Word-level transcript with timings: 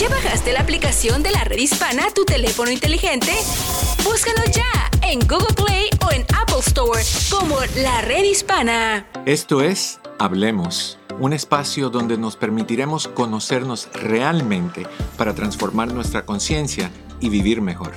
¿Ya 0.00 0.08
bajaste 0.08 0.54
la 0.54 0.60
aplicación 0.60 1.22
de 1.22 1.30
la 1.30 1.44
red 1.44 1.58
hispana 1.58 2.06
a 2.06 2.10
tu 2.10 2.24
teléfono 2.24 2.70
inteligente? 2.70 3.32
Búscanos 4.02 4.50
ya 4.50 4.90
en 5.06 5.20
Google 5.28 5.54
Play 5.54 5.90
o 6.06 6.10
en 6.10 6.22
Apple 6.34 6.60
Store 6.60 7.02
como 7.28 7.56
la 7.82 8.00
red 8.00 8.24
hispana. 8.24 9.06
Esto 9.26 9.60
es 9.60 10.00
Hablemos, 10.18 10.98
un 11.18 11.34
espacio 11.34 11.90
donde 11.90 12.16
nos 12.16 12.36
permitiremos 12.36 13.08
conocernos 13.08 13.90
realmente 13.92 14.86
para 15.18 15.34
transformar 15.34 15.92
nuestra 15.92 16.24
conciencia 16.24 16.90
y 17.20 17.28
vivir 17.28 17.60
mejor. 17.60 17.92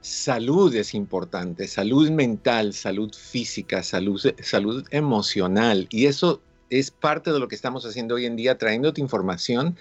Salud 0.00 0.74
es 0.74 0.94
importante, 0.94 1.66
salud 1.66 2.10
mental, 2.10 2.72
salud 2.72 3.12
física, 3.12 3.82
salud, 3.82 4.20
salud 4.40 4.86
emocional. 4.90 5.88
Y 5.90 6.06
eso 6.06 6.40
es 6.70 6.90
parte 6.90 7.32
de 7.32 7.40
lo 7.40 7.48
que 7.48 7.56
estamos 7.56 7.84
haciendo 7.84 8.14
hoy 8.14 8.26
en 8.26 8.36
día, 8.36 8.56
trayéndote 8.56 9.00
información 9.00 9.76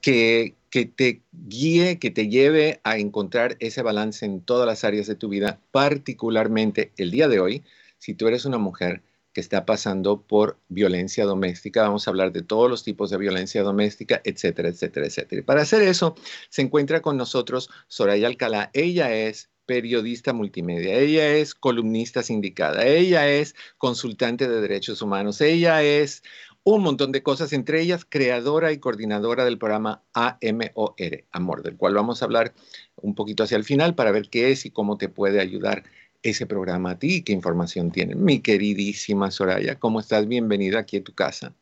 que, 0.00 0.54
que, 0.70 0.86
te 0.86 1.22
guíe, 1.32 1.98
que 1.98 2.10
te 2.10 2.28
lleve 2.28 2.80
a 2.84 2.98
encontrar 2.98 3.56
ese 3.58 3.82
balance 3.82 4.24
en 4.24 4.40
todas 4.40 4.66
las 4.66 4.84
áreas 4.84 5.06
de 5.06 5.16
tu 5.16 5.28
vida, 5.28 5.60
particularmente 5.72 6.92
el 6.96 7.10
día 7.10 7.28
de 7.28 7.40
hoy, 7.40 7.64
si 7.98 8.14
tú 8.14 8.28
eres 8.28 8.44
una 8.44 8.58
mujer 8.58 9.02
que 9.38 9.42
está 9.42 9.64
pasando 9.64 10.22
por 10.22 10.58
violencia 10.68 11.24
doméstica. 11.24 11.84
Vamos 11.84 12.08
a 12.08 12.10
hablar 12.10 12.32
de 12.32 12.42
todos 12.42 12.68
los 12.68 12.82
tipos 12.82 13.08
de 13.10 13.18
violencia 13.18 13.62
doméstica, 13.62 14.20
etcétera, 14.24 14.68
etcétera, 14.68 15.06
etcétera. 15.06 15.44
para 15.46 15.62
hacer 15.62 15.80
eso, 15.82 16.16
se 16.48 16.62
encuentra 16.62 17.02
con 17.02 17.16
nosotros 17.16 17.70
Soraya 17.86 18.26
Alcalá. 18.26 18.70
Ella 18.72 19.14
es 19.14 19.48
periodista 19.64 20.32
multimedia, 20.32 20.98
ella 20.98 21.36
es 21.36 21.54
columnista 21.54 22.24
sindicada, 22.24 22.84
ella 22.84 23.28
es 23.28 23.54
consultante 23.76 24.48
de 24.48 24.60
derechos 24.60 25.02
humanos, 25.02 25.40
ella 25.40 25.84
es 25.84 26.24
un 26.64 26.82
montón 26.82 27.12
de 27.12 27.22
cosas, 27.22 27.52
entre 27.52 27.80
ellas 27.80 28.04
creadora 28.04 28.72
y 28.72 28.78
coordinadora 28.78 29.44
del 29.44 29.58
programa 29.58 30.02
AMOR, 30.14 30.96
Amor, 31.30 31.62
del 31.62 31.76
cual 31.76 31.94
vamos 31.94 32.22
a 32.22 32.24
hablar 32.24 32.54
un 32.96 33.14
poquito 33.14 33.44
hacia 33.44 33.56
el 33.56 33.62
final 33.62 33.94
para 33.94 34.10
ver 34.10 34.30
qué 34.30 34.50
es 34.50 34.66
y 34.66 34.72
cómo 34.72 34.98
te 34.98 35.08
puede 35.08 35.38
ayudar 35.38 35.84
ese 36.22 36.46
programa 36.46 36.92
a 36.92 36.98
ti 36.98 37.22
qué 37.22 37.32
información 37.32 37.90
tiene. 37.90 38.14
Mi 38.14 38.40
queridísima 38.40 39.30
Soraya, 39.30 39.78
¿cómo 39.78 40.00
estás? 40.00 40.26
Bienvenida 40.26 40.80
aquí 40.80 40.98
a 40.98 41.04
tu 41.04 41.14
casa. 41.14 41.54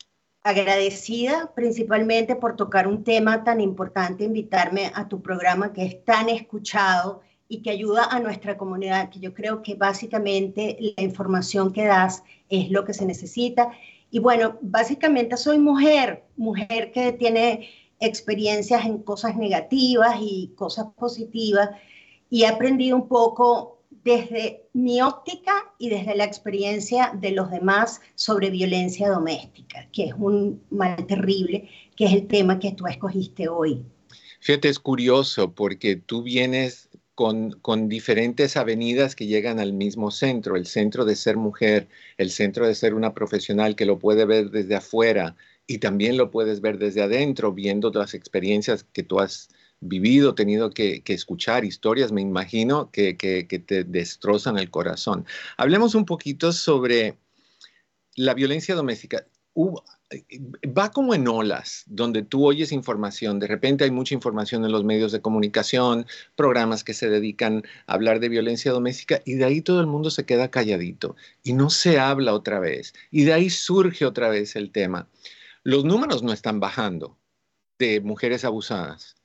Agradecida 0.42 1.52
principalmente 1.54 2.36
por 2.36 2.56
tocar 2.56 2.86
un 2.86 3.02
tema 3.02 3.42
tan 3.42 3.60
importante, 3.60 4.24
invitarme 4.24 4.92
a 4.94 5.08
tu 5.08 5.20
programa 5.20 5.72
que 5.72 5.84
es 5.84 6.04
tan 6.04 6.28
escuchado 6.28 7.22
y 7.48 7.62
que 7.62 7.70
ayuda 7.70 8.04
a 8.04 8.20
nuestra 8.20 8.56
comunidad, 8.56 9.10
que 9.10 9.20
yo 9.20 9.34
creo 9.34 9.62
que 9.62 9.74
básicamente 9.74 10.76
la 10.96 11.02
información 11.02 11.72
que 11.72 11.84
das 11.84 12.22
es 12.48 12.70
lo 12.70 12.84
que 12.84 12.94
se 12.94 13.06
necesita. 13.06 13.70
Y 14.10 14.20
bueno, 14.20 14.56
básicamente 14.62 15.36
soy 15.36 15.58
mujer, 15.58 16.24
mujer 16.36 16.92
que 16.92 17.12
tiene 17.12 17.68
experiencias 17.98 18.84
en 18.84 19.02
cosas 19.02 19.36
negativas 19.36 20.16
y 20.20 20.52
cosas 20.56 20.86
positivas 20.96 21.70
y 22.30 22.42
he 22.42 22.46
aprendido 22.46 22.96
un 22.96 23.08
poco 23.08 23.75
desde 24.06 24.62
mi 24.72 25.02
óptica 25.02 25.52
y 25.80 25.88
desde 25.88 26.14
la 26.14 26.24
experiencia 26.24 27.12
de 27.20 27.32
los 27.32 27.50
demás 27.50 28.00
sobre 28.14 28.50
violencia 28.50 29.08
doméstica, 29.08 29.88
que 29.92 30.04
es 30.04 30.14
un 30.16 30.62
mal 30.70 31.04
terrible, 31.08 31.68
que 31.96 32.04
es 32.04 32.12
el 32.12 32.28
tema 32.28 32.60
que 32.60 32.70
tú 32.70 32.86
escogiste 32.86 33.48
hoy. 33.48 33.84
Fíjate, 34.38 34.68
es 34.68 34.78
curioso 34.78 35.52
porque 35.52 35.96
tú 35.96 36.22
vienes 36.22 36.88
con, 37.16 37.88
diferentes 37.88 38.56
avenidas 38.56 39.16
que 39.16 39.26
llegan 39.26 39.58
al 39.58 39.72
mismo 39.72 40.12
centro, 40.12 40.54
el 40.54 40.66
centro 40.66 41.04
de 41.04 41.16
ser 41.16 41.36
mujer, 41.36 41.88
el 42.16 42.30
centro 42.30 42.64
de 42.68 42.76
ser 42.76 42.94
una 42.94 43.12
profesional 43.12 43.74
que 43.74 43.86
lo 43.86 43.98
puede 43.98 44.24
ver 44.24 44.50
desde 44.50 44.76
afuera 44.76 45.34
y 45.66 45.78
también 45.78 46.16
lo 46.16 46.30
puedes 46.30 46.60
ver 46.60 46.78
desde 46.78 47.02
adentro, 47.02 47.52
viendo 47.52 47.90
las 47.90 48.14
experiencias 48.14 48.84
que 48.84 49.02
tú 49.02 49.18
has 49.18 49.48
vivido, 49.88 50.34
tenido 50.34 50.70
que, 50.70 51.02
escuchar 51.06 51.64
historias, 51.64 52.12
me 52.12 52.20
imagino, 52.20 52.90
que, 52.90 53.14
te 53.14 53.84
destrozan 53.84 54.58
el 54.58 54.70
corazón. 54.70 55.24
Hablemos 55.56 55.94
un 55.94 56.04
poquito 56.04 56.52
sobre 56.52 57.18
la 58.14 58.34
violencia 58.34 58.74
doméstica. 58.74 59.26
va 59.56 60.90
como 60.90 61.14
en 61.14 61.26
olas, 61.26 61.84
donde 61.86 62.22
tú 62.22 62.46
oyes 62.46 62.72
información, 62.72 63.38
de 63.38 63.46
repente 63.46 63.84
hay 63.84 63.90
mucha 63.90 64.14
información 64.14 64.64
en 64.64 64.72
los 64.72 64.84
medios 64.84 65.12
de 65.12 65.20
comunicación, 65.20 66.06
programas 66.36 66.84
que 66.84 66.94
se 66.94 67.08
dedican 67.08 67.64
a 67.86 67.94
hablar 67.94 68.20
de 68.20 68.28
violencia 68.28 68.72
doméstica 68.72 69.22
y 69.24 69.34
de 69.34 69.44
ahí 69.44 69.62
todo 69.62 69.80
el 69.80 69.86
mundo 69.86 70.10
se 70.10 70.24
queda 70.24 70.50
calladito 70.50 71.16
y 71.42 71.54
no 71.54 71.70
se 71.70 71.98
habla 71.98 72.34
otra 72.34 72.60
vez 72.60 72.94
y 73.10 73.24
de 73.24 73.32
ahí 73.32 73.50
surge 73.50 74.04
otra 74.04 74.28
vez 74.28 74.56
el 74.56 74.70
tema. 74.70 75.08
Los 75.64 75.84
números 75.84 76.22
no 76.22 76.32
están 76.32 76.60
bajando 76.60 77.18
de 77.78 78.00
mujeres 78.00 78.44
abusadas 78.44 79.16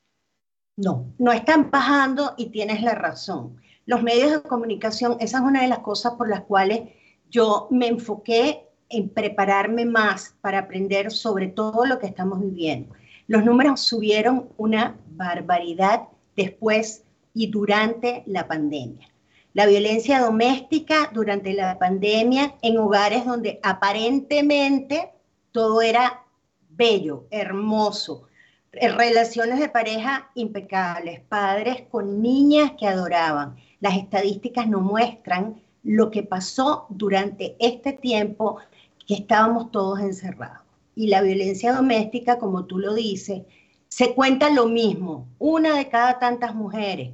no, 0.82 1.14
no 1.20 1.32
están 1.32 1.70
bajando 1.70 2.34
y 2.38 2.48
tienes 2.48 2.82
la 2.82 2.96
razón. 2.96 3.58
Los 3.86 4.02
medios 4.04 4.32
de 4.32 4.42
comunicación, 4.42 5.18
esa 5.20 5.38
es 5.38 5.44
una 5.44 5.62
de 5.62 5.68
las 5.68 5.80
cosas 5.80 6.14
por 6.14 6.30
las 6.30 6.42
cuales 6.42 6.90
yo 7.30 7.68
me 7.72 7.88
enfoqué 7.88 8.68
en 8.90 9.10
prepararme 9.10 9.86
más 9.86 10.36
para 10.42 10.60
aprender 10.60 11.12
sobre 11.12 11.48
todo 11.48 11.86
lo 11.86 12.00
que 12.00 12.08
estamos 12.08 12.42
viviendo. 12.42 12.94
Los 13.28 13.46
números 13.46 13.82
subieron 13.82 14.50
una 14.58 14.98
barbaridad 15.12 16.10
después 16.36 17.04
y 17.34 17.48
durante 17.48 18.24
la 18.26 18.48
pandemia. 18.48 19.08
La 19.54 19.66
violencia 19.66 20.20
doméstica 20.20 21.12
durante 21.14 21.54
la 21.54 21.78
pandemia 21.78 22.56
en 22.62 22.78
hogares 22.78 23.26
donde 23.26 23.60
aparentemente 23.64 25.12
todo 25.52 25.82
era 25.82 26.24
bello, 26.70 27.28
hermoso, 27.32 28.28
relaciones 28.72 29.60
de 29.60 29.70
pareja 29.70 30.30
impecables, 30.36 31.20
padres 31.22 31.84
con 31.90 32.22
niñas 32.22 32.74
que 32.80 32.88
adoraban. 32.88 33.56
Las 33.80 33.98
estadísticas 33.98 34.68
no 34.68 34.80
muestran 34.80 35.62
lo 35.84 36.12
que 36.12 36.24
pasó 36.24 36.86
durante 36.90 37.56
este 37.60 37.94
tiempo 37.94 38.58
que 39.06 39.16
estábamos 39.16 39.72
todos 39.72 40.00
encerrados. 40.00 40.62
Y 40.96 41.08
la 41.08 41.22
violencia 41.22 41.74
doméstica, 41.74 42.38
como 42.38 42.66
tú 42.66 42.78
lo 42.78 42.94
dices, 42.94 43.42
se 43.88 44.14
cuenta 44.14 44.50
lo 44.50 44.68
mismo. 44.68 45.28
Una 45.40 45.76
de 45.76 45.90
cada 45.90 46.20
tantas 46.20 46.56
mujeres. 46.56 47.12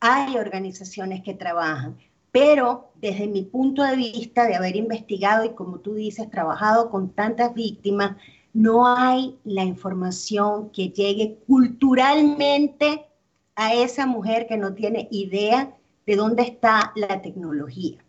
Hay 0.00 0.36
organizaciones 0.36 1.22
que 1.22 1.34
trabajan, 1.34 1.98
pero 2.32 2.92
desde 2.94 3.26
mi 3.26 3.42
punto 3.42 3.82
de 3.82 3.96
vista 3.96 4.46
de 4.46 4.54
haber 4.54 4.76
investigado 4.76 5.44
y 5.44 5.50
como 5.50 5.80
tú 5.80 5.94
dices, 5.94 6.30
trabajado 6.30 6.90
con 6.90 7.10
tantas 7.10 7.52
víctimas, 7.54 8.16
no 8.52 8.86
hay 8.86 9.38
la 9.44 9.64
información 9.64 10.70
que 10.70 10.88
llegue 10.88 11.38
culturalmente 11.46 13.06
a 13.54 13.74
esa 13.74 14.06
mujer 14.06 14.46
que 14.46 14.56
no 14.56 14.74
tiene 14.74 15.08
idea 15.10 15.76
de 16.06 16.16
dónde 16.16 16.42
está 16.42 16.92
la 16.96 17.22
tecnología, 17.22 18.04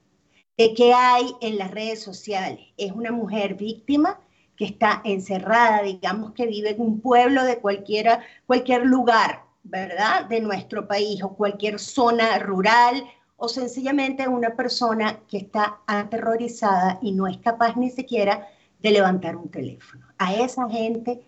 de 0.58 0.74
qué 0.74 0.94
hay 0.94 1.36
en 1.42 1.58
las 1.58 1.72
redes 1.72 2.02
sociales. 2.02 2.68
Es 2.78 2.92
una 2.92 3.12
mujer 3.12 3.56
víctima 3.56 4.20
que 4.56 4.66
está 4.66 5.02
encerrada, 5.04 5.84
digamos 5.84 6.34
que 6.34 6.48
vive 6.48 6.72
en 6.72 6.82
un 6.82 7.02
pueblo 7.02 7.44
de 7.44 7.60
cualquiera, 7.60 8.22
cualquier 8.46 8.86
lugar, 8.86 9.44
¿verdad? 9.64 10.26
De 10.26 10.40
nuestro 10.42 10.88
país 10.88 11.22
o 11.24 11.36
cualquier 11.36 11.80
zona 11.80 12.40
rural 12.40 13.04
o 13.38 13.48
sencillamente 13.48 14.28
una 14.28 14.56
persona 14.56 15.20
que 15.28 15.38
está 15.38 15.80
aterrorizada 15.88 17.00
y 17.02 17.12
no 17.12 17.28
es 17.28 17.38
capaz 17.38 17.76
ni 17.76 17.90
siquiera 17.90 18.48
de 18.80 18.92
levantar 18.92 19.36
un 19.36 19.50
teléfono. 19.50 20.11
A 20.22 20.36
esa 20.36 20.70
gente... 20.70 21.20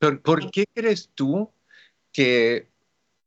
¿Por, 0.00 0.50
qué 0.50 0.64
crees 0.74 1.10
tú 1.14 1.52
que 2.10 2.66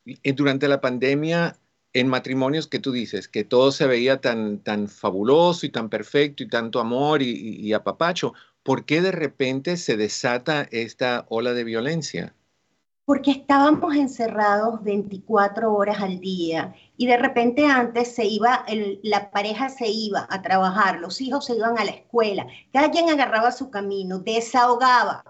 eh, 0.06 0.34
durante 0.34 0.68
la 0.68 0.82
pandemia 0.82 1.58
en 1.94 2.08
matrimonios 2.10 2.68
que 2.68 2.80
tú 2.80 2.92
dices, 2.92 3.30
que 3.30 3.46
todo 3.46 3.72
se 3.72 3.88
veía 3.88 4.20
tan, 4.20 4.60
tan 4.60 4.90
fabuloso 4.90 5.66
y 5.66 5.70
tan 5.70 5.90
perfecto 5.90 6.44
y 6.44 6.50
tanto 6.50 6.82
amor 6.82 7.22
y, 7.22 7.32
y 7.32 7.72
apapacho, 7.72 8.34
¿por 8.64 8.86
qué 8.86 9.02
de 9.02 9.14
repente 9.14 9.78
se 9.78 9.96
desata 9.96 10.68
esta 10.72 11.26
ola 11.30 11.54
de 11.54 11.64
violencia? 11.64 12.36
Porque 13.06 13.32
estábamos 13.32 13.96
encerrados 13.96 14.82
24 14.82 15.74
horas 15.74 16.02
al 16.02 16.20
día 16.22 16.74
y 16.96 17.06
de 17.06 17.18
repente 17.18 17.66
antes 17.66 18.16
se 18.16 18.26
iba, 18.26 18.66
la 19.04 19.30
pareja 19.30 19.68
se 19.68 19.88
iba 19.90 20.26
a 20.30 20.42
trabajar, 20.42 21.02
los 21.02 21.20
hijos 21.20 21.46
se 21.46 21.56
iban 21.56 21.78
a 21.78 21.84
la 21.84 21.92
escuela, 21.92 22.48
cada 22.72 22.92
quien 22.92 23.10
agarraba 23.10 23.52
su 23.52 23.70
camino, 23.70 24.20
desahogaba, 24.20 25.26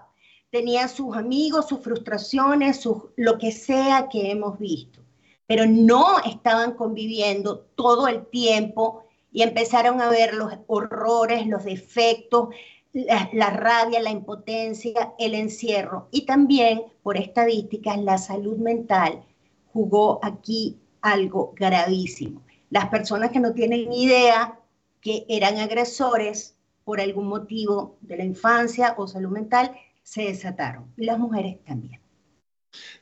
tenía 0.50 0.86
sus 0.86 1.16
amigos, 1.16 1.66
sus 1.66 1.80
frustraciones, 1.80 2.80
sus, 2.80 3.06
lo 3.16 3.38
que 3.38 3.50
sea 3.50 4.08
que 4.08 4.30
hemos 4.30 4.56
visto, 4.60 5.00
pero 5.48 5.66
no 5.66 6.20
estaban 6.20 6.74
conviviendo 6.74 7.58
todo 7.74 8.06
el 8.06 8.24
tiempo 8.26 9.04
y 9.32 9.42
empezaron 9.42 10.00
a 10.00 10.08
ver 10.08 10.32
los 10.32 10.52
horrores, 10.68 11.44
los 11.48 11.64
defectos, 11.64 12.50
la, 12.94 13.50
rabia, 13.50 14.00
la 14.00 14.10
impotencia, 14.10 15.12
el 15.18 15.34
encierro 15.34 16.08
y 16.12 16.24
también, 16.26 16.82
por 17.02 17.16
estadísticas, 17.16 17.98
la 17.98 18.18
salud 18.18 18.56
mental 18.56 19.24
jugó 19.72 20.20
aquí 20.22 20.78
algo 21.02 21.52
gravísimo. 21.56 22.42
Las 22.70 22.88
personas 22.88 23.30
que 23.30 23.40
no 23.40 23.52
tienen 23.52 23.92
idea 23.92 24.58
que 25.00 25.26
eran 25.28 25.58
agresores 25.58 26.56
por 26.84 27.00
algún 27.00 27.26
motivo 27.26 27.98
de 28.00 28.16
la 28.16 28.24
infancia 28.24 28.94
o 28.96 29.08
salud 29.08 29.30
mental 29.30 29.72
se 30.02 30.22
desataron 30.22 30.92
y 30.96 31.04
las 31.04 31.18
mujeres 31.18 31.56
también. 31.64 32.00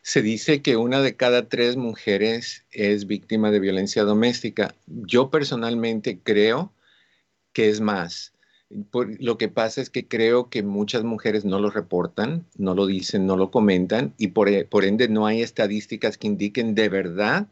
Se 0.01 0.23
dice 0.23 0.63
que 0.63 0.77
una 0.77 1.01
de 1.01 1.17
cada 1.17 1.49
tres 1.49 1.77
mujeres 1.77 2.65
es 2.73 3.07
víctima 3.07 3.51
de 3.51 3.61
violencia 3.61 4.05
doméstica. 4.05 4.75
Yo 4.87 5.31
personalmente 5.31 6.19
creo 6.19 6.73
que 7.53 7.69
es 7.69 7.81
más 7.81 8.32
lo 9.19 9.39
que 9.39 9.49
pasa 9.49 9.81
es 9.81 9.91
que 9.91 10.07
creo 10.07 10.49
que 10.49 10.63
muchas 10.63 11.05
mujeres 11.05 11.45
no 11.45 11.59
lo 11.59 11.71
reportan, 11.71 12.47
no 12.57 12.75
lo 12.75 12.87
dicen, 12.87 13.27
no 13.27 13.37
lo 13.37 13.51
comentan 13.51 14.15
y 14.19 14.29
por, 14.29 14.49
e, 14.49 14.69
ende 14.83 15.09
no 15.09 15.27
hay 15.27 15.43
estadísticas 15.43 16.17
que 16.17 16.27
indiquen 16.27 16.75
de 16.75 16.89
verdad 16.89 17.49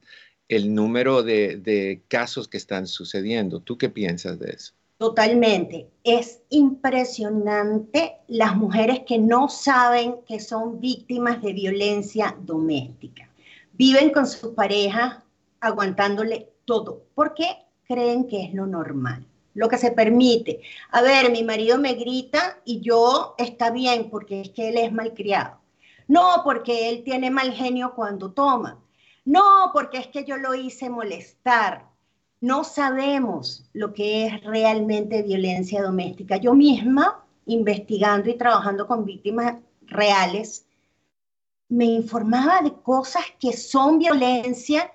el 0.48 0.74
número 0.74 1.22
de, 1.22 2.02
casos 2.08 2.48
que 2.48 2.56
están 2.56 2.86
sucediendo. 2.86 3.60
¿Tú 3.60 3.78
qué 3.78 3.88
piensas 3.88 4.38
de 4.38 4.50
eso? 4.50 4.72
Totalmente. 4.98 5.88
Es 6.04 6.40
impresionante 6.50 8.16
las 8.28 8.56
mujeres 8.56 9.00
que 9.06 9.18
no 9.18 9.48
saben 9.48 10.16
que 10.26 10.40
son 10.40 10.80
víctimas 10.80 11.40
de 11.42 11.52
violencia 11.52 12.36
doméstica. 12.40 13.28
Viven 13.74 14.10
con 14.10 14.26
su 14.26 14.54
pareja 14.54 15.24
aguantándole 15.60 16.50
todo 16.64 17.04
porque 17.14 17.46
creen 17.86 18.26
que 18.26 18.44
es 18.44 18.52
lo 18.52 18.66
normal 18.66 19.24
lo 19.54 19.68
que 19.68 19.78
se 19.78 19.90
permite. 19.90 20.60
A 20.90 21.02
ver, 21.02 21.30
mi 21.30 21.42
marido 21.42 21.78
me 21.78 21.94
grita 21.94 22.58
y 22.64 22.80
yo 22.80 23.34
está 23.38 23.70
bien 23.70 24.10
porque 24.10 24.40
es 24.42 24.50
que 24.50 24.68
él 24.68 24.78
es 24.78 24.92
malcriado. 24.92 25.58
No, 26.08 26.42
porque 26.44 26.88
él 26.88 27.04
tiene 27.04 27.30
mal 27.30 27.52
genio 27.52 27.94
cuando 27.94 28.32
toma. 28.32 28.82
No, 29.24 29.70
porque 29.72 29.98
es 29.98 30.08
que 30.08 30.24
yo 30.24 30.36
lo 30.36 30.54
hice 30.54 30.90
molestar. 30.90 31.86
No 32.40 32.64
sabemos 32.64 33.68
lo 33.74 33.92
que 33.92 34.26
es 34.26 34.42
realmente 34.42 35.22
violencia 35.22 35.82
doméstica. 35.82 36.36
Yo 36.36 36.54
misma, 36.54 37.24
investigando 37.46 38.30
y 38.30 38.34
trabajando 38.34 38.86
con 38.86 39.04
víctimas 39.04 39.56
reales, 39.82 40.66
me 41.68 41.84
informaba 41.84 42.62
de 42.62 42.72
cosas 42.82 43.24
que 43.38 43.52
son 43.52 43.98
violencia 43.98 44.90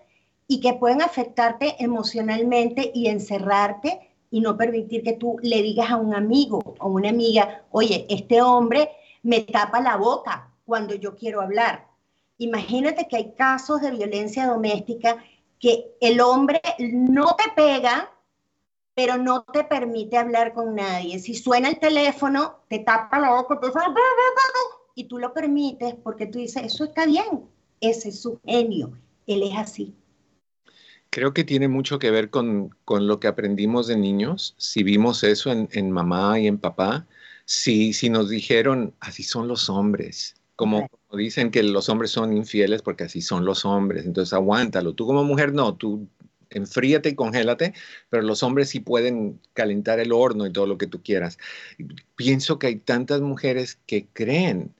y 0.48 0.60
que 0.60 0.74
pueden 0.74 1.02
afectarte 1.02 1.76
emocionalmente 1.80 2.92
y 2.94 3.08
encerrarte 3.08 4.05
y 4.36 4.42
no 4.42 4.58
permitir 4.58 5.02
que 5.02 5.14
tú 5.14 5.38
le 5.44 5.62
digas 5.62 5.90
a 5.92 5.96
un 5.96 6.14
amigo 6.14 6.76
o 6.80 6.90
una 6.90 7.08
amiga, 7.08 7.64
oye, 7.72 8.06
este 8.10 8.42
hombre 8.42 8.92
me 9.24 9.40
tapa 9.40 9.80
la 9.80 9.96
boca 9.96 10.52
cuando 10.66 10.94
yo 10.94 11.16
quiero 11.16 11.40
hablar. 11.40 11.88
Imagínate 12.38 13.08
que 13.08 13.16
hay 13.16 13.32
casos 13.32 13.80
de 13.80 13.92
violencia 13.92 14.46
doméstica 14.46 15.24
que 15.58 15.96
el 16.02 16.20
hombre 16.20 16.62
no 16.80 17.28
te 17.38 17.50
pega, 17.56 18.12
pero 18.94 19.18
no 19.18 19.44
te 19.44 19.64
permite 19.64 20.18
hablar 20.18 20.54
con 20.54 20.76
nadie. 20.76 21.18
Si 21.20 21.34
suena 21.34 21.70
el 21.70 21.80
teléfono, 21.80 22.58
te 22.68 22.80
tapa 22.80 23.18
la 23.20 23.32
boca 23.32 23.58
y 24.96 25.06
tú 25.06 25.18
lo 25.18 25.34
permites 25.34 25.96
porque 26.04 26.26
tú 26.26 26.40
dices, 26.40 26.62
eso 26.62 26.84
está 26.84 27.06
bien, 27.06 27.46
ese 27.80 28.10
es 28.10 28.22
su 28.22 28.38
genio, 28.44 28.92
él 29.28 29.44
es 29.44 29.58
así. 29.58 29.96
Creo 31.16 31.34
que 31.34 31.46
tiene 31.46 31.70
mucho 31.70 31.98
que 31.98 32.12
ver 32.12 32.30
con, 32.30 32.76
lo 32.90 33.22
que 33.22 33.28
aprendimos 33.30 33.88
de 33.88 33.96
niños, 33.96 34.54
si 34.58 34.84
vimos 34.84 35.24
eso 35.24 35.50
en, 35.50 35.90
mamá 35.90 36.42
y 36.42 36.48
en 36.48 36.58
papá, 36.58 37.08
si, 37.46 37.94
si, 37.94 38.10
nos 38.10 38.30
dijeron, 38.30 38.94
así 39.00 39.24
son 39.24 39.48
los 39.48 39.70
hombres, 39.70 40.36
como, 40.58 40.90
dicen 41.14 41.52
que 41.52 41.64
los 41.64 41.88
hombres 41.88 42.12
son 42.12 42.36
infieles 42.36 42.82
porque 42.82 43.06
así 43.06 43.22
son 43.22 43.46
los 43.46 43.64
hombres, 43.64 44.06
entonces 44.06 44.34
aguántalo, 44.34 44.92
tú 44.94 45.06
como 45.06 45.24
mujer 45.24 45.54
no, 45.54 45.76
tú 45.76 46.06
enfríate 46.50 47.08
y 47.08 47.16
congélate, 47.16 47.74
pero 48.10 48.22
los 48.22 48.44
hombres 48.44 48.68
sí 48.68 48.82
pueden 48.82 49.40
calentar 49.54 50.02
el 50.02 50.12
horno 50.12 50.46
y 50.46 50.52
todo 50.52 50.68
lo 50.68 50.78
que 50.78 50.88
tú 50.88 51.02
quieras. 51.02 51.38
Pienso 52.18 52.60
que 52.60 52.68
hay 52.68 52.76
tantas 52.76 53.22
mujeres 53.22 53.80
que 53.88 54.06
creen 54.12 54.76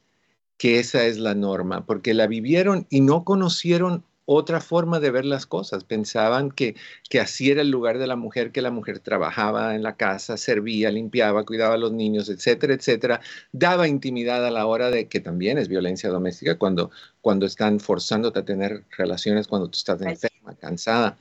que 0.58 0.80
esa 0.80 1.06
es 1.06 1.18
la 1.18 1.34
norma, 1.34 1.86
porque 1.86 2.14
la 2.14 2.28
vivieron 2.28 2.88
y 2.90 3.00
no 3.00 3.24
conocieron 3.24 4.04
otra 4.26 4.60
forma 4.60 5.00
de 5.00 5.12
ver 5.12 5.26
las 5.26 5.46
cosas. 5.46 5.84
Pensaban 5.84 6.52
que, 6.52 6.76
que 7.10 7.20
así 7.20 7.52
era 7.52 7.62
el 7.62 7.70
lugar 7.70 7.98
de 7.98 8.08
la 8.08 8.16
mujer, 8.16 8.52
que 8.52 8.62
la 8.62 8.72
mujer 8.72 9.00
trabajaba 9.00 9.76
en 9.76 9.84
la 9.84 9.96
casa, 9.96 10.38
servía, 10.38 10.92
limpiaba, 10.92 11.46
cuidaba 11.46 11.76
a 11.76 11.78
los 11.78 11.92
niños, 11.92 12.30
etcétera, 12.30 12.74
etcétera. 12.74 13.22
Daba 13.52 13.88
intimidad 13.88 14.46
a 14.46 14.52
la 14.52 14.66
hora 14.66 14.90
de 14.90 15.08
que 15.08 15.20
también 15.20 15.58
es 15.58 15.68
violencia 15.68 16.10
doméstica 16.10 16.58
cuando, 16.58 16.92
cuando 17.22 17.46
están 17.46 17.80
forzándote 17.80 18.40
a 18.40 18.46
tener 18.46 18.84
relaciones 18.98 19.48
cuando 19.48 19.68
tú 19.68 19.78
estás 19.78 20.02
enferma, 20.02 20.56
cansada. 20.60 21.18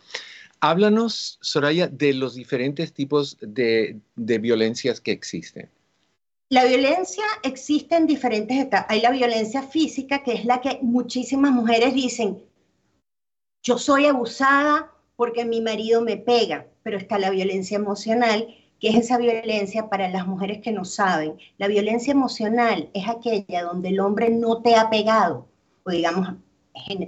Háblanos, 0.61 1.39
Soraya, 1.43 1.89
de 1.89 2.15
los 2.15 2.35
diferentes 2.35 2.93
tipos 2.93 3.37
de, 3.41 3.99
de 4.17 4.39
violencias 4.39 5.01
que 5.01 5.13
existen. 5.13 5.69
La 6.49 6.65
violencia 6.65 7.25
existe 7.43 7.97
en 7.97 8.07
diferentes 8.07 8.57
etapas. 8.57 8.87
Hay 8.89 9.01
la 9.01 9.11
violencia 9.11 9.63
física, 9.63 10.23
que 10.23 10.33
es 10.33 10.45
la 10.45 10.61
que 10.61 10.79
muchísimas 10.83 11.53
mujeres 11.53 11.95
dicen, 11.95 12.39
yo 13.65 13.79
soy 13.79 14.07
abusada 14.07 14.93
porque 15.17 15.45
mi 15.45 15.61
marido 15.61 16.03
me 16.03 16.19
pega, 16.19 16.67
pero 16.83 16.99
está 16.99 17.19
la 17.19 17.31
violencia 17.31 17.77
emocional, 17.77 18.55
que 18.79 18.91
es 18.91 18.97
esa 18.97 19.17
violencia 19.17 19.89
para 19.89 20.11
las 20.11 20.27
mujeres 20.27 20.61
que 20.61 20.71
no 20.71 20.85
saben. 20.85 21.39
La 21.57 21.67
violencia 21.67 22.13
emocional 22.13 22.91
es 22.93 23.09
aquella 23.09 23.63
donde 23.63 23.89
el 23.89 24.01
hombre 24.01 24.29
no 24.29 24.61
te 24.61 24.77
ha 24.77 24.91
pegado, 24.91 25.49
o 25.85 25.91
digamos, 25.91 26.35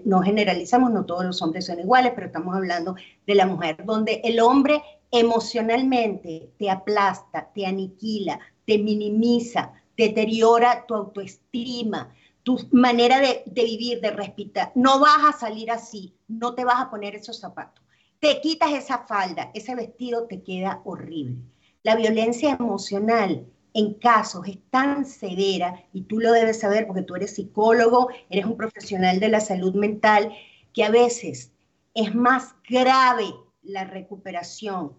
no 0.04 0.22
generalizamos, 0.22 0.92
no 0.92 1.04
todos 1.04 1.26
los 1.26 1.42
hombres 1.42 1.66
son 1.66 1.78
iguales, 1.78 2.12
pero 2.14 2.28
estamos 2.28 2.56
hablando 2.56 2.96
de 3.26 3.34
la 3.34 3.46
mujer, 3.46 3.84
donde 3.84 4.22
el 4.24 4.40
hombre 4.40 4.82
emocionalmente 5.10 6.48
te 6.58 6.70
aplasta, 6.70 7.50
te 7.54 7.66
aniquila, 7.66 8.40
te 8.64 8.78
minimiza, 8.78 9.72
deteriora 9.96 10.86
tu 10.86 10.94
autoestima, 10.94 12.14
tu 12.46 12.56
manera 12.70 13.18
de, 13.18 13.42
vivir, 13.44 14.00
de 14.00 14.12
respirar. 14.12 14.70
No 14.76 15.00
vas 15.00 15.34
a 15.34 15.36
salir 15.36 15.68
así, 15.68 16.14
no 16.28 16.54
te 16.54 16.64
vas 16.64 16.80
a 16.80 16.90
poner 16.90 17.16
esos 17.16 17.40
zapatos. 17.40 17.84
Te 18.20 18.40
quitas 18.40 18.70
esa 18.70 18.98
falda, 18.98 19.50
ese 19.52 19.74
vestido 19.74 20.28
te 20.28 20.44
queda 20.44 20.80
horrible. 20.84 21.38
La 21.82 21.96
violencia 21.96 22.56
emocional 22.56 23.44
en 23.74 23.94
casos 23.94 24.46
es 24.46 24.58
tan 24.70 25.06
severa, 25.06 25.82
y 25.92 26.02
tú 26.02 26.20
lo 26.20 26.30
debes 26.30 26.60
saber 26.60 26.86
porque 26.86 27.02
tú 27.02 27.16
eres 27.16 27.34
psicólogo, 27.34 28.10
eres 28.30 28.46
un 28.46 28.56
profesional 28.56 29.18
de 29.18 29.28
la 29.28 29.40
salud 29.40 29.74
mental, 29.74 30.32
que 30.72 30.84
a 30.84 30.90
veces 30.90 31.50
es 31.94 32.14
más 32.14 32.54
grave 32.70 33.34
la 33.64 33.82
recuperación 33.86 34.92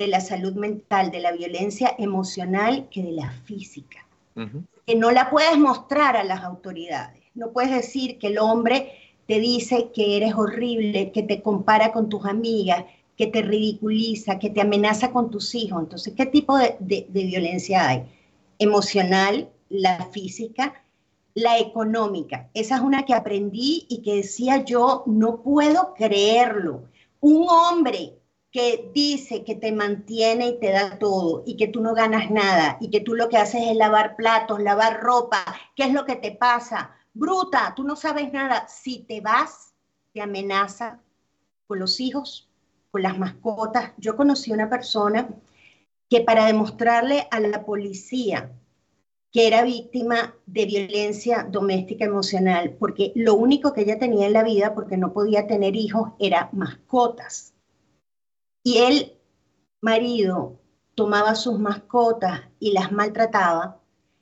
de 0.00 0.08
la 0.08 0.20
salud 0.20 0.54
mental, 0.54 1.12
de 1.12 1.20
la 1.20 1.30
violencia 1.30 1.94
emocional, 1.96 2.88
que 2.90 3.04
de 3.04 3.12
la 3.12 3.30
física 3.30 4.04
que 4.88 4.94
no 4.94 5.10
la 5.10 5.28
puedes 5.28 5.58
mostrar 5.58 6.16
a 6.16 6.24
las 6.24 6.42
autoridades. 6.42 7.22
No 7.34 7.52
puedes 7.52 7.70
decir 7.72 8.18
que 8.18 8.28
el 8.28 8.38
hombre 8.38 8.92
te 9.26 9.38
dice 9.38 9.90
que 9.94 10.16
eres 10.16 10.32
horrible, 10.34 11.12
que 11.12 11.22
te 11.22 11.42
compara 11.42 11.92
con 11.92 12.08
tus 12.08 12.24
amigas, 12.24 12.86
que 13.14 13.26
te 13.26 13.42
ridiculiza, 13.42 14.38
que 14.38 14.48
te 14.48 14.62
amenaza 14.62 15.10
con 15.10 15.30
tus 15.30 15.54
hijos. 15.54 15.82
Entonces, 15.82 16.14
¿qué 16.16 16.24
tipo 16.24 16.56
de, 16.56 17.06
violencia 17.10 17.86
hay? 17.86 18.04
Emocional, 18.58 19.50
la 19.68 20.06
física, 20.06 20.82
la 21.34 21.58
económica. 21.58 22.48
Esa 22.54 22.76
es 22.76 22.80
una 22.80 23.04
que 23.04 23.12
aprendí 23.12 23.84
y 23.90 24.00
que 24.00 24.14
decía 24.14 24.64
yo, 24.64 25.02
no 25.04 25.42
puedo 25.42 25.92
creerlo. 25.98 26.84
Un 27.20 27.46
hombre 27.46 28.14
que 28.58 28.90
dice 28.92 29.44
que 29.44 29.54
te 29.54 29.70
mantiene 29.70 30.48
y 30.48 30.58
te 30.58 30.72
da 30.72 30.98
todo 30.98 31.44
y 31.46 31.56
que 31.56 31.68
tú 31.68 31.80
no 31.80 31.94
ganas 31.94 32.28
nada 32.28 32.76
y 32.80 32.90
que 32.90 32.98
tú 33.00 33.14
lo 33.14 33.28
que 33.28 33.36
haces 33.36 33.62
es 33.70 33.76
lavar 33.76 34.16
platos, 34.16 34.60
lavar 34.60 35.00
ropa, 35.00 35.44
¿qué 35.76 35.84
es 35.84 35.92
lo 35.92 36.04
que 36.04 36.16
te 36.16 36.32
pasa? 36.32 36.98
bruta, 37.14 37.72
tú 37.74 37.84
no 37.84 37.96
sabes 37.96 38.32
nada. 38.32 38.66
Si 38.68 39.00
te 39.00 39.20
vas, 39.20 39.74
te 40.12 40.20
amenaza 40.20 41.00
con 41.66 41.78
los 41.78 42.00
hijos, 42.00 42.48
con 42.90 43.02
las 43.02 43.18
mascotas. 43.18 43.92
Yo 43.98 44.16
conocí 44.16 44.52
una 44.52 44.70
persona 44.70 45.28
que 46.08 46.22
para 46.22 46.46
demostrarle 46.46 47.26
a 47.30 47.40
la 47.40 47.64
policía 47.64 48.52
que 49.30 49.46
era 49.46 49.62
víctima 49.62 50.34
de 50.46 50.64
violencia 50.64 51.46
doméstica 51.50 52.06
emocional, 52.06 52.76
porque 52.78 53.12
lo 53.14 53.34
único 53.34 53.74
que 53.74 53.82
ella 53.82 53.98
tenía 53.98 54.26
en 54.26 54.32
la 54.32 54.42
vida, 54.42 54.74
porque 54.74 54.96
no 54.96 55.12
podía 55.12 55.46
tener 55.46 55.76
hijos, 55.76 56.12
era 56.18 56.48
mascotas. 56.52 57.52
Y 58.68 58.76
el 58.76 59.14
marido 59.80 60.60
tomaba 60.94 61.34
sus 61.36 61.58
mascotas 61.58 62.42
y 62.60 62.72
las 62.72 62.92
maltrataba, 62.92 63.80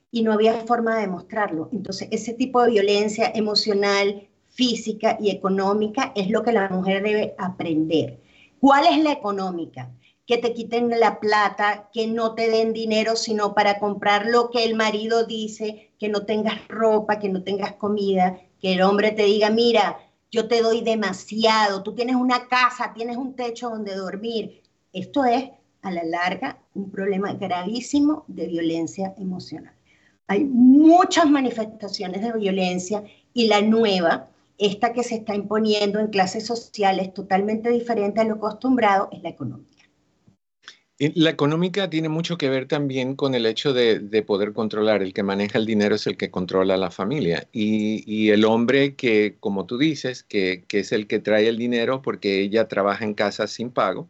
y 0.09 0.21
no 0.21 0.31
había 0.31 0.53
forma 0.65 0.95
de 0.95 1.01
demostrarlo. 1.01 1.67
Entonces, 1.73 2.07
ese 2.11 2.31
tipo 2.31 2.63
de 2.63 2.71
violencia 2.71 3.29
emocional, 3.35 4.29
física 4.47 5.17
y 5.19 5.31
económica 5.31 6.13
es 6.15 6.29
lo 6.29 6.43
que 6.43 6.53
la 6.53 6.69
mujer 6.69 7.03
debe 7.03 7.35
aprender. 7.37 8.21
¿Cuál 8.61 8.85
es 8.87 9.03
la 9.03 9.11
económica? 9.11 9.91
Que 10.25 10.37
te 10.37 10.53
quiten 10.53 10.97
la 10.97 11.19
plata, 11.19 11.89
que 11.91 12.07
no 12.07 12.33
te 12.33 12.49
den 12.49 12.71
dinero, 12.71 13.17
sino 13.17 13.53
para 13.53 13.79
comprar 13.79 14.27
lo 14.27 14.49
que 14.49 14.63
el 14.63 14.75
marido 14.75 15.25
dice, 15.25 15.91
que 15.99 16.07
no 16.07 16.25
tengas 16.25 16.65
ropa, 16.69 17.19
que 17.19 17.27
no 17.27 17.43
tengas 17.43 17.73
comida, 17.73 18.39
que 18.61 18.75
el 18.75 18.81
hombre 18.81 19.11
te 19.11 19.23
diga, 19.23 19.49
mira, 19.49 19.97
yo 20.31 20.47
te 20.47 20.61
doy 20.61 20.81
demasiado, 20.81 21.83
tú 21.83 21.93
tienes 21.93 22.15
una 22.15 22.47
casa, 22.47 22.93
tienes 22.93 23.17
un 23.17 23.33
techo 23.35 23.69
donde 23.69 23.95
dormir. 23.95 24.61
Esto 24.93 25.25
es, 25.25 25.49
a 25.81 25.91
la 25.91 26.03
larga, 26.03 26.57
un 26.73 26.91
problema 26.91 27.33
gravísimo 27.33 28.25
de 28.27 28.47
violencia 28.47 29.13
emocional. 29.17 29.73
Hay 30.27 30.43
muchas 30.43 31.29
manifestaciones 31.29 32.21
de 32.21 32.33
violencia 32.33 33.03
y 33.33 33.47
la 33.47 33.61
nueva, 33.61 34.27
esta 34.57 34.91
que 34.91 35.03
se 35.03 35.15
está 35.15 35.33
imponiendo 35.35 35.99
en 35.99 36.07
clases 36.07 36.45
sociales 36.45 37.13
totalmente 37.13 37.69
diferente 37.69 38.19
a 38.19 38.25
lo 38.25 38.35
acostumbrado, 38.35 39.07
es 39.11 39.21
la 39.23 39.29
económica. 39.29 39.76
La 40.99 41.29
económica 41.29 41.91
tiene 41.91 42.09
mucho 42.09 42.39
que 42.39 42.49
ver 42.49 42.67
también 42.67 43.15
con 43.15 43.35
el 43.35 43.45
hecho 43.45 43.71
de, 43.71 43.99
poder 44.25 44.53
controlar. 44.53 45.03
El 45.03 45.13
que 45.13 45.21
maneja 45.21 45.59
el 45.59 45.67
dinero 45.67 45.93
es 45.93 46.07
el 46.07 46.17
que 46.17 46.31
controla 46.31 46.75
la 46.75 46.89
familia. 46.89 47.47
Y, 47.51 48.29
el 48.31 48.45
hombre 48.45 48.95
que, 48.95 49.35
como 49.39 49.67
tú 49.67 49.77
dices, 49.77 50.23
que, 50.23 50.65
es 50.67 50.91
el 50.91 51.05
que 51.05 51.19
trae 51.19 51.47
el 51.47 51.57
dinero 51.57 52.01
porque 52.01 52.39
ella 52.41 52.67
trabaja 52.67 53.05
en 53.05 53.13
casa 53.13 53.45
sin 53.45 53.69
pago, 53.69 54.09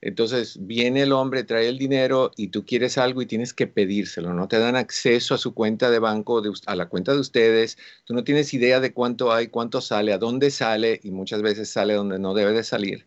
entonces 0.00 0.58
viene 0.60 1.02
el 1.02 1.12
hombre, 1.12 1.44
trae 1.44 1.68
el 1.68 1.78
dinero 1.78 2.32
y 2.36 2.48
tú 2.48 2.66
quieres 2.66 2.98
algo 2.98 3.22
y 3.22 3.26
tienes 3.26 3.54
que 3.54 3.68
pedírselo. 3.68 4.34
No 4.34 4.48
te 4.48 4.58
dan 4.58 4.76
acceso 4.76 5.34
a 5.34 5.38
su 5.38 5.54
cuenta 5.54 5.90
de 5.90 6.00
banco, 6.00 6.42
a 6.66 6.76
la 6.76 6.88
cuenta 6.88 7.12
de 7.12 7.20
ustedes. 7.20 7.78
Tú 8.04 8.12
no 8.12 8.24
tienes 8.24 8.52
idea 8.54 8.80
de 8.80 8.92
cuánto 8.92 9.32
hay, 9.32 9.48
cuánto 9.48 9.80
sale, 9.80 10.12
a 10.12 10.18
dónde 10.18 10.50
sale 10.50 11.00
y 11.04 11.10
muchas 11.12 11.42
veces 11.42 11.70
sale 11.70 11.94
donde 11.94 12.18
no 12.18 12.34
debe 12.34 12.52
de 12.52 12.64
salir. 12.64 13.06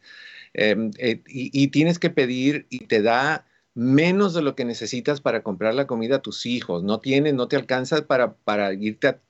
Em, 0.57 0.91
eh, 0.97 1.21
y, 1.27 1.67
tienes 1.67 1.99
que 1.99 2.09
pedir 2.09 2.65
y 2.69 2.87
te 2.87 3.03
da 3.03 3.45
menos 3.75 4.33
de 4.33 4.41
lo 4.41 4.55
que 4.55 4.65
necesitas 4.65 5.21
para 5.21 5.43
comprar 5.43 5.75
la 5.75 5.85
comida 5.85 6.17
a 6.17 6.21
tus 6.21 6.47
hijos. 6.47 6.83
No 6.83 6.99
tienes, 6.99 7.35
no 7.35 7.47
te 7.47 7.55
alcanza 7.55 8.07
para, 8.07 8.33
para 8.33 8.73
irte 8.73 9.07
a 9.07 9.21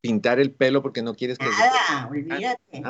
pintar 0.00 0.40
el 0.40 0.50
pelo 0.50 0.82
porque 0.82 1.02
no 1.02 1.14
quieres 1.14 1.38
que... 1.38 1.46
Nada, 1.46 2.08
olvídate. 2.08 2.82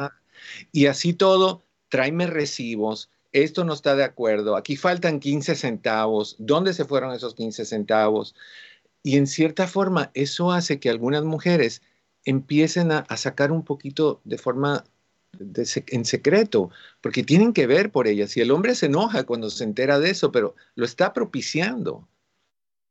Y 0.72 0.86
así 0.86 1.12
todo, 1.12 1.64
tráeme 1.90 2.26
recibos, 2.26 3.10
esto 3.32 3.64
no 3.64 3.74
está 3.74 3.94
de 3.94 4.04
acuerdo, 4.04 4.56
aquí 4.56 4.76
faltan 4.76 5.20
15 5.20 5.54
centavos, 5.54 6.36
¿dónde 6.38 6.72
se 6.72 6.86
fueron 6.86 7.12
esos 7.12 7.34
15 7.34 7.66
centavos? 7.66 8.34
Y 9.02 9.18
en 9.18 9.26
cierta 9.26 9.66
forma 9.66 10.10
eso 10.14 10.50
hace 10.50 10.80
que 10.80 10.88
algunas 10.88 11.24
mujeres 11.24 11.82
empiecen 12.24 12.92
a, 12.92 13.04
sacar 13.16 13.52
un 13.52 13.64
poquito 13.64 14.20
de 14.24 14.38
forma 14.38 14.84
en 15.38 16.04
secreto, 16.04 16.70
porque 17.00 17.22
tienen 17.22 17.52
que 17.52 17.66
ver 17.66 17.90
por 17.90 18.06
ellas. 18.06 18.36
Y 18.36 18.40
el 18.40 18.50
hombre 18.50 18.74
se 18.74 18.86
enoja 18.86 19.24
cuando 19.24 19.50
se 19.50 19.64
entera 19.64 19.98
de 19.98 20.10
eso, 20.10 20.30
pero 20.30 20.54
lo 20.74 20.84
está 20.84 21.12
propiciando. 21.12 22.08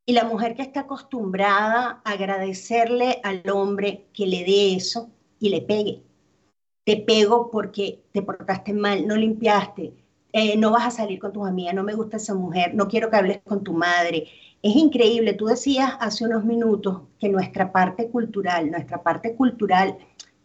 Y 0.06 0.14
la 0.14 0.24
mujer 0.24 0.56
que 0.56 0.64
está 0.64 0.82
acostumbrada 0.82 2.02
a 2.04 2.12
agradecerle 2.12 3.20
al 3.24 3.44
hombre 3.50 4.08
que 4.14 4.26
le 4.26 4.44
dé 4.44 4.76
eso 4.76 5.12
y 5.40 5.50
le 5.50 5.62
pegue. 5.62 6.04
Te 6.84 6.98
pego 6.98 7.52
porque 7.52 8.02
te 8.12 8.24
portaste 8.24 8.74
mal, 8.74 9.08
no 9.08 9.16
limpiaste, 9.16 9.94
eh, 10.34 10.58
no 10.58 10.72
vas 10.72 10.88
a 10.88 10.92
salir 10.92 11.20
con 11.20 11.32
tus 11.32 11.48
amigas, 11.48 11.76
no 11.76 11.84
me 11.84 11.94
gusta 11.94 12.18
esa 12.18 12.34
mujer, 12.34 12.74
no 12.74 12.88
quiero 12.88 13.10
que 13.10 13.18
hables 13.18 13.42
con 13.44 13.64
tu 13.64 13.74
madre. 13.74 14.28
Es 14.64 14.76
increíble, 14.76 15.34
tú 15.34 15.46
decías 15.46 15.94
hace 16.00 16.26
unos 16.26 16.46
minutos 16.46 17.02
que 17.20 17.30
nuestra 17.30 17.72
parte 17.72 18.10
cultural, 18.10 18.72
nuestra 18.72 19.04
parte 19.04 19.36
cultural, 19.36 19.98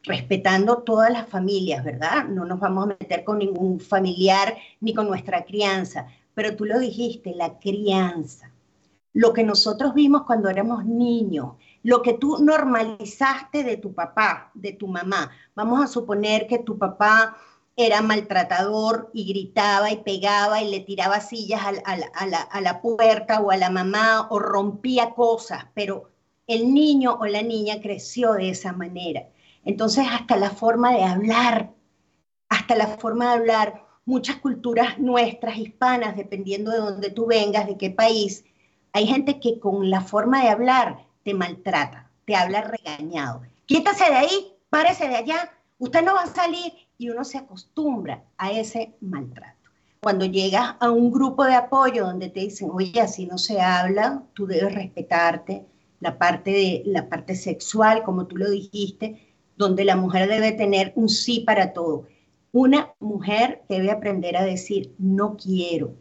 respetando 0.06 0.78
todas 0.78 1.10
las 1.10 1.28
familias, 1.28 1.84
¿verdad? 1.84 2.24
No 2.24 2.44
nos 2.44 2.60
vamos 2.60 2.84
a 2.84 2.96
meter 2.98 3.24
con 3.24 3.38
ningún 3.38 3.80
familiar 3.80 4.56
ni 4.80 4.94
con 4.94 5.08
nuestra 5.08 5.44
crianza, 5.44 6.06
pero 6.32 6.56
tú 6.56 6.64
lo 6.64 6.78
dijiste, 6.78 7.34
la 7.34 7.58
crianza. 7.58 8.50
Lo 9.12 9.32
que 9.32 9.42
nosotros 9.42 9.94
vimos 9.94 10.22
cuando 10.22 10.48
éramos 10.48 10.84
niños, 10.84 11.54
lo 11.82 12.02
que 12.02 12.14
tú 12.14 12.38
normalizaste 12.38 13.64
de 13.64 13.76
tu 13.76 13.94
papá, 13.94 14.50
de 14.54 14.72
tu 14.72 14.86
mamá. 14.86 15.30
Vamos 15.54 15.82
a 15.82 15.86
suponer 15.86 16.46
que 16.46 16.58
tu 16.58 16.78
papá 16.78 17.36
era 17.76 18.00
maltratador 18.00 19.10
y 19.12 19.24
gritaba 19.26 19.90
y 19.90 19.98
pegaba 19.98 20.62
y 20.62 20.70
le 20.70 20.80
tiraba 20.80 21.20
sillas 21.20 21.60
a, 21.64 22.60
la, 22.60 22.80
puerta 22.80 23.40
o 23.40 23.50
a 23.50 23.56
la 23.56 23.70
mamá 23.70 24.28
o 24.30 24.38
rompía 24.38 25.10
cosas, 25.14 25.66
pero 25.74 26.10
el 26.46 26.72
niño 26.72 27.18
o 27.20 27.26
la 27.26 27.42
niña 27.42 27.80
creció 27.80 28.32
de 28.32 28.50
esa 28.50 28.72
manera. 28.72 29.28
Entonces 29.66 30.06
hasta 30.10 30.36
la 30.36 30.50
forma 30.50 30.92
de 30.92 31.02
hablar, 31.02 31.72
hasta 32.48 32.76
la 32.76 32.86
forma 32.86 33.26
de 33.26 33.40
hablar, 33.40 33.84
muchas 34.04 34.36
culturas 34.36 34.98
nuestras, 35.00 35.58
hispanas, 35.58 36.16
dependiendo 36.16 36.70
de 36.70 36.78
dónde 36.78 37.10
tú 37.10 37.26
vengas, 37.26 37.66
de 37.66 37.76
qué 37.76 37.90
país, 37.90 38.44
hay 38.92 39.06
gente 39.08 39.40
que 39.40 39.58
con 39.58 39.90
la 39.90 40.00
forma 40.00 40.42
de 40.42 40.50
hablar 40.50 41.04
te 41.24 41.34
maltrata, 41.34 42.08
te 42.24 42.36
habla 42.36 42.62
regañado. 42.62 43.42
Quítase 43.66 44.04
de 44.04 44.14
ahí, 44.14 44.54
párese 44.70 45.08
de 45.08 45.16
allá, 45.16 45.52
usted 45.78 46.04
no 46.04 46.14
va 46.14 46.22
a 46.22 46.26
salir 46.28 46.72
y 46.96 47.10
uno 47.10 47.24
se 47.24 47.38
acostumbra 47.38 48.22
a 48.38 48.52
ese 48.52 48.94
maltrato. 49.00 49.70
Cuando 50.00 50.26
llegas 50.26 50.76
a 50.78 50.92
un 50.92 51.10
grupo 51.10 51.44
de 51.44 51.56
apoyo 51.56 52.06
donde 52.06 52.28
te 52.28 52.38
dicen, 52.38 52.70
oye, 52.72 53.00
así 53.00 53.26
no 53.26 53.36
se 53.36 53.60
habla, 53.60 54.22
tú 54.32 54.46
debes 54.46 54.72
respetarte, 54.72 55.66
la 55.98 56.18
parte, 56.18 56.52
de, 56.52 56.82
la 56.86 57.08
parte 57.08 57.34
sexual, 57.34 58.04
como 58.04 58.28
tú 58.28 58.36
lo 58.36 58.48
dijiste, 58.48 59.26
donde 59.56 59.84
la 59.84 59.96
mujer 59.96 60.28
debe 60.28 60.52
tener 60.52 60.92
un 60.96 61.08
sí 61.08 61.40
para 61.40 61.72
todo. 61.72 62.04
Una 62.52 62.94
mujer 63.00 63.62
debe 63.68 63.90
aprender 63.90 64.36
a 64.36 64.44
decir, 64.44 64.94
no 64.98 65.36
quiero, 65.36 65.94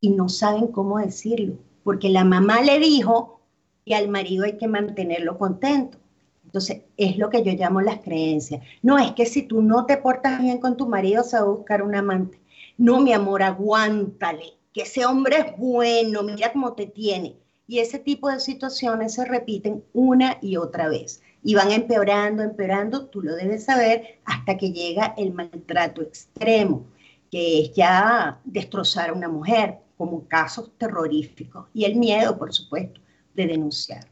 y 0.00 0.10
no 0.10 0.28
saben 0.28 0.68
cómo 0.68 0.98
decirlo, 0.98 1.54
porque 1.82 2.08
la 2.10 2.24
mamá 2.24 2.62
le 2.62 2.78
dijo 2.78 3.40
y 3.84 3.94
al 3.94 4.08
marido 4.08 4.44
hay 4.44 4.56
que 4.56 4.68
mantenerlo 4.68 5.38
contento. 5.38 5.98
Entonces, 6.44 6.82
es 6.96 7.18
lo 7.18 7.28
que 7.28 7.42
yo 7.42 7.52
llamo 7.52 7.80
las 7.80 8.00
creencias. 8.00 8.62
No 8.82 8.98
es 8.98 9.12
que 9.12 9.26
si 9.26 9.42
tú 9.42 9.62
no 9.62 9.86
te 9.86 9.96
portas 9.96 10.40
bien 10.40 10.58
con 10.58 10.76
tu 10.76 10.86
marido, 10.86 11.22
se 11.22 11.36
va 11.36 11.42
a 11.42 11.48
buscar 11.48 11.82
un 11.82 11.94
amante. 11.94 12.40
No, 12.78 13.00
mi 13.00 13.12
amor, 13.12 13.42
aguántale, 13.42 14.54
que 14.72 14.82
ese 14.82 15.06
hombre 15.06 15.38
es 15.38 15.58
bueno, 15.58 16.22
mira 16.22 16.52
cómo 16.52 16.74
te 16.74 16.86
tiene. 16.86 17.36
Y 17.66 17.80
ese 17.80 17.98
tipo 17.98 18.28
de 18.28 18.38
situaciones 18.38 19.14
se 19.14 19.24
repiten 19.24 19.84
una 19.92 20.38
y 20.40 20.56
otra 20.56 20.88
vez. 20.88 21.20
Y 21.46 21.54
van 21.54 21.70
empeorando, 21.70 22.42
empeorando, 22.42 23.06
tú 23.06 23.22
lo 23.22 23.36
debes 23.36 23.66
saber, 23.66 24.18
hasta 24.24 24.56
que 24.56 24.72
llega 24.72 25.14
el 25.16 25.32
maltrato 25.32 26.02
extremo, 26.02 26.84
que 27.30 27.60
es 27.60 27.72
ya 27.72 28.40
destrozar 28.44 29.10
a 29.10 29.12
una 29.12 29.28
mujer, 29.28 29.76
como 29.96 30.26
casos 30.26 30.72
terroríficos. 30.76 31.68
Y 31.72 31.84
el 31.84 31.94
miedo, 31.94 32.36
por 32.36 32.52
supuesto, 32.52 33.00
de 33.34 33.46
denunciar. 33.46 34.08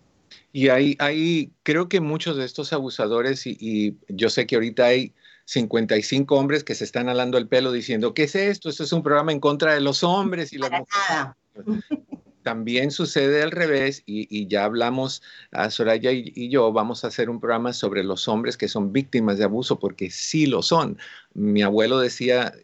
Y 0.52 0.68
hay, 0.68 1.50
creo 1.64 1.88
que 1.88 2.00
muchos 2.00 2.36
de 2.36 2.44
estos 2.44 2.72
abusadores, 2.72 3.48
y, 3.48 3.96
yo 4.08 4.30
sé 4.30 4.46
que 4.46 4.54
ahorita 4.54 4.84
hay 4.84 5.12
55 5.46 6.36
hombres 6.36 6.62
que 6.62 6.76
se 6.76 6.84
están 6.84 7.08
alando 7.08 7.36
el 7.36 7.48
pelo 7.48 7.72
diciendo, 7.72 8.14
¿qué 8.14 8.22
es 8.22 8.36
esto? 8.36 8.68
Esto 8.68 8.84
es 8.84 8.92
un 8.92 9.02
programa 9.02 9.32
en 9.32 9.40
contra 9.40 9.74
de 9.74 9.80
los 9.80 10.04
hombres 10.04 10.52
y 10.52 10.58
las 10.58 10.70
mujeres. 10.70 12.04
también 12.44 12.92
sucede 12.92 13.42
al 13.42 13.50
revés 13.50 14.04
y, 14.06 14.46
ya 14.46 14.64
hablamos, 14.64 15.22
a 15.50 15.70
Soraya 15.70 16.12
y, 16.12 16.48
yo 16.50 16.72
vamos 16.72 17.02
a 17.02 17.08
hacer 17.08 17.28
un 17.30 17.40
programa 17.40 17.72
sobre 17.72 18.04
los 18.04 18.28
hombres 18.28 18.56
que 18.56 18.68
son 18.68 18.92
víctimas 18.92 19.38
de 19.38 19.44
abuso, 19.44 19.80
porque 19.80 20.10
sí 20.10 20.46
lo 20.46 20.62
son. 20.62 20.98
Mi 21.32 21.62
abuelo 21.62 21.98
decía, 21.98 22.54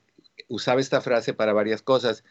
usaba 0.48 0.80
esta 0.80 1.00
frase 1.00 1.34
para 1.34 1.52
varias 1.52 1.82
cosas, 1.82 2.22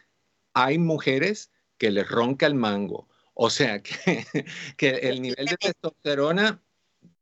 hay 0.53 0.77
mujeres 0.77 1.51
que 1.77 1.91
les 1.91 2.07
ronca 2.07 2.45
el 2.45 2.55
mango, 2.55 3.09
o 3.33 3.49
sea 3.49 3.81
que, 3.83 4.25
que 4.77 4.89
el 4.89 5.21
nivel 5.21 5.47
de 5.47 5.57
testosterona 5.57 6.61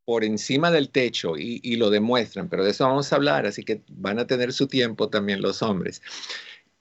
por 0.05 0.24
encima 0.24 0.72
del 0.72 0.89
techo 0.89 1.38
y, 1.38 1.60
y, 1.63 1.77
lo 1.77 1.89
demuestran, 1.89 2.50
pero 2.50 2.63
de 2.63 2.72
eso 2.72 2.86
vamos 2.86 3.12
a 3.12 3.15
hablar, 3.15 3.46
así 3.46 3.63
que 3.63 3.81
van 3.89 4.19
a 4.19 4.27
tener 4.27 4.53
su 4.53 4.67
tiempo 4.67 5.10
también 5.10 5.41
los 5.41 5.62
hombres 5.62 6.01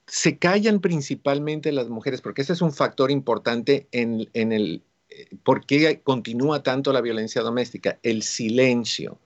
se 0.07 0.37
callan 0.37 0.79
principalmente 0.79 1.71
las 1.71 1.89
mujeres, 1.89 2.21
porque 2.21 2.41
ese 2.41 2.53
es 2.53 2.61
un 2.61 2.71
factor 2.71 3.11
importante 3.11 3.87
en, 3.91 4.27
el 4.33 4.81
eh, 5.09 5.27
por 5.43 5.65
qué 5.65 6.01
continúa 6.01 6.63
tanto 6.63 6.93
la 6.93 7.01
violencia 7.01 7.41
doméstica, 7.41 7.99
el 8.03 8.23
silencio 8.23 9.19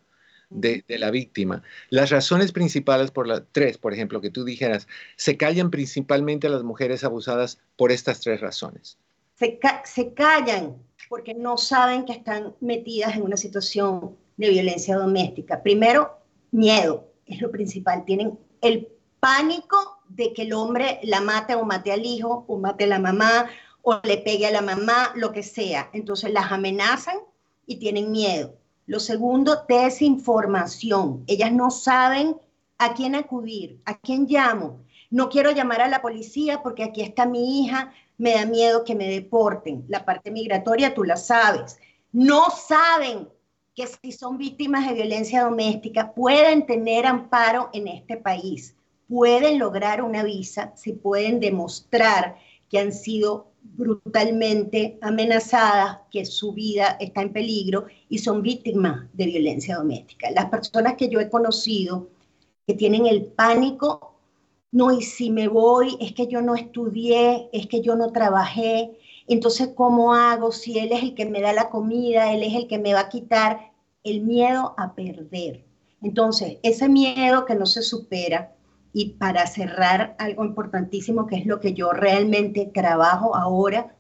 de, 0.50 0.84
la 0.88 1.12
víctima. 1.12 1.62
Las 1.90 2.10
razones 2.10 2.52
principales 2.52 3.12
por 3.12 3.28
las 3.28 3.44
tres, 3.52 3.78
por 3.78 3.94
ejemplo, 3.94 4.22
que 4.22 4.32
tú 4.32 4.44
dijeras, 4.44 4.88
se 5.16 5.38
callan 5.38 5.70
principalmente 5.70 6.50
las 6.50 6.64
mujeres 6.64 7.04
abusadas 7.04 7.60
por 7.78 7.92
estas 7.92 8.20
tres 8.20 8.42
razones. 8.42 8.98
Se, 9.36 9.60
se 9.86 10.14
callan 10.14 10.76
porque 11.10 11.34
no 11.34 11.58
saben 11.58 12.06
que 12.06 12.14
están 12.14 12.56
metidas 12.60 13.16
en 13.16 13.22
una 13.22 13.38
situación 13.38 14.16
de 14.38 14.50
violencia 14.50 14.96
doméstica. 14.96 15.62
Primero, 15.62 16.18
miedo 16.52 17.08
es 17.26 17.40
lo 17.40 17.52
principal. 17.52 18.04
Tienen 18.06 18.38
el 18.62 18.88
pánico 19.20 20.00
de 20.15 20.34
que 20.34 20.44
el 20.44 20.53
hombre 20.53 21.00
la 21.03 21.22
mate 21.22 21.56
o 21.56 21.65
mate 21.65 21.91
al 21.91 22.06
hijo 22.06 22.46
o 22.48 22.58
mate 22.58 22.84
a 22.84 22.88
la 22.88 23.00
mamá 23.00 23.50
o 23.82 24.00
le 24.03 24.18
pegue 24.18 24.46
a 24.46 24.51
la 24.51 24.62
mamá, 24.62 25.12
lo 25.15 25.32
que 25.32 25.44
sea. 25.44 25.89
Entonces 25.94 26.32
las 26.32 26.51
amenazan 26.51 27.18
y 27.65 27.77
tienen 27.77 28.12
miedo. 28.12 28.56
Lo 28.86 29.00
segundo, 29.00 29.63
desinformación. 29.68 31.24
Ellas 31.27 31.51
no 31.51 31.72
saben 31.72 32.36
a 32.77 32.94
quién 32.94 33.15
acudir, 33.15 33.80
a 33.86 33.98
quién 33.98 34.27
llamo. 34.27 34.82
No 35.10 35.30
quiero 35.30 35.51
llamar 35.51 35.82
a 35.82 35.88
la 35.88 36.01
policía 36.01 36.62
porque 36.62 36.84
aquí 36.84 37.01
está 37.01 37.25
mi 37.25 37.62
hija, 37.62 37.94
me 38.18 38.34
da 38.34 38.46
miedo 38.46 38.84
que 38.84 38.96
me 38.96 39.08
deporten. 39.08 39.86
La 39.88 40.06
parte 40.06 40.30
migratoria 40.30 40.94
tú 40.94 41.03
la 41.03 41.18
sabes. 41.18 41.80
No 42.12 42.50
saben 42.50 43.30
que 43.74 43.88
si 43.88 44.12
son 44.12 44.38
víctimas 44.38 44.88
de 44.88 44.94
violencia 44.94 45.44
doméstica 45.44 46.13
pueden 46.13 46.65
tener 46.65 47.06
amparo 47.06 47.70
en 47.74 47.88
este 47.88 48.18
país 48.18 48.75
pueden 49.12 49.60
lograr 49.60 50.01
una 50.01 50.24
visa 50.24 50.72
si 50.77 50.94
pueden 50.94 51.41
demostrar 51.41 52.38
que 52.70 52.80
han 52.80 52.94
sido 52.94 53.51
brutalmente 53.62 54.98
amenazadas, 55.01 56.00
que 56.10 56.25
su 56.25 56.53
vida 56.53 56.96
está 56.98 57.22
en 57.22 57.34
peligro 57.34 57.88
y 58.08 58.20
son 58.20 58.41
víctimas 58.41 59.10
de 59.12 59.25
violencia 59.25 59.75
doméstica. 59.75 60.32
Las 60.32 60.46
personas 60.46 60.94
que 60.96 61.10
yo 61.10 61.20
he 61.20 61.30
conocido 61.30 62.08
que 62.65 62.74
tienen 62.74 63.06
el 63.06 63.25
pánico, 63.25 64.15
no, 64.72 64.94
y 64.94 65.01
si 65.01 65.30
me 65.30 65.50
voy, 65.50 65.98
es 66.00 66.13
que 66.13 66.27
yo 66.27 66.41
no 66.41 66.56
estudié, 66.56 67.50
es 67.51 67.68
que 67.68 67.82
yo 67.82 67.98
no 67.98 68.13
trabajé, 68.13 68.98
entonces 69.27 69.72
¿cómo 69.75 70.13
hago 70.13 70.53
si 70.53 70.80
él 70.80 70.94
es 70.94 71.03
el 71.03 71.15
que 71.15 71.25
me 71.25 71.41
da 71.41 71.51
la 71.51 71.70
comida, 71.70 72.34
él 72.34 72.44
es 72.44 72.53
el 72.53 72.65
que 72.65 72.80
me 72.80 72.94
va 72.94 73.01
a 73.01 73.10
quitar? 73.10 73.72
El 74.06 74.22
miedo 74.22 74.74
a 74.77 74.96
perder. 74.96 75.65
Entonces, 76.01 76.60
ese 76.63 76.88
miedo 76.88 77.46
que 77.46 77.56
no 77.56 77.65
se 77.65 77.82
supera, 77.82 78.56
y 78.93 79.12
para 79.12 79.48
cerrar 79.48 80.15
algo 80.19 80.43
importantísimo, 80.43 81.27
que 81.27 81.38
es 81.38 81.45
lo 81.45 81.60
que 81.60 81.74
yo 81.74 81.91
realmente 81.91 82.69
trabajo 82.74 83.36
ahora, 83.36 83.95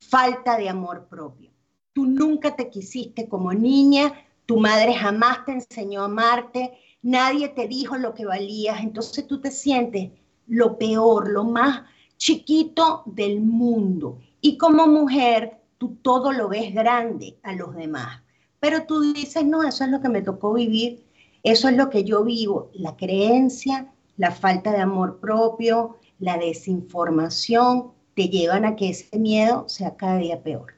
falta 0.00 0.56
de 0.56 0.68
amor 0.68 1.06
propio. 1.08 1.50
Tú 1.92 2.06
nunca 2.06 2.56
te 2.56 2.68
quisiste 2.68 3.28
como 3.28 3.52
niña, 3.52 4.12
tu 4.46 4.58
madre 4.58 4.94
jamás 4.94 5.44
te 5.44 5.52
enseñó 5.52 6.02
a 6.02 6.06
amarte, 6.06 6.72
nadie 7.02 7.48
te 7.48 7.68
dijo 7.68 7.96
lo 7.96 8.14
que 8.14 8.26
valías, 8.26 8.80
entonces 8.80 9.26
tú 9.26 9.40
te 9.40 9.50
sientes 9.50 10.10
lo 10.46 10.78
peor, 10.78 11.30
lo 11.30 11.44
más 11.44 11.82
chiquito 12.16 13.02
del 13.06 13.40
mundo. 13.40 14.18
Y 14.40 14.58
como 14.58 14.86
mujer, 14.86 15.60
tú 15.78 15.96
todo 16.02 16.32
lo 16.32 16.48
ves 16.48 16.74
grande 16.74 17.38
a 17.42 17.54
los 17.54 17.74
demás. 17.74 18.22
Pero 18.58 18.84
tú 18.86 19.12
dices, 19.12 19.44
no, 19.44 19.62
eso 19.62 19.84
es 19.84 19.90
lo 19.90 20.00
que 20.00 20.08
me 20.08 20.22
tocó 20.22 20.52
vivir 20.52 21.04
eso 21.42 21.68
es 21.68 21.76
lo 21.76 21.90
que 21.90 22.04
yo 22.04 22.24
vivo, 22.24 22.70
la 22.74 22.96
creencia, 22.96 23.92
la 24.16 24.30
falta 24.30 24.72
de 24.72 24.78
amor 24.78 25.18
propio, 25.20 25.96
la 26.18 26.38
desinformación, 26.38 27.92
te 28.14 28.28
llevan 28.28 28.64
a 28.64 28.76
que 28.76 28.90
ese 28.90 29.18
miedo 29.18 29.68
sea 29.68 29.96
cada 29.96 30.18
día 30.18 30.42
peor. 30.42 30.74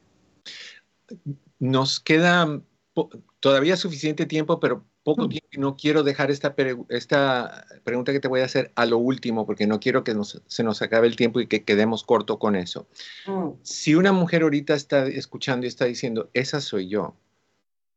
Nos 1.58 2.00
queda 2.00 2.62
todavía 3.40 3.76
suficiente 3.76 4.26
tiempo, 4.26 4.60
pero 4.60 4.84
poco 5.02 5.26
mm. 5.26 5.28
tiempo 5.28 5.48
y 5.52 5.58
no 5.58 5.76
quiero 5.76 6.02
dejar 6.02 6.30
esta, 6.30 6.54
esta 6.88 7.66
pregunta 7.84 8.12
que 8.12 8.20
te 8.20 8.28
voy 8.28 8.40
a 8.40 8.46
hacer 8.46 8.72
a 8.74 8.86
lo 8.86 8.98
último, 8.98 9.46
porque 9.46 9.66
no 9.66 9.80
quiero 9.80 10.02
que 10.02 10.16
se 10.46 10.62
nos 10.62 10.82
acabe 10.82 11.06
el 11.06 11.16
tiempo 11.16 11.40
y 11.40 11.46
que 11.46 11.64
quedemos 11.64 12.04
corto 12.04 12.38
con 12.38 12.56
eso. 12.56 12.88
Mm. 13.26 13.50
Si 13.62 13.94
una 13.94 14.12
mujer 14.12 14.42
ahorita 14.42 14.74
está 14.74 15.06
escuchando 15.06 15.66
y 15.66 15.68
está 15.68 15.84
diciendo, 15.84 16.30
esa 16.32 16.60
soy 16.60 16.88
yo, 16.88 17.14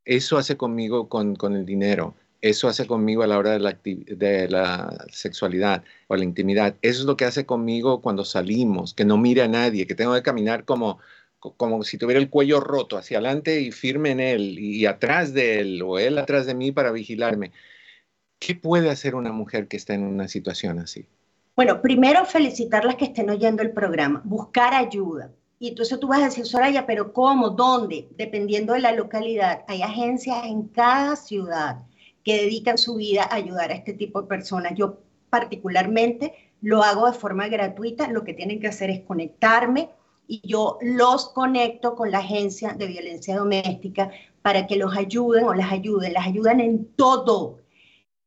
eso 0.03 0.37
hace 0.37 0.57
conmigo 0.57 1.09
con, 1.09 1.35
con 1.35 1.55
el 1.55 1.65
dinero, 1.65 2.15
eso 2.41 2.67
hace 2.67 2.85
conmigo 2.85 3.23
a 3.23 3.27
la 3.27 3.37
hora 3.37 3.57
de 3.57 4.47
la, 4.49 5.05
sexualidad 5.11 5.83
o 6.07 6.15
la 6.15 6.23
intimidad. 6.23 6.75
Eso 6.81 7.01
es 7.01 7.05
lo 7.05 7.17
que 7.17 7.25
hace 7.25 7.45
conmigo 7.45 8.01
cuando 8.01 8.25
salimos, 8.25 8.93
que 8.93 9.05
no 9.05 9.17
mire 9.17 9.41
a 9.41 9.47
nadie, 9.47 9.87
que 9.87 9.95
tengo 9.95 10.13
que 10.13 10.21
caminar 10.21 10.65
como, 10.65 10.99
como 11.39 11.83
si 11.83 11.97
tuviera 11.97 12.19
el 12.19 12.29
cuello 12.29 12.59
roto 12.59 12.97
hacia 12.97 13.17
adelante 13.17 13.61
y 13.61 13.71
firme 13.71 14.11
en 14.11 14.19
él 14.19 14.59
y 14.59 14.85
atrás 14.85 15.33
de 15.33 15.59
él 15.59 15.81
o 15.81 15.99
él 15.99 16.17
atrás 16.17 16.45
de 16.45 16.53
mí 16.53 16.71
para 16.71 16.91
vigilarme. 16.91 17.51
¿Qué 18.39 18.55
puede 18.55 18.89
hacer 18.89 19.15
una 19.15 19.31
mujer 19.31 19.67
que 19.67 19.77
está 19.77 19.95
en 19.95 20.03
una 20.03 20.27
situación 20.27 20.79
así? 20.79 21.07
Bueno, 21.55 21.81
primero 21.81 22.23
felicitarlas 22.25 22.95
que 22.95 23.05
estén 23.05 23.31
oyendo 23.31 23.63
el 23.63 23.71
programa, 23.71 24.21
buscar 24.23 24.75
ayuda. 24.75 25.31
Y 25.59 25.69
entonces 25.69 25.99
tú 25.99 26.07
vas 26.07 26.21
a 26.21 26.25
decir, 26.25 26.45
Soraya, 26.45 26.85
pero 26.85 27.13
¿cómo? 27.13 27.49
¿Dónde? 27.49 28.07
Dependiendo 28.15 28.73
de 28.73 28.79
la 28.81 28.91
localidad. 28.91 29.63
Hay 29.67 29.81
agencias 29.81 30.45
en 30.45 30.67
cada 30.67 31.15
ciudad 31.15 31.79
que 32.27 32.41
dedican 32.43 32.77
su 32.77 32.95
vida 32.95 33.23
a 33.23 33.35
ayudar 33.35 33.71
a 33.71 33.75
este 33.75 33.93
tipo 33.93 34.21
de 34.21 34.27
personas. 34.27 34.73
Yo 34.75 34.97
particularmente 35.29 36.51
lo 36.59 36.83
hago 36.83 37.09
de 37.09 37.17
forma 37.17 37.47
gratuita, 37.47 38.09
lo 38.09 38.25
que 38.25 38.33
tienen 38.33 38.59
que 38.59 38.67
hacer 38.67 38.89
es 38.89 38.99
conectarme 38.99 39.91
y 40.27 40.41
yo 40.45 40.77
los 40.81 41.29
conecto 41.29 41.95
con 41.95 42.11
la 42.11 42.17
agencia 42.17 42.73
de 42.73 42.87
violencia 42.87 43.37
doméstica 43.37 44.11
para 44.41 44.67
que 44.67 44.75
los 44.75 44.93
ayuden 44.97 45.45
o 45.45 45.53
las 45.53 45.71
ayuden, 45.71 46.11
las 46.11 46.27
ayudan 46.27 46.59
en 46.59 46.91
todo. 46.97 47.59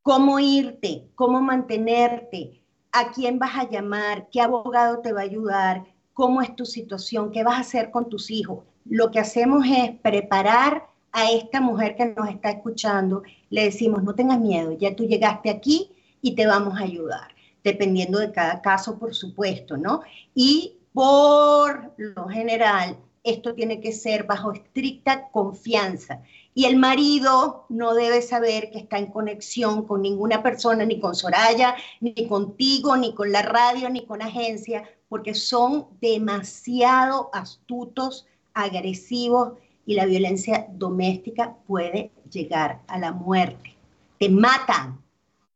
Cómo 0.01 0.39
irte, 0.39 1.11
cómo 1.15 1.43
mantenerte, 1.43 2.63
a 2.93 3.13
quién 3.13 3.39
vas 3.39 3.55
a 3.55 3.69
llamar, 3.69 4.29
qué 4.33 4.41
abogado 4.41 5.01
te 5.01 5.13
va 5.13 5.21
a 5.21 5.25
ayudar, 5.25 5.85
cómo 6.15 6.41
es 6.41 6.57
tu 6.57 6.65
situación, 6.65 7.33
qué 7.33 7.45
vas 7.45 7.59
a 7.59 7.61
hacer 7.61 7.91
con 7.91 8.09
tus 8.09 8.31
hijos. 8.31 8.65
Lo 8.87 9.11
que 9.11 9.21
hacemos 9.21 9.67
es 9.67 9.91
preparar 10.01 10.90
a 11.13 11.31
esta 11.31 11.61
mujer 11.61 11.97
que 11.97 12.07
nos 12.07 12.29
está 12.29 12.51
escuchando, 12.51 13.23
le 13.51 13.65
decimos, 13.65 14.03
no 14.03 14.15
tengas 14.15 14.41
miedo, 14.41 14.73
ya 14.73 14.95
tú 14.95 15.05
llegaste 15.05 15.51
aquí 15.51 15.91
y 16.23 16.35
te 16.35 16.47
vamos 16.47 16.79
a 16.79 16.85
ayudar, 16.85 17.35
dependiendo 17.65 18.19
de 18.19 18.33
cada 18.33 18.61
caso, 18.63 18.99
por 18.99 19.15
supuesto, 19.15 19.77
¿no? 19.77 20.03
Y 20.35 20.77
por 20.93 21.93
lo 21.97 22.29
general, 22.29 22.97
esto 23.23 23.55
tiene 23.55 23.81
que 23.81 23.93
ser 23.93 24.25
bajo 24.25 24.53
estricta 24.53 25.29
confianza. 25.31 26.23
Y 26.55 26.65
el 26.65 26.77
marido 26.77 27.67
no 27.69 27.95
debe 27.95 28.23
saber 28.23 28.71
que 28.71 28.79
está 28.79 28.99
en 28.99 29.07
conexión 29.07 29.87
con 29.87 30.03
ninguna 30.03 30.43
persona, 30.43 30.85
ni 30.85 30.99
con 30.99 31.15
Soraya, 31.15 31.77
ni 32.01 32.27
contigo, 32.27 32.97
ni 32.97 33.15
con 33.15 33.31
la 33.31 33.43
radio, 33.43 33.89
ni 33.89 34.05
con 34.05 34.23
agencia, 34.23 34.89
porque 35.09 35.35
son 35.35 35.87
demasiado 36.01 37.31
astutos, 37.33 38.27
agresivos 38.55 39.53
y 39.91 39.95
la 39.95 40.07
violencia 40.07 40.69
doméstica 40.71 41.57
puede 41.67 42.13
llegar 42.31 42.81
a 42.87 42.97
la 42.97 43.11
muerte. 43.11 43.75
Te 44.21 44.29
matan. 44.29 45.03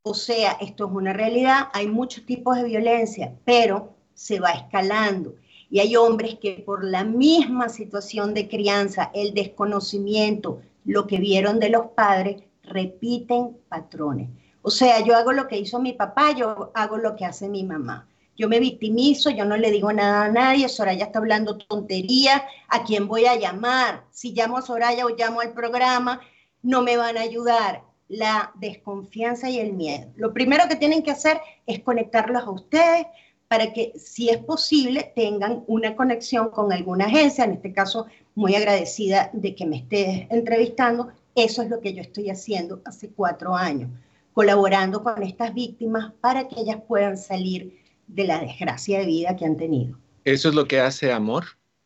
O 0.03 0.13
sea, 0.13 0.57
esto 0.61 0.87
es 0.87 0.93
una 0.93 1.13
realidad. 1.13 1.69
Hay 1.73 1.87
muchos 1.87 2.27
tipos 2.27 2.57
de 2.57 2.65
violencia, 2.65 3.33
pero 3.45 3.95
se 4.13 4.41
va 4.41 4.51
escalando. 4.51 5.37
Y 5.71 5.79
hay 5.79 5.95
hombres 5.95 6.39
que 6.43 6.65
por 6.67 6.83
la 6.85 7.05
misma 7.05 7.69
situación 7.69 8.35
de 8.35 8.49
crianza, 8.49 9.13
el 9.15 9.35
desconocimiento, 9.35 10.63
lo 10.85 11.07
que 11.07 11.19
vieron 11.19 11.61
de 11.61 11.71
los 11.71 11.87
padres, 11.95 12.43
repiten 12.65 13.57
patrones. 13.69 14.31
O 14.63 14.71
sea, 14.71 14.99
yo 15.05 15.17
hago 15.17 15.31
lo 15.31 15.47
que 15.47 15.59
hizo 15.59 15.79
mi 15.79 15.93
papá, 15.93 16.33
yo 16.33 16.73
hago 16.75 16.99
lo 16.99 17.15
que 17.15 17.25
hace 17.25 17.49
mi 17.49 17.63
mamá. 17.63 18.09
Yo 18.37 18.49
me 18.49 18.59
victimizo, 18.59 19.31
yo 19.31 19.45
no 19.45 19.57
le 19.57 19.71
digo 19.71 19.93
nada 19.93 20.25
a 20.25 20.29
nadie, 20.29 20.69
Soraya 20.69 21.07
está 21.07 21.21
hablando 21.21 21.57
tontería, 21.57 22.45
¿a 22.69 22.83
quién 22.85 23.07
voy 23.07 23.27
a 23.27 23.37
llamar? 23.37 24.05
Si 24.11 24.33
llamo 24.33 24.59
a 24.59 24.63
Soraya 24.63 25.07
o 25.07 25.17
llamo 25.17 25.41
al 25.41 25.53
programa, 25.53 26.21
no 26.63 26.83
me 26.83 26.97
van 26.97 27.17
a 27.17 27.23
ayudar. 27.23 27.83
La 28.07 28.53
desconfianza 28.57 29.49
y 29.49 29.59
el 29.59 29.73
miedo. 29.73 30.13
Lo 30.17 30.35
primero 30.35 30.69
que 30.69 30.77
tienen 30.77 31.03
que 31.03 31.11
hacer 31.11 31.41
es 31.67 31.81
conectarlos 31.81 32.43
a 32.43 32.51
ustedes 32.51 33.07
para 33.49 33.73
que, 33.73 33.93
si 33.97 34.29
es 34.29 34.39
posible, 34.39 35.13
tengan 35.15 35.65
una 35.69 35.97
conexión 35.97 36.51
con 36.51 36.73
alguna 36.73 37.07
agencia, 37.07 37.45
en 37.45 37.53
este 37.53 37.73
caso, 37.73 38.07
muy 38.35 38.55
agradecida 38.57 39.31
de 39.33 39.55
que 39.55 39.65
me 39.65 39.77
estés 39.77 40.27
entrevistando. 40.31 41.13
Eso 41.35 41.63
es 41.63 41.71
lo 41.71 41.81
que 41.81 41.95
yo 41.95 42.03
estoy 42.03 42.31
haciendo 42.31 42.83
hace 42.85 43.11
cuatro 43.11 43.55
años, 43.55 43.91
colaborando 44.33 45.03
con 45.03 45.23
estas 45.23 45.55
víctimas 45.55 46.13
para 46.21 46.47
que 46.49 46.61
ellas 46.61 46.79
puedan 46.87 47.17
salir 47.17 47.84
de 48.07 48.25
la 48.25 48.41
desgracia 48.41 49.01
de 49.01 49.07
vida 49.07 49.37
que 49.37 49.45
han 49.45 49.57
tenido. 49.57 49.99
¿Eso 50.25 50.49
es 50.49 50.55
lo 50.55 50.67
que 50.67 50.81
hace 50.81 51.13
Amor? 51.13 51.45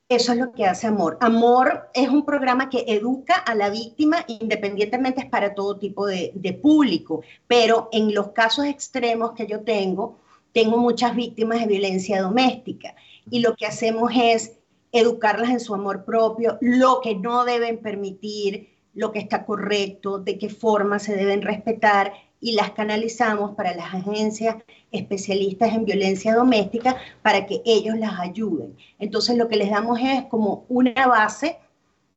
Eso 0.08 0.32
es 0.32 0.38
lo 0.38 0.52
que 0.52 0.64
hace 0.64 0.86
Amor. 0.86 1.18
Amor 1.20 1.90
es 1.94 2.08
un 2.08 2.24
programa 2.24 2.70
que 2.70 2.84
educa 2.86 3.34
a 3.34 3.54
la 3.54 3.68
víctima, 3.68 4.24
independientemente 4.26 5.20
es 5.20 5.26
para 5.26 5.54
todo 5.54 5.78
tipo 5.78 6.06
de, 6.06 6.32
de 6.34 6.52
público, 6.54 7.22
pero 7.46 7.88
en 7.92 8.14
los 8.14 8.28
casos 8.28 8.64
extremos 8.64 9.32
que 9.32 9.46
yo 9.46 9.60
tengo, 9.60 10.18
tengo 10.52 10.78
muchas 10.78 11.14
víctimas 11.14 11.60
de 11.60 11.66
violencia 11.66 12.22
doméstica 12.22 12.94
y 13.30 13.40
lo 13.40 13.54
que 13.54 13.66
hacemos 13.66 14.12
es 14.14 14.58
educarlas 14.92 15.50
en 15.50 15.60
su 15.60 15.74
amor 15.74 16.04
propio, 16.04 16.58
lo 16.60 17.00
que 17.02 17.14
no 17.14 17.44
deben 17.44 17.78
permitir, 17.78 18.70
lo 18.94 19.12
que 19.12 19.18
está 19.18 19.44
correcto, 19.44 20.18
de 20.18 20.38
qué 20.38 20.48
forma 20.48 20.98
se 20.98 21.14
deben 21.14 21.42
respetar 21.42 22.12
y 22.40 22.52
las 22.52 22.70
canalizamos 22.72 23.54
para 23.54 23.74
las 23.74 23.94
agencias 23.94 24.56
especialistas 24.92 25.74
en 25.74 25.84
violencia 25.84 26.34
doméstica 26.34 26.96
para 27.22 27.46
que 27.46 27.62
ellos 27.64 27.98
las 27.98 28.18
ayuden. 28.20 28.76
Entonces 28.98 29.36
lo 29.36 29.48
que 29.48 29.56
les 29.56 29.70
damos 29.70 29.98
es 30.00 30.24
como 30.26 30.64
una 30.68 31.06
base 31.06 31.58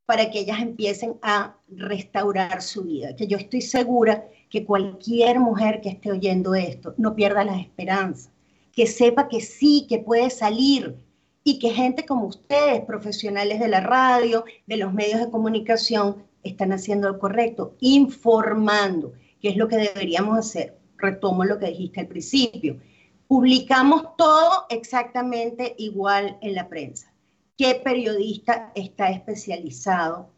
para 0.05 0.29
que 0.29 0.39
ellas 0.39 0.59
empiecen 0.59 1.15
a 1.21 1.55
restaurar 1.69 2.61
su 2.61 2.83
vida, 2.83 3.15
que 3.15 3.27
yo 3.27 3.37
estoy 3.37 3.61
segura 3.61 4.25
que 4.49 4.65
cualquier 4.65 5.39
mujer 5.39 5.79
que 5.79 5.89
esté 5.89 6.11
oyendo 6.11 6.53
esto 6.53 6.93
no 6.97 7.15
pierda 7.15 7.45
la 7.45 7.57
esperanza, 7.57 8.29
que 8.73 8.87
sepa 8.87 9.29
que 9.29 9.39
sí, 9.39 9.85
que 9.87 9.99
puede 9.99 10.29
salir 10.29 10.97
y 11.43 11.59
que 11.59 11.71
gente 11.71 12.05
como 12.05 12.27
ustedes, 12.27 12.81
profesionales 12.81 13.59
de 13.59 13.69
la 13.69 13.79
radio, 13.79 14.43
de 14.67 14.77
los 14.77 14.93
medios 14.93 15.19
de 15.19 15.31
comunicación, 15.31 16.23
están 16.43 16.73
haciendo 16.73 17.07
lo 17.07 17.19
correcto, 17.19 17.75
informando 17.79 19.13
¿Qué 19.41 19.49
es 19.49 19.57
lo 19.57 19.67
que 19.67 19.77
deberíamos 19.77 20.37
hacer? 20.37 20.77
Retomo 20.97 21.43
lo 21.43 21.57
que 21.57 21.67
dijiste 21.67 21.99
al 21.99 22.07
principio. 22.07 22.79
Publicamos 23.27 24.15
todo 24.15 24.67
exactamente 24.69 25.73
igual 25.79 26.37
en 26.41 26.53
la 26.53 26.69
prensa. 26.69 27.11
¿Qué 27.57 27.81
periodista 27.83 28.71
está 28.75 29.09
especializado 29.09 30.29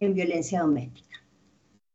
en 0.00 0.12
violencia 0.12 0.60
doméstica? 0.60 1.16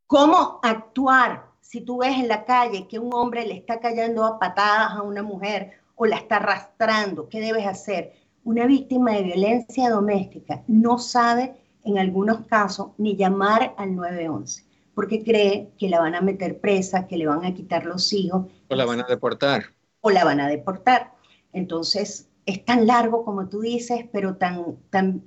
¿Cómo 0.07 0.59
actuar 0.63 1.45
si 1.61 1.81
tú 1.81 1.99
ves 1.99 2.17
en 2.17 2.27
la 2.27 2.43
calle 2.43 2.87
que 2.87 2.97
un 2.97 3.13
hombre 3.13 3.45
le 3.45 3.53
está 3.53 3.79
cayendo 3.79 4.25
a 4.25 4.39
patadas 4.39 4.93
a 4.93 5.03
una 5.03 5.21
mujer 5.21 5.73
o 5.95 6.07
la 6.07 6.15
está 6.15 6.37
arrastrando? 6.37 7.29
¿Qué 7.29 7.39
debes 7.39 7.67
hacer? 7.67 8.13
Una 8.43 8.65
víctima 8.65 9.11
de 9.11 9.23
violencia 9.23 9.91
doméstica 9.91 10.63
no 10.65 10.97
sabe 10.97 11.53
en 11.83 11.99
algunos 11.99 12.47
casos 12.47 12.91
ni 12.97 13.15
llamar 13.15 13.75
al 13.77 13.95
911 13.95 14.66
porque 14.97 15.23
cree 15.23 15.69
que 15.77 15.89
la 15.89 15.99
van 15.99 16.15
a 16.15 16.21
meter 16.21 16.59
presa, 16.59 17.05
que 17.05 17.17
le 17.17 17.27
van 17.27 17.45
a 17.45 17.53
quitar 17.53 17.85
los 17.85 18.11
hijos. 18.13 18.47
O 18.67 18.75
la 18.75 18.83
van 18.83 19.01
a 19.01 19.03
deportar. 19.03 19.65
O 20.01 20.09
la 20.09 20.23
van 20.23 20.39
a 20.39 20.47
deportar. 20.47 21.13
Entonces, 21.53 22.29
es 22.47 22.65
tan 22.65 22.87
largo 22.87 23.23
como 23.23 23.47
tú 23.47 23.61
dices, 23.61 24.05
pero 24.11 24.37
tan, 24.37 24.77
tan 24.89 25.21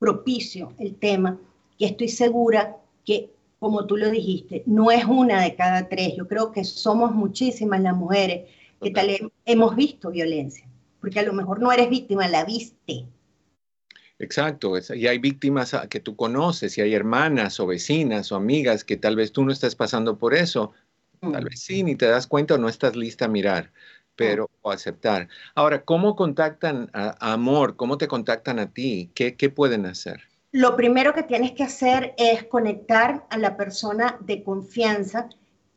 propicio 0.00 0.72
el 0.80 0.96
tema, 0.96 1.38
que 1.78 1.86
estoy 1.86 2.08
segura 2.08 2.78
que, 3.04 3.30
como 3.60 3.86
tú 3.86 3.96
lo 3.96 4.10
dijiste, 4.10 4.64
no 4.66 4.90
es 4.90 5.04
una 5.04 5.40
de 5.40 5.54
cada 5.54 5.88
tres. 5.88 6.16
Yo 6.16 6.26
creo 6.26 6.50
que 6.50 6.64
somos 6.64 7.14
muchísimas 7.14 7.80
las 7.82 7.94
mujeres 7.94 8.50
que 8.82 8.90
tal 8.90 9.08
hemos 9.44 9.76
visto 9.76 10.10
violencia, 10.10 10.66
porque 11.00 11.20
a 11.20 11.22
lo 11.22 11.32
mejor 11.32 11.60
no 11.60 11.70
eres 11.70 11.90
víctima, 11.90 12.26
la 12.26 12.44
viste. 12.44 13.06
Exacto, 14.20 14.74
y 14.94 15.06
hay 15.06 15.18
víctimas 15.18 15.74
que 15.88 15.98
tú 15.98 16.14
conoces, 16.14 16.76
y 16.76 16.82
hay 16.82 16.94
hermanas 16.94 17.58
o 17.58 17.66
vecinas 17.66 18.30
o 18.30 18.36
amigas 18.36 18.84
que 18.84 18.98
tal 18.98 19.16
vez 19.16 19.32
tú 19.32 19.46
no 19.46 19.50
estés 19.50 19.74
pasando 19.74 20.18
por 20.18 20.34
eso, 20.34 20.72
tal 21.22 21.44
vez 21.44 21.60
sí, 21.60 21.82
ni 21.82 21.96
te 21.96 22.04
das 22.04 22.26
cuenta 22.26 22.54
o 22.54 22.58
no 22.58 22.68
estás 22.68 22.96
lista 22.96 23.24
a 23.24 23.28
mirar, 23.28 23.72
pero 24.16 24.50
o 24.60 24.70
aceptar. 24.70 25.28
Ahora, 25.54 25.84
¿cómo 25.84 26.16
contactan 26.16 26.90
a, 26.92 27.32
Amor? 27.32 27.76
¿Cómo 27.76 27.96
te 27.96 28.08
contactan 28.08 28.58
a 28.58 28.70
ti? 28.70 29.10
¿Qué, 29.14 29.36
¿Qué 29.36 29.48
pueden 29.48 29.86
hacer? 29.86 30.20
Lo 30.52 30.76
primero 30.76 31.14
que 31.14 31.22
tienes 31.22 31.52
que 31.52 31.62
hacer 31.62 32.12
es 32.18 32.44
conectar 32.44 33.26
a 33.30 33.38
la 33.38 33.56
persona 33.56 34.18
de 34.20 34.42
confianza 34.42 35.30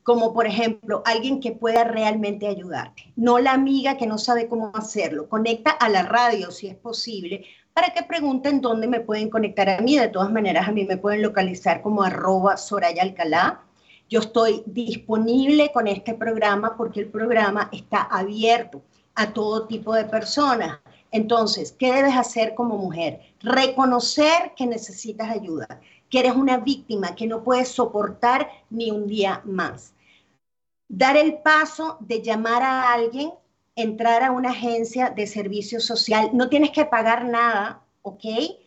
como 0.04 0.34
por 0.34 0.48
ejemplo 0.48 1.02
alguien 1.06 1.40
que 1.40 1.54
pueda 1.54 1.86
realmente 1.86 2.48
ayudarte, 2.48 3.14
no 3.16 3.40
la 3.40 3.54
amiga 3.54 3.96
que 3.96 4.06
no 4.06 4.18
sabe 4.18 4.50
cómo 4.50 4.72
hacerlo. 4.74 5.30
Conecta 5.30 5.72
a 5.72 5.88
la 5.88 6.04
radio 6.04 6.52
si 6.52 6.68
es 6.68 6.76
posible 6.76 7.46
para 7.74 7.94
que 7.94 8.04
pregunten 8.04 8.62
dónde 8.62 8.88
me 8.88 9.00
pueden 9.00 9.30
conectar 9.30 9.70
a 9.70 9.82
mí. 9.82 9.98
De 9.98 10.08
todas 10.08 10.32
maneras, 10.32 10.68
a 10.68 10.72
mí 10.72 10.86
me 10.86 10.98
pueden 10.98 11.22
localizar 11.22 11.82
como 11.82 12.04
arroba 12.04 12.58
Soraya 12.58 13.02
Alcalá. 13.02 13.64
Yo 14.10 14.20
estoy 14.20 14.64
disponible 14.66 15.72
con 15.72 15.88
este 15.88 16.14
programa 16.14 16.78
porque 16.78 17.00
el 17.00 17.08
programa 17.08 17.70
está 17.72 18.04
abierto 18.04 18.82
a 19.16 19.34
todo 19.34 19.68
tipo 19.68 19.94
de 19.96 20.06
personas. 20.06 20.80
Entonces, 21.12 21.72
¿qué 21.72 21.94
debes 21.94 22.16
hacer 22.16 22.54
como 22.56 22.78
mujer? 22.78 23.22
Reconocer 23.42 24.54
que 24.56 24.66
necesitas 24.66 25.30
ayuda, 25.30 25.82
que 26.10 26.20
eres 26.20 26.36
una 26.36 26.58
víctima, 26.58 27.16
que 27.16 27.28
no 27.28 27.44
puedes 27.44 27.70
soportar 27.70 28.50
ni 28.70 28.92
un 28.92 29.08
día 29.08 29.42
más. 29.46 29.94
Dar 30.88 31.18
el 31.18 31.40
paso 31.40 31.98
de 32.02 32.22
llamar 32.22 32.62
a 32.62 32.94
alguien 32.94 33.32
entrar 33.76 34.24
a 34.24 34.32
una 34.32 34.52
agencia 34.52 35.10
de 35.10 35.28
servicio 35.28 35.80
social, 35.80 36.30
no 36.34 36.50
tienes 36.50 36.72
que 36.72 36.86
pagar 36.86 37.26
nada, 37.26 37.84
¿ok? 38.02 38.26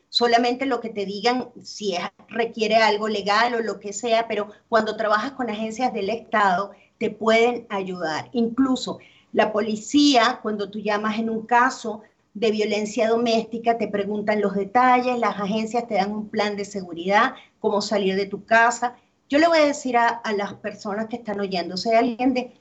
Solamente 0.08 0.66
lo 0.66 0.80
que 0.80 0.90
te 0.90 1.04
digan 1.04 1.50
si 1.62 1.94
requiere 2.28 2.76
algo 2.76 3.08
legal 3.08 3.54
o 3.54 3.60
lo 3.60 3.78
que 3.78 3.92
sea, 3.92 4.26
pero 4.28 4.50
cuando 4.68 4.96
trabajas 4.96 5.32
con 5.32 5.50
agencias 5.50 5.92
del 5.92 6.10
Estado, 6.10 6.72
te 6.98 7.10
pueden 7.10 7.66
ayudar. 7.68 8.30
Incluso 8.32 8.98
la 9.32 9.52
policía, 9.52 10.40
cuando 10.42 10.70
tú 10.70 10.80
llamas 10.80 11.18
en 11.18 11.30
un 11.30 11.46
caso 11.46 12.02
de 12.34 12.50
violencia 12.50 13.08
doméstica, 13.08 13.78
te 13.78 13.88
preguntan 13.88 14.40
los 14.40 14.54
detalles, 14.54 15.18
las 15.18 15.38
agencias 15.38 15.86
te 15.86 15.94
dan 15.94 16.12
un 16.12 16.28
plan 16.28 16.56
de 16.56 16.64
seguridad, 16.64 17.34
cómo 17.60 17.80
salir 17.80 18.16
de 18.16 18.26
tu 18.26 18.44
casa. 18.44 18.96
Yo 19.28 19.38
le 19.38 19.48
voy 19.48 19.58
a 19.58 19.66
decir 19.66 19.96
a, 19.96 20.22
las 20.36 20.54
personas 20.54 21.06
que 21.06 21.16
están 21.16 21.40
hay 21.40 21.56
alguien 21.96 22.34
de 22.34 22.54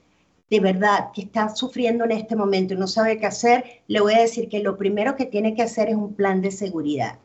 de 0.49 0.59
verdad 0.59 1.11
que 1.13 1.23
está 1.23 1.55
sufriendo 1.55 2.03
en 2.03 2.11
este 2.11 2.35
momento 2.35 2.73
y 2.73 2.77
no 2.77 2.87
sabe 2.87 3.17
qué 3.17 3.25
hacer, 3.25 3.81
le 3.87 3.99
voy 3.99 4.13
a 4.13 4.21
decir 4.21 4.47
que 4.47 4.59
lo 4.59 4.77
primero 4.77 5.15
que 5.15 5.25
tiene 5.25 5.55
que 5.55 5.63
hacer 5.63 5.89
es 5.89 5.95
un 5.95 6.13
plan 6.13 6.41
de 6.41 6.51
seguridad 6.51 7.19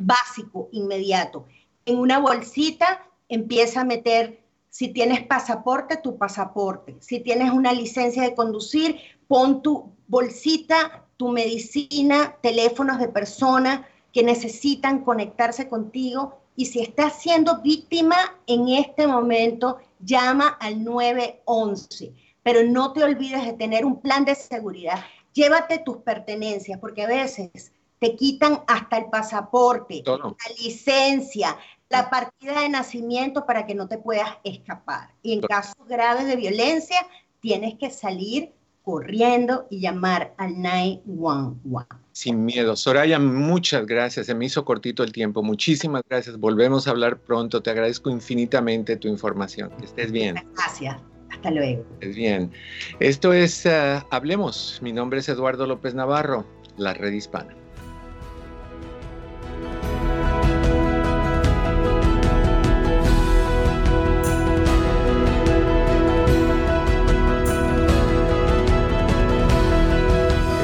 básico, 0.00 0.68
inmediato. 0.72 1.46
En 1.84 1.98
una 1.98 2.18
bolsita 2.18 3.06
empieza 3.28 3.82
a 3.82 3.84
meter, 3.84 4.40
si 4.68 4.88
tienes 4.88 5.24
pasaporte, 5.24 5.96
tu 5.96 6.18
pasaporte. 6.18 6.96
Si 7.00 7.20
tienes 7.20 7.50
una 7.52 7.72
licencia 7.72 8.22
de 8.22 8.34
conducir, 8.34 8.96
pon 9.28 9.62
tu 9.62 9.92
bolsita, 10.08 11.04
tu 11.16 11.28
medicina, 11.28 12.36
teléfonos 12.42 12.98
de 12.98 13.08
personas 13.08 13.86
que 14.12 14.22
necesitan 14.22 15.04
conectarse 15.04 15.68
contigo. 15.68 16.40
Y 16.56 16.66
si 16.66 16.80
estás 16.80 17.20
siendo 17.20 17.62
víctima 17.62 18.16
en 18.46 18.68
este 18.68 19.06
momento, 19.06 19.78
llama 20.00 20.48
al 20.48 20.82
911 20.82 22.25
pero 22.46 22.62
no 22.62 22.92
te 22.92 23.02
olvides 23.02 23.44
de 23.44 23.54
tener 23.54 23.84
un 23.84 24.00
plan 24.00 24.24
de 24.24 24.36
seguridad. 24.36 25.00
Llévate 25.32 25.80
tus 25.80 25.96
pertenencias, 25.96 26.78
porque 26.78 27.02
a 27.02 27.08
veces 27.08 27.72
te 27.98 28.14
quitan 28.14 28.62
hasta 28.68 28.98
el 28.98 29.06
pasaporte, 29.06 30.04
la 30.06 30.32
licencia, 30.62 31.58
la 31.88 32.08
partida 32.08 32.60
de 32.60 32.68
nacimiento 32.68 33.46
para 33.46 33.66
que 33.66 33.74
no 33.74 33.88
te 33.88 33.98
puedas 33.98 34.28
escapar. 34.44 35.10
Y 35.22 35.32
en 35.32 35.40
casos 35.40 35.74
graves 35.88 36.28
de 36.28 36.36
violencia, 36.36 37.04
tienes 37.40 37.74
que 37.80 37.90
salir 37.90 38.52
corriendo 38.84 39.66
y 39.68 39.80
llamar 39.80 40.32
al 40.38 40.62
911. 40.62 41.88
Sin 42.12 42.44
miedo. 42.44 42.76
Soraya, 42.76 43.18
muchas 43.18 43.86
gracias. 43.86 44.26
Se 44.26 44.36
me 44.36 44.44
hizo 44.44 44.64
cortito 44.64 45.02
el 45.02 45.10
tiempo. 45.10 45.42
Muchísimas 45.42 46.02
gracias. 46.08 46.38
Volvemos 46.38 46.86
a 46.86 46.92
hablar 46.92 47.18
pronto. 47.18 47.60
Te 47.60 47.70
agradezco 47.70 48.08
infinitamente 48.08 48.96
tu 48.98 49.08
información. 49.08 49.70
Que 49.80 49.86
estés 49.86 50.12
bien. 50.12 50.36
Gracias. 50.54 50.96
Hasta 51.36 51.50
luego. 51.50 51.84
Bien. 52.00 52.50
Esto 52.98 53.32
es 53.32 53.64
uh, 53.66 54.04
Hablemos. 54.10 54.78
Mi 54.82 54.92
nombre 54.92 55.20
es 55.20 55.28
Eduardo 55.28 55.66
López 55.66 55.94
Navarro, 55.94 56.46
la 56.76 56.94
red 56.94 57.12
hispana. 57.12 57.54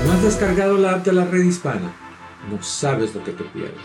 ¿No 0.07 0.13
has 0.13 0.23
descargado 0.23 0.79
la 0.79 0.93
app 0.93 1.05
de 1.05 1.13
la 1.13 1.25
red 1.27 1.43
hispana? 1.43 1.93
No 2.51 2.61
sabes 2.63 3.15
lo 3.15 3.23
que 3.23 3.33
te 3.33 3.45
pierdes. 3.45 3.79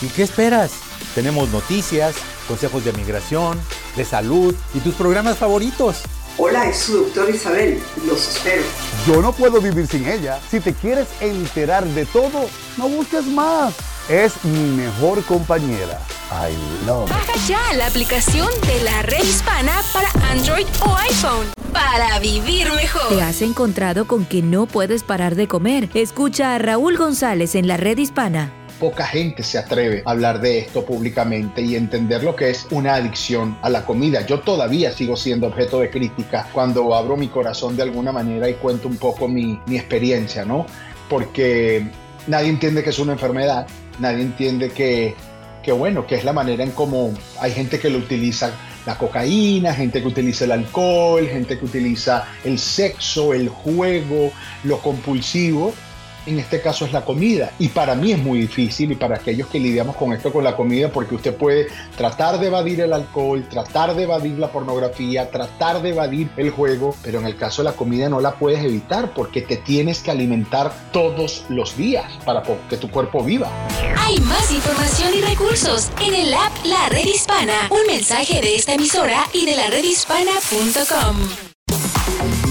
¿Y 0.00 0.08
qué 0.08 0.22
esperas? 0.24 0.91
Tenemos 1.14 1.50
noticias, 1.50 2.14
consejos 2.48 2.84
de 2.84 2.92
migración, 2.92 3.60
de 3.96 4.04
salud 4.04 4.54
y 4.74 4.80
tus 4.80 4.94
programas 4.94 5.36
favoritos. 5.36 6.02
Hola, 6.38 6.68
es 6.68 6.78
su 6.78 7.04
doctor 7.04 7.28
Isabel. 7.28 7.82
Los 8.06 8.28
espero. 8.28 8.62
Yo 9.06 9.20
no 9.20 9.32
puedo 9.32 9.60
vivir 9.60 9.86
sin 9.86 10.08
ella. 10.08 10.40
Si 10.50 10.60
te 10.60 10.72
quieres 10.72 11.08
enterar 11.20 11.84
de 11.84 12.06
todo, 12.06 12.48
no 12.78 12.88
busques 12.88 13.26
más. 13.26 13.74
Es 14.08 14.42
mi 14.44 14.70
mejor 14.70 15.22
compañera. 15.24 16.00
I 16.30 16.86
love. 16.86 17.10
Baja 17.10 17.34
ya 17.46 17.74
la 17.74 17.86
aplicación 17.86 18.48
de 18.66 18.82
la 18.82 19.02
red 19.02 19.22
hispana 19.22 19.82
para 19.92 20.08
Android 20.30 20.66
o 20.80 20.96
iPhone 20.96 21.48
para 21.72 22.18
vivir 22.18 22.72
mejor. 22.72 23.08
¿Te 23.10 23.22
has 23.22 23.42
encontrado 23.42 24.06
con 24.06 24.24
que 24.24 24.40
no 24.40 24.66
puedes 24.66 25.04
parar 25.04 25.34
de 25.34 25.46
comer? 25.46 25.90
Escucha 25.92 26.54
a 26.54 26.58
Raúl 26.58 26.96
González 26.96 27.54
en 27.54 27.68
la 27.68 27.76
red 27.76 27.98
hispana 27.98 28.61
poca 28.82 29.06
gente 29.06 29.44
se 29.44 29.58
atreve 29.58 30.02
a 30.04 30.10
hablar 30.10 30.40
de 30.40 30.58
esto 30.58 30.84
públicamente 30.84 31.62
y 31.62 31.76
entender 31.76 32.24
lo 32.24 32.34
que 32.34 32.50
es 32.50 32.66
una 32.72 32.94
adicción 32.94 33.56
a 33.62 33.70
la 33.70 33.86
comida. 33.86 34.26
Yo 34.26 34.40
todavía 34.40 34.90
sigo 34.90 35.16
siendo 35.16 35.46
objeto 35.46 35.78
de 35.78 35.88
crítica 35.88 36.48
cuando 36.52 36.92
abro 36.92 37.16
mi 37.16 37.28
corazón 37.28 37.76
de 37.76 37.84
alguna 37.84 38.10
manera 38.10 38.50
y 38.50 38.54
cuento 38.54 38.88
un 38.88 38.96
poco 38.96 39.28
mi, 39.28 39.56
mi 39.66 39.76
experiencia, 39.76 40.44
¿no? 40.44 40.66
Porque 41.08 41.86
nadie 42.26 42.48
entiende 42.48 42.82
que 42.82 42.90
es 42.90 42.98
una 42.98 43.12
enfermedad, 43.12 43.68
nadie 44.00 44.22
entiende 44.22 44.70
que, 44.70 45.14
que 45.62 45.70
bueno, 45.70 46.04
que 46.04 46.16
es 46.16 46.24
la 46.24 46.32
manera 46.32 46.64
en 46.64 46.72
cómo 46.72 47.14
hay 47.38 47.52
gente 47.52 47.78
que 47.78 47.88
lo 47.88 47.98
utiliza 47.98 48.50
la 48.84 48.98
cocaína, 48.98 49.72
gente 49.74 50.02
que 50.02 50.08
utiliza 50.08 50.44
el 50.44 50.50
alcohol, 50.50 51.24
gente 51.28 51.56
que 51.56 51.64
utiliza 51.64 52.24
el 52.42 52.58
sexo, 52.58 53.32
el 53.32 53.48
juego, 53.48 54.32
lo 54.64 54.78
compulsivo 54.78 55.72
en 56.26 56.38
este 56.38 56.60
caso 56.60 56.84
es 56.84 56.92
la 56.92 57.04
comida. 57.04 57.52
Y 57.58 57.68
para 57.68 57.94
mí 57.94 58.12
es 58.12 58.18
muy 58.18 58.40
difícil 58.40 58.92
y 58.92 58.96
para 58.96 59.16
aquellos 59.16 59.48
que 59.48 59.58
lidiamos 59.58 59.96
con 59.96 60.12
esto 60.12 60.32
con 60.32 60.44
la 60.44 60.56
comida, 60.56 60.88
porque 60.88 61.14
usted 61.14 61.34
puede 61.34 61.68
tratar 61.96 62.38
de 62.38 62.46
evadir 62.46 62.80
el 62.80 62.92
alcohol, 62.92 63.44
tratar 63.48 63.94
de 63.94 64.04
evadir 64.04 64.38
la 64.38 64.48
pornografía, 64.48 65.30
tratar 65.30 65.82
de 65.82 65.90
evadir 65.90 66.30
el 66.36 66.50
juego, 66.50 66.94
pero 67.02 67.20
en 67.20 67.26
el 67.26 67.36
caso 67.36 67.62
de 67.62 67.70
la 67.70 67.76
comida 67.76 68.08
no 68.08 68.20
la 68.20 68.34
puedes 68.34 68.64
evitar 68.64 69.12
porque 69.14 69.42
te 69.42 69.56
tienes 69.56 70.00
que 70.00 70.10
alimentar 70.10 70.72
todos 70.92 71.44
los 71.48 71.76
días 71.76 72.04
para 72.24 72.42
que 72.68 72.76
tu 72.76 72.90
cuerpo 72.90 73.22
viva. 73.22 73.50
Hay 73.98 74.18
más 74.20 74.50
información 74.50 75.14
y 75.14 75.20
recursos 75.20 75.90
en 76.04 76.14
el 76.14 76.34
app 76.34 76.52
La 76.64 76.88
Red 76.88 77.06
Hispana. 77.06 77.68
Un 77.70 77.86
mensaje 77.86 78.40
de 78.40 78.56
esta 78.56 78.74
emisora 78.74 79.26
y 79.32 79.46
de 79.46 79.56
la 79.56 79.68
redhispana.com. 79.68 81.51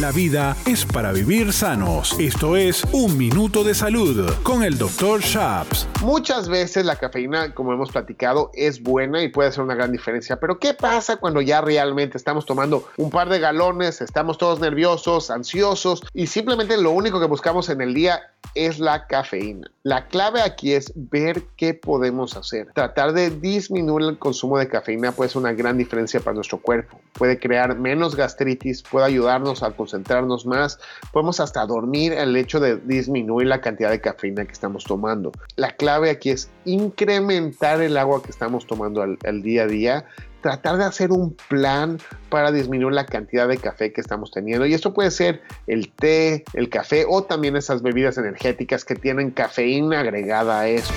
La 0.01 0.11
vida 0.11 0.57
es 0.65 0.83
para 0.83 1.11
vivir 1.11 1.53
sanos. 1.53 2.19
Esto 2.19 2.57
es 2.57 2.83
Un 2.91 3.19
Minuto 3.19 3.63
de 3.63 3.75
Salud 3.75 4.33
con 4.41 4.63
el 4.63 4.79
Dr. 4.79 5.21
Shaps. 5.21 5.87
Muchas 6.01 6.49
veces 6.49 6.87
la 6.87 6.95
cafeína, 6.95 7.53
como 7.53 7.71
hemos 7.71 7.91
platicado, 7.91 8.49
es 8.55 8.81
buena 8.81 9.21
y 9.21 9.27
puede 9.27 9.49
hacer 9.49 9.63
una 9.63 9.75
gran 9.75 9.91
diferencia. 9.91 10.39
Pero 10.39 10.57
¿qué 10.57 10.73
pasa 10.73 11.17
cuando 11.17 11.39
ya 11.39 11.61
realmente 11.61 12.17
estamos 12.17 12.47
tomando 12.47 12.89
un 12.97 13.11
par 13.11 13.29
de 13.29 13.37
galones, 13.37 14.01
estamos 14.01 14.39
todos 14.39 14.59
nerviosos, 14.59 15.29
ansiosos 15.29 16.01
y 16.15 16.25
simplemente 16.25 16.77
lo 16.77 16.89
único 16.89 17.19
que 17.19 17.27
buscamos 17.27 17.69
en 17.69 17.81
el 17.81 17.93
día 17.93 18.21
es 18.55 18.79
la 18.79 19.05
cafeína? 19.05 19.69
La 19.83 20.07
clave 20.07 20.41
aquí 20.41 20.73
es 20.73 20.91
ver 20.95 21.43
qué 21.57 21.75
podemos 21.75 22.35
hacer. 22.35 22.73
Tratar 22.73 23.13
de 23.13 23.29
disminuir 23.29 24.07
el 24.07 24.17
consumo 24.17 24.57
de 24.57 24.67
cafeína 24.67 25.11
puede 25.11 25.29
ser 25.29 25.41
una 25.41 25.53
gran 25.53 25.77
diferencia 25.77 26.19
para 26.19 26.33
nuestro 26.33 26.59
cuerpo. 26.59 26.99
Puede 27.13 27.39
crear 27.39 27.77
menos 27.77 28.15
gastritis, 28.15 28.81
puede 28.81 29.05
ayudarnos 29.05 29.61
a 29.61 29.67
concentrarnos 29.91 30.45
más, 30.45 30.79
podemos 31.11 31.39
hasta 31.39 31.65
dormir 31.65 32.13
el 32.13 32.35
hecho 32.35 32.59
de 32.59 32.77
disminuir 32.77 33.47
la 33.47 33.59
cantidad 33.59 33.89
de 33.89 33.99
cafeína 33.99 34.45
que 34.45 34.53
estamos 34.53 34.85
tomando. 34.85 35.31
La 35.57 35.75
clave 35.75 36.09
aquí 36.09 36.29
es 36.29 36.49
incrementar 36.65 37.81
el 37.81 37.97
agua 37.97 38.23
que 38.23 38.31
estamos 38.31 38.65
tomando 38.65 39.01
al, 39.01 39.41
día 39.41 39.63
a 39.63 39.67
día, 39.67 40.05
tratar 40.41 40.77
de 40.77 40.85
hacer 40.85 41.11
un 41.11 41.35
plan 41.49 41.99
para 42.29 42.51
disminuir 42.51 42.93
la 42.93 43.05
cantidad 43.05 43.47
de 43.47 43.57
café 43.57 43.91
que 43.91 43.99
estamos 43.99 44.31
teniendo. 44.31 44.65
Y 44.65 44.73
esto 44.73 44.93
puede 44.93 45.11
ser 45.11 45.41
el 45.67 45.91
té, 45.91 46.45
el 46.53 46.69
café 46.69 47.05
o 47.07 47.23
también 47.23 47.57
esas 47.57 47.81
bebidas 47.81 48.17
energéticas 48.17 48.85
que 48.85 48.95
tienen 48.95 49.31
cafeína 49.31 49.99
agregada 49.99 50.61
a 50.61 50.67
eso. 50.67 50.93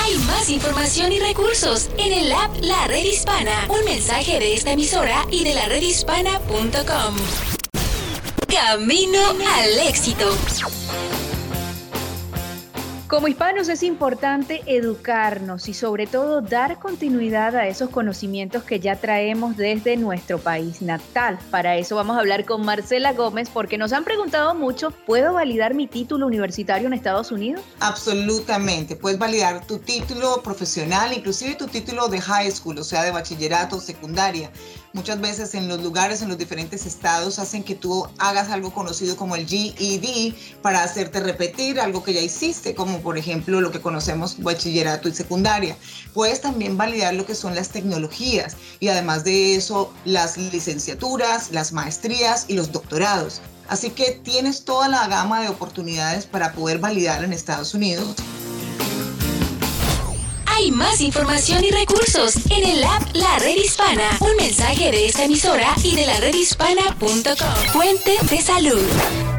Hay 0.00 0.16
más 0.18 0.48
información 0.48 1.12
y 1.12 1.18
recursos 1.18 1.90
en 1.98 2.12
el 2.12 2.32
app 2.32 2.54
La 2.62 2.86
Red 2.86 3.04
Hispana. 3.04 3.66
Un 3.68 3.84
mensaje 3.84 4.38
de 4.38 4.54
esta 4.54 4.72
emisora 4.72 5.24
y 5.30 5.42
de 5.42 5.54
la 5.54 5.66
redhispana.com. 5.66 7.55
Camino 8.44 9.18
al 9.56 9.88
éxito. 9.88 10.26
Como 13.08 13.28
hispanos 13.28 13.68
es 13.68 13.84
importante 13.84 14.62
educarnos 14.66 15.68
y 15.68 15.74
sobre 15.74 16.08
todo 16.08 16.40
dar 16.40 16.80
continuidad 16.80 17.54
a 17.54 17.68
esos 17.68 17.88
conocimientos 17.88 18.64
que 18.64 18.80
ya 18.80 18.96
traemos 18.96 19.56
desde 19.56 19.96
nuestro 19.96 20.38
país 20.38 20.82
natal. 20.82 21.38
Para 21.52 21.76
eso 21.76 21.94
vamos 21.94 22.16
a 22.16 22.20
hablar 22.20 22.44
con 22.44 22.64
Marcela 22.64 23.12
Gómez 23.12 23.48
porque 23.48 23.78
nos 23.78 23.92
han 23.92 24.02
preguntado 24.02 24.56
mucho, 24.56 24.90
¿puedo 24.90 25.34
validar 25.34 25.72
mi 25.74 25.86
título 25.86 26.26
universitario 26.26 26.88
en 26.88 26.94
Estados 26.94 27.30
Unidos? 27.30 27.62
Absolutamente, 27.78 28.96
puedes 28.96 29.20
validar 29.20 29.64
tu 29.64 29.78
título 29.78 30.42
profesional, 30.42 31.12
inclusive 31.12 31.54
tu 31.54 31.68
título 31.68 32.08
de 32.08 32.20
high 32.20 32.50
school, 32.50 32.76
o 32.78 32.84
sea, 32.84 33.04
de 33.04 33.12
bachillerato, 33.12 33.80
secundaria. 33.80 34.50
Muchas 34.96 35.20
veces 35.20 35.54
en 35.54 35.68
los 35.68 35.82
lugares, 35.82 36.22
en 36.22 36.30
los 36.30 36.38
diferentes 36.38 36.86
estados, 36.86 37.38
hacen 37.38 37.62
que 37.62 37.74
tú 37.74 38.08
hagas 38.16 38.48
algo 38.48 38.72
conocido 38.72 39.14
como 39.14 39.36
el 39.36 39.46
GED 39.46 40.32
para 40.62 40.82
hacerte 40.82 41.20
repetir 41.20 41.78
algo 41.78 42.02
que 42.02 42.14
ya 42.14 42.22
hiciste, 42.22 42.74
como 42.74 43.00
por 43.00 43.18
ejemplo 43.18 43.60
lo 43.60 43.70
que 43.70 43.82
conocemos 43.82 44.42
bachillerato 44.42 45.10
y 45.10 45.14
secundaria. 45.14 45.76
Puedes 46.14 46.40
también 46.40 46.78
validar 46.78 47.12
lo 47.12 47.26
que 47.26 47.34
son 47.34 47.54
las 47.54 47.68
tecnologías 47.68 48.56
y 48.80 48.88
además 48.88 49.22
de 49.22 49.56
eso 49.56 49.92
las 50.06 50.38
licenciaturas, 50.38 51.50
las 51.50 51.72
maestrías 51.72 52.46
y 52.48 52.54
los 52.54 52.72
doctorados. 52.72 53.42
Así 53.68 53.90
que 53.90 54.12
tienes 54.12 54.64
toda 54.64 54.88
la 54.88 55.06
gama 55.08 55.42
de 55.42 55.50
oportunidades 55.50 56.24
para 56.24 56.54
poder 56.54 56.78
validar 56.78 57.22
en 57.22 57.34
Estados 57.34 57.74
Unidos. 57.74 58.14
Hay 60.56 60.70
más 60.70 61.02
información 61.02 61.62
y 61.64 61.70
recursos 61.70 62.34
en 62.50 62.64
el 62.64 62.82
app 62.82 63.02
La 63.12 63.38
Red 63.40 63.56
Hispana. 63.56 64.08
Un 64.20 64.34
mensaje 64.38 64.90
de 64.90 65.04
esta 65.04 65.24
emisora 65.24 65.74
y 65.84 65.94
de 65.94 66.06
la 66.06 66.18
redhispana.com. 66.18 67.72
Fuente 67.74 68.12
de 68.30 68.40
salud. 68.40 68.82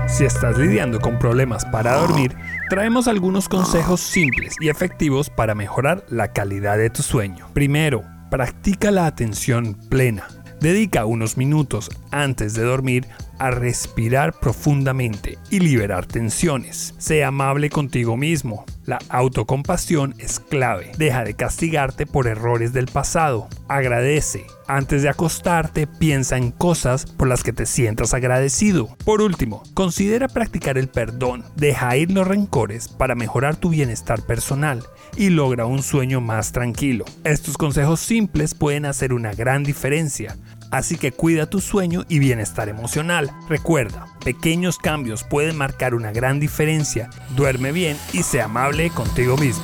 Si 0.07 0.25
estás 0.25 0.59
lidiando 0.59 0.99
con 0.99 1.17
problemas 1.17 1.65
para 1.65 1.95
dormir, 1.95 2.35
traemos 2.69 3.07
algunos 3.07 3.49
consejos 3.49 3.99
simples 3.99 4.57
y 4.59 4.69
efectivos 4.69 5.31
para 5.31 5.55
mejorar 5.55 6.05
la 6.09 6.33
calidad 6.33 6.77
de 6.77 6.91
tu 6.91 7.01
sueño. 7.01 7.49
Primero, 7.51 8.03
practica 8.29 8.91
la 8.91 9.07
atención 9.07 9.73
plena. 9.89 10.27
Dedica 10.61 11.05
unos 11.05 11.35
minutos 11.35 11.89
antes 12.11 12.53
de 12.53 12.61
dormir 12.61 13.07
a 13.39 13.51
respirar 13.51 14.33
profundamente 14.39 15.37
y 15.49 15.59
liberar 15.59 16.05
tensiones. 16.05 16.95
Sea 16.97 17.27
amable 17.27 17.69
contigo 17.69 18.17
mismo. 18.17 18.65
La 18.85 18.99
autocompasión 19.09 20.15
es 20.17 20.39
clave. 20.39 20.91
Deja 20.97 21.23
de 21.23 21.33
castigarte 21.33 22.05
por 22.05 22.27
errores 22.27 22.71
del 22.71 22.85
pasado. 22.85 23.49
Agradece. 23.67 24.45
Antes 24.67 25.01
de 25.01 25.09
acostarte, 25.09 25.87
piensa 25.87 26.37
en 26.37 26.51
cosas 26.51 27.05
por 27.05 27.27
las 27.27 27.43
que 27.43 27.53
te 27.53 27.65
sientas 27.65 28.13
agradecido. 28.13 28.95
Por 29.05 29.21
último, 29.21 29.63
considera 29.73 30.27
practicar 30.27 30.77
el 30.77 30.87
perdón. 30.87 31.43
Deja 31.55 31.95
ir 31.97 32.11
los 32.11 32.27
rencores 32.27 32.87
para 32.87 33.15
mejorar 33.15 33.55
tu 33.55 33.69
bienestar 33.69 34.21
personal 34.21 34.83
y 35.15 35.29
logra 35.29 35.65
un 35.65 35.83
sueño 35.83 36.21
más 36.21 36.51
tranquilo. 36.51 37.05
Estos 37.23 37.57
consejos 37.57 37.99
simples 37.99 38.55
pueden 38.55 38.85
hacer 38.85 39.13
una 39.13 39.33
gran 39.33 39.63
diferencia. 39.63 40.37
Así 40.71 40.97
que 40.97 41.11
cuida 41.11 41.49
tu 41.49 41.61
sueño 41.61 42.03
y 42.09 42.19
bienestar 42.19 42.69
emocional. 42.69 43.31
Recuerda, 43.47 44.07
pequeños 44.23 44.77
cambios 44.77 45.23
pueden 45.23 45.55
marcar 45.55 45.95
una 45.95 46.11
gran 46.11 46.39
diferencia. 46.39 47.09
Duerme 47.35 47.71
bien 47.71 47.97
y 48.13 48.23
sea 48.23 48.45
amable 48.45 48.89
contigo 48.89 49.37
mismo. 49.37 49.63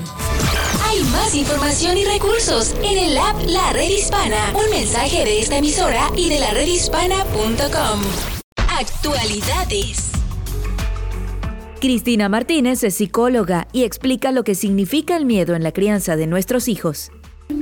Hay 0.86 1.04
más 1.06 1.36
información 1.36 1.98
y 1.98 2.06
recursos 2.06 2.76
en 2.84 2.98
el 2.98 3.18
app 3.18 3.36
La 3.48 3.74
Red 3.74 3.90
Hispana. 3.90 4.54
Un 4.54 4.70
mensaje 4.70 5.26
de 5.26 5.40
esta 5.40 5.58
emisora 5.58 6.10
y 6.16 6.30
de 6.30 6.40
la 6.40 6.52
redhispana.com. 6.52 8.02
Actualidades. 8.80 10.12
Cristina 11.82 12.30
Martínez 12.30 12.84
es 12.84 12.96
psicóloga 12.96 13.68
y 13.74 13.84
explica 13.84 14.32
lo 14.32 14.46
que 14.46 14.56
significa 14.56 15.18
el 15.18 15.26
miedo 15.26 15.54
en 15.54 15.64
la 15.64 15.74
crianza 15.74 16.16
de 16.16 16.28
nuestros 16.28 16.70
hijos 16.70 17.12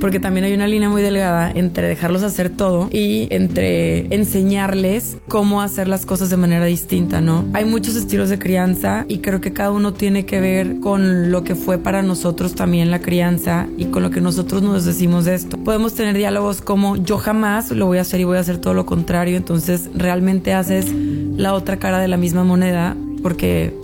porque 0.00 0.20
también 0.20 0.44
hay 0.44 0.54
una 0.54 0.66
línea 0.66 0.88
muy 0.88 1.02
delgada 1.02 1.50
entre 1.54 1.88
dejarlos 1.88 2.22
hacer 2.22 2.50
todo 2.50 2.88
y 2.90 3.28
entre 3.30 4.14
enseñarles 4.14 5.18
cómo 5.28 5.62
hacer 5.62 5.88
las 5.88 6.06
cosas 6.06 6.30
de 6.30 6.36
manera 6.36 6.64
distinta, 6.64 7.20
¿no? 7.20 7.44
Hay 7.52 7.64
muchos 7.64 7.96
estilos 7.96 8.28
de 8.28 8.38
crianza 8.38 9.04
y 9.08 9.18
creo 9.18 9.40
que 9.40 9.52
cada 9.52 9.70
uno 9.70 9.92
tiene 9.92 10.26
que 10.26 10.40
ver 10.40 10.80
con 10.80 11.30
lo 11.30 11.44
que 11.44 11.54
fue 11.54 11.78
para 11.78 12.02
nosotros 12.02 12.54
también 12.54 12.90
la 12.90 13.00
crianza 13.00 13.68
y 13.76 13.86
con 13.86 14.02
lo 14.02 14.10
que 14.10 14.20
nosotros 14.20 14.62
nos 14.62 14.84
decimos 14.84 15.24
de 15.24 15.34
esto. 15.34 15.56
Podemos 15.58 15.94
tener 15.94 16.16
diálogos 16.16 16.62
como 16.62 16.96
yo 16.96 17.18
jamás 17.18 17.70
lo 17.70 17.86
voy 17.86 17.98
a 17.98 18.02
hacer 18.02 18.20
y 18.20 18.24
voy 18.24 18.38
a 18.38 18.40
hacer 18.40 18.58
todo 18.58 18.74
lo 18.74 18.86
contrario, 18.86 19.36
entonces 19.36 19.88
realmente 19.94 20.52
haces 20.52 20.92
la 21.36 21.54
otra 21.54 21.78
cara 21.78 21.98
de 21.98 22.08
la 22.08 22.16
misma 22.16 22.44
moneda 22.44 22.96
porque 23.22 23.74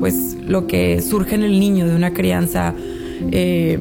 pues 0.00 0.36
lo 0.46 0.66
que 0.66 1.00
surge 1.00 1.36
en 1.36 1.42
el 1.42 1.60
niño 1.60 1.86
de 1.86 1.94
una 1.94 2.12
crianza 2.12 2.74
eh, 3.30 3.78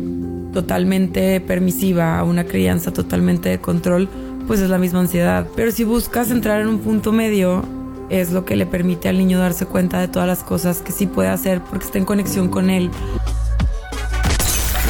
totalmente 0.53 1.39
permisiva, 1.41 2.19
a 2.19 2.23
una 2.23 2.45
crianza 2.45 2.91
totalmente 2.91 3.49
de 3.49 3.59
control, 3.59 4.09
pues 4.47 4.59
es 4.59 4.69
la 4.69 4.77
misma 4.77 5.01
ansiedad. 5.01 5.47
Pero 5.55 5.71
si 5.71 5.83
buscas 5.83 6.31
entrar 6.31 6.61
en 6.61 6.67
un 6.67 6.79
punto 6.79 7.11
medio, 7.11 7.63
es 8.09 8.31
lo 8.31 8.45
que 8.45 8.55
le 8.55 8.65
permite 8.65 9.09
al 9.09 9.17
niño 9.17 9.39
darse 9.39 9.65
cuenta 9.65 9.99
de 9.99 10.07
todas 10.07 10.27
las 10.27 10.43
cosas 10.43 10.81
que 10.81 10.91
sí 10.91 11.05
puede 11.05 11.29
hacer 11.29 11.61
porque 11.61 11.85
está 11.85 11.97
en 11.97 12.05
conexión 12.05 12.49
con 12.49 12.69
él. 12.69 12.89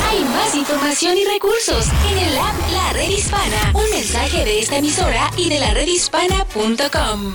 Hay 0.09 0.23
más 0.23 0.55
información 0.55 1.17
y 1.17 1.25
recursos 1.25 1.87
en 2.11 2.17
el 2.17 2.37
app 2.37 2.55
La 2.71 2.93
Red 2.93 3.09
Hispana. 3.09 3.73
Un 3.73 3.89
mensaje 3.93 4.45
de 4.45 4.59
esta 4.59 4.77
emisora 4.77 5.29
y 5.37 5.49
de 5.49 5.59
la 5.59 5.73
redhispana.com. 5.73 7.33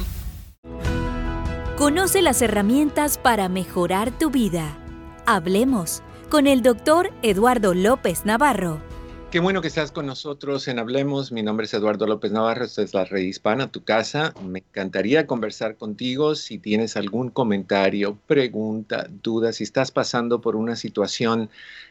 Conoce 1.77 2.23
las 2.23 2.41
herramientas 2.41 3.19
para 3.19 3.49
mejorar 3.49 4.11
tu 4.13 4.31
vida. 4.31 4.79
Hablemos 5.27 6.03
con 6.35 6.49
el 6.49 6.63
doctor 6.63 7.13
Eduardo 7.23 7.75
López 7.75 8.27
Navarro. 8.27 8.83
Qué 9.31 9.39
bueno 9.39 9.63
que 9.63 9.69
estás 9.69 9.93
con 9.93 10.07
nosotros 10.07 10.67
en 10.67 10.81
Hablemos. 10.81 11.31
Mi 11.31 11.45
nombre 11.45 11.67
es 11.67 11.75
Eduardo 11.75 12.09
López 12.09 12.33
Navarro, 12.33 12.65
esta 12.65 12.83
es 12.83 12.93
la 12.93 13.05
Red 13.05 13.23
Hispana, 13.23 13.71
tu 13.71 13.85
casa. 13.85 14.35
Me 14.45 14.59
encantaría 14.59 15.29
conversar 15.29 15.77
contigo 15.77 16.35
si 16.35 16.59
tienes 16.59 16.97
algún 16.97 17.31
comentario, 17.31 18.19
pregunta, 18.27 19.07
duda, 19.23 19.53
si 19.53 19.63
estás 19.63 19.93
pasando 19.93 20.41
por 20.41 20.57
una 20.57 20.75
situación 20.75 21.51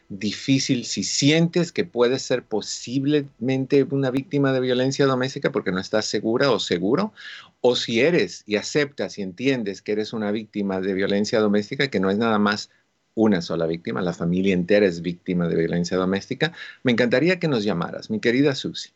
difícil, 0.09 0.83
si 0.83 1.05
sientes 1.05 1.71
que 1.71 1.85
puedes 1.85 2.21
ser 2.21 2.43
posiblemente 2.43 3.83
una 3.91 4.11
víctima 4.11 4.51
de 4.51 4.59
violencia 4.59 5.05
doméstica 5.05 5.53
porque 5.53 5.71
no 5.71 5.79
estás 5.79 6.03
segura 6.03 6.51
o 6.51 6.59
seguro, 6.59 7.13
o 7.61 7.77
si 7.77 8.01
eres 8.01 8.43
y 8.45 8.57
aceptas 8.57 9.17
y 9.17 9.21
entiendes 9.21 9.81
que 9.81 9.93
eres 9.93 10.11
una 10.11 10.31
víctima 10.31 10.81
de 10.81 10.93
violencia 10.93 11.39
doméstica, 11.39 11.87
que 11.87 12.01
no 12.01 12.09
es 12.09 12.17
nada 12.17 12.39
más 12.39 12.69
una 13.15 13.41
sola 13.41 13.65
víctima, 13.65 14.01
la 14.01 14.13
familia 14.13 14.53
entera 14.53 14.85
es 14.85 15.01
víctima 15.01 15.47
de 15.47 15.55
violencia 15.55 15.97
doméstica. 15.97 16.53
Me 16.83 16.91
encantaría 16.91 17.39
que 17.39 17.47
nos 17.47 17.63
llamaras, 17.63 18.09
mi 18.09 18.19
querida 18.19 18.55
Susi. 18.55 18.91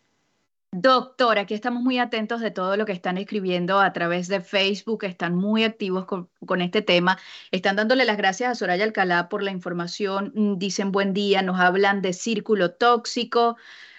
Doctor, 0.72 1.40
aquí 1.40 1.54
estamos 1.54 1.82
muy 1.82 1.98
atentos 1.98 2.42
de 2.42 2.52
todo 2.52 2.76
lo 2.76 2.86
que 2.86 2.92
están 2.92 3.18
escribiendo 3.18 3.80
a 3.80 3.94
través 3.94 4.28
de 4.28 4.42
Facebook, 4.42 5.06
están 5.06 5.34
muy 5.34 5.64
activos 5.64 6.06
con, 6.06 6.62
este 6.62 6.82
tema, 6.82 7.18
están 7.52 7.78
dándole 7.78 8.04
las 8.04 8.18
gracias 8.18 8.52
a 8.52 8.56
Soraya 8.56 8.84
Alcalá 8.84 9.30
por 9.30 9.44
la 9.44 9.52
información, 9.52 10.34
mm, 10.36 10.58
dicen 10.58 10.92
buen 10.92 11.14
día, 11.14 11.42
nos 11.42 11.60
hablan 11.60 12.02
de 12.02 12.12
círculo 12.12 12.72
tóxico, 12.72 13.56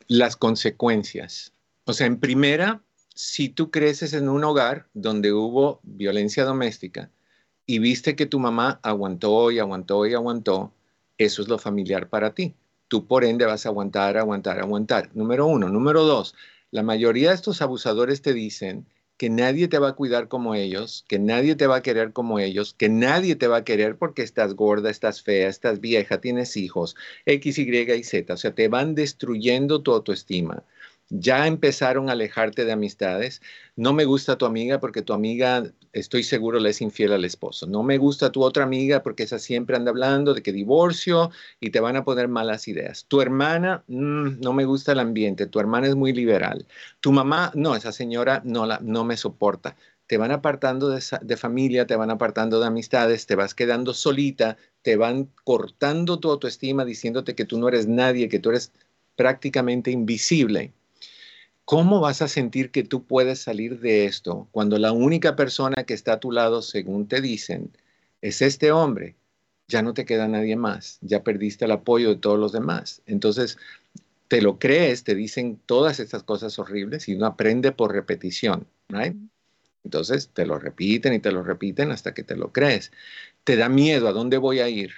Las 0.06 0.36
consecuencias. 0.36 1.52
O 1.84 1.92
sea, 1.92 2.06
en 2.06 2.18
primera, 2.18 2.80
si 3.14 3.48
tú 3.48 3.70
creces 3.70 4.12
en 4.14 4.28
un 4.28 4.44
hogar 4.44 4.88
donde 4.94 5.32
hubo 5.32 5.80
violencia 5.82 6.44
doméstica 6.44 7.10
y 7.66 7.80
viste 7.80 8.16
que 8.16 8.26
tu 8.26 8.38
mamá 8.38 8.80
aguantó 8.82 9.50
y 9.50 9.58
aguantó 9.58 10.06
y 10.06 10.14
aguantó, 10.14 10.72
eso 11.18 11.42
es 11.42 11.48
lo 11.48 11.58
familiar 11.58 12.08
para 12.08 12.34
ti. 12.34 12.54
Tú 12.86 13.06
por 13.06 13.24
ende 13.24 13.46
vas 13.46 13.66
a 13.66 13.70
aguantar, 13.70 14.16
aguantar, 14.16 14.60
aguantar. 14.60 15.10
Número 15.14 15.46
uno. 15.46 15.68
Número 15.68 16.04
dos, 16.04 16.34
la 16.70 16.82
mayoría 16.82 17.30
de 17.30 17.34
estos 17.34 17.62
abusadores 17.62 18.22
te 18.22 18.32
dicen 18.32 18.86
que 19.22 19.30
nadie 19.30 19.68
te 19.68 19.78
va 19.78 19.90
a 19.90 19.92
cuidar 19.92 20.26
como 20.26 20.56
ellos, 20.56 21.04
que 21.06 21.20
nadie 21.20 21.54
te 21.54 21.68
va 21.68 21.76
a 21.76 21.82
querer 21.82 22.12
como 22.12 22.40
ellos, 22.40 22.74
que 22.76 22.88
nadie 22.88 23.36
te 23.36 23.46
va 23.46 23.58
a 23.58 23.64
querer 23.64 23.96
porque 23.96 24.22
estás 24.22 24.54
gorda, 24.54 24.90
estás 24.90 25.22
fea, 25.22 25.48
estás 25.48 25.80
vieja, 25.80 26.20
tienes 26.20 26.56
hijos, 26.56 26.96
X, 27.24 27.56
Y 27.56 27.92
y 27.92 28.02
Z. 28.02 28.34
O 28.34 28.36
sea, 28.36 28.52
te 28.52 28.66
van 28.66 28.96
destruyendo 28.96 29.80
tu 29.80 29.92
autoestima 29.92 30.64
ya 31.14 31.46
empezaron 31.46 32.08
a 32.08 32.12
alejarte 32.12 32.64
de 32.64 32.72
amistades. 32.72 33.42
No 33.76 33.92
me 33.92 34.06
gusta 34.06 34.38
tu 34.38 34.46
amiga 34.46 34.80
porque 34.80 35.02
tu 35.02 35.12
amiga, 35.12 35.62
estoy 35.92 36.22
seguro, 36.22 36.58
le 36.58 36.70
es 36.70 36.80
infiel 36.80 37.12
al 37.12 37.26
esposo. 37.26 37.66
No 37.66 37.82
me 37.82 37.98
gusta 37.98 38.32
tu 38.32 38.42
otra 38.42 38.64
amiga 38.64 39.02
porque 39.02 39.24
esa 39.24 39.38
siempre 39.38 39.76
anda 39.76 39.90
hablando 39.90 40.32
de 40.32 40.42
que 40.42 40.52
divorcio 40.52 41.30
y 41.60 41.70
te 41.70 41.80
van 41.80 41.96
a 41.96 42.04
poner 42.04 42.28
malas 42.28 42.66
ideas. 42.66 43.04
Tu 43.08 43.20
hermana, 43.20 43.84
mm, 43.88 44.40
no 44.40 44.52
me 44.54 44.64
gusta 44.64 44.92
el 44.92 45.00
ambiente. 45.00 45.46
Tu 45.46 45.60
hermana 45.60 45.86
es 45.86 45.94
muy 45.94 46.14
liberal. 46.14 46.66
Tu 47.00 47.12
mamá, 47.12 47.52
no, 47.54 47.76
esa 47.76 47.92
señora 47.92 48.40
no, 48.44 48.64
la, 48.64 48.78
no 48.82 49.04
me 49.04 49.18
soporta. 49.18 49.76
Te 50.06 50.16
van 50.16 50.30
apartando 50.32 50.88
de, 50.88 51.02
de 51.20 51.36
familia, 51.36 51.86
te 51.86 51.96
van 51.96 52.10
apartando 52.10 52.58
de 52.58 52.66
amistades, 52.66 53.26
te 53.26 53.36
vas 53.36 53.54
quedando 53.54 53.92
solita, 53.94 54.56
te 54.80 54.96
van 54.96 55.30
cortando 55.44 56.18
tu 56.20 56.30
autoestima 56.30 56.84
diciéndote 56.86 57.34
que 57.34 57.44
tú 57.44 57.58
no 57.58 57.68
eres 57.68 57.86
nadie, 57.86 58.28
que 58.28 58.38
tú 58.38 58.50
eres 58.50 58.72
prácticamente 59.16 59.90
invisible 59.90 60.72
¿Cómo 61.64 62.00
vas 62.00 62.22
a 62.22 62.28
sentir 62.28 62.70
que 62.70 62.82
tú 62.82 63.04
puedes 63.04 63.40
salir 63.40 63.80
de 63.80 64.04
esto 64.04 64.48
cuando 64.50 64.78
la 64.78 64.92
única 64.92 65.36
persona 65.36 65.84
que 65.84 65.94
está 65.94 66.14
a 66.14 66.20
tu 66.20 66.32
lado, 66.32 66.60
según 66.60 67.06
te 67.06 67.20
dicen, 67.20 67.70
es 68.20 68.42
este 68.42 68.72
hombre? 68.72 69.16
Ya 69.68 69.82
no 69.82 69.94
te 69.94 70.04
queda 70.04 70.28
nadie 70.28 70.56
más, 70.56 70.98
ya 71.02 71.22
perdiste 71.22 71.64
el 71.64 71.70
apoyo 71.70 72.10
de 72.10 72.16
todos 72.16 72.38
los 72.38 72.52
demás. 72.52 73.00
Entonces, 73.06 73.58
te 74.28 74.42
lo 74.42 74.58
crees, 74.58 75.04
te 75.04 75.14
dicen 75.14 75.60
todas 75.66 76.00
estas 76.00 76.24
cosas 76.24 76.58
horribles 76.58 77.08
y 77.08 77.14
uno 77.14 77.26
aprende 77.26 77.72
por 77.72 77.92
repetición, 77.92 78.66
right? 78.88 79.16
Entonces, 79.84 80.30
te 80.32 80.46
lo 80.46 80.58
repiten 80.58 81.14
y 81.14 81.20
te 81.20 81.32
lo 81.32 81.42
repiten 81.42 81.90
hasta 81.92 82.14
que 82.14 82.24
te 82.24 82.36
lo 82.36 82.52
crees. 82.52 82.92
Te 83.44 83.56
da 83.56 83.68
miedo, 83.68 84.08
¿a 84.08 84.12
dónde 84.12 84.38
voy 84.38 84.60
a 84.60 84.68
ir? 84.68 84.92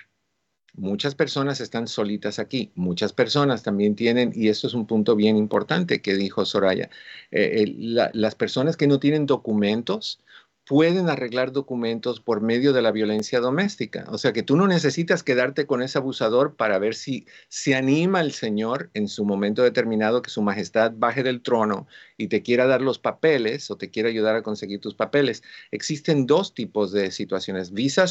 Muchas 0.77 1.15
personas 1.15 1.61
están 1.61 1.87
solitas 1.87 2.41
aquí, 2.41 2.73
muchas 2.75 3.13
personas 3.13 3.63
también 3.63 3.95
tienen, 3.95 4.33
y 4.35 4.49
esto 4.49 4.67
es 4.67 4.75
un 4.75 4.87
punto 4.87 5.15
bien 5.15 5.37
importante 5.37 6.03
que 6.03 6.15
dijo 6.15 6.45
Soraya, 6.45 6.91
eh, 7.31 7.73
las 8.13 8.35
personas 8.35 8.77
que 8.77 8.89
no 8.89 8.99
tienen 8.99 9.27
documentos 9.27 10.19
pueden 10.67 11.09
arreglar 11.09 11.53
documentos 11.53 12.21
por 12.21 12.41
medio 12.41 12.73
de 12.73 12.83
la 12.83 12.91
violencia 12.91 13.39
doméstica. 13.39 14.05
O 14.09 14.19
sea 14.19 14.33
que 14.33 14.43
tú 14.43 14.57
no 14.57 14.67
necesitas 14.67 15.23
quedarte 15.23 15.67
con 15.67 15.81
ese 15.81 15.99
abusador 15.99 16.57
para 16.57 16.79
ver 16.81 16.97
si 16.97 17.27
se 17.49 17.77
anima 17.77 18.21
el 18.21 18.33
Señor 18.33 18.91
en 18.95 19.07
su 19.07 19.25
momento 19.25 19.63
determinado 19.63 20.23
que 20.23 20.31
su 20.31 20.43
majestad 20.43 20.93
baje 20.97 21.23
del 21.23 21.43
trono 21.43 21.87
y 22.17 22.29
te 22.29 22.43
quiera 22.43 22.67
dar 22.67 22.81
los 22.81 22.99
papeles 22.99 23.71
o 23.71 23.77
te 23.77 23.91
quiera 23.91 24.09
ayudar 24.09 24.35
a 24.37 24.43
conseguir 24.43 24.81
tus 24.81 24.95
papeles. 24.95 25.43
Existen 25.71 26.27
dos 26.27 26.53
tipos 26.55 26.91
de 26.91 27.13
situaciones, 27.13 27.73
visa 27.73 28.07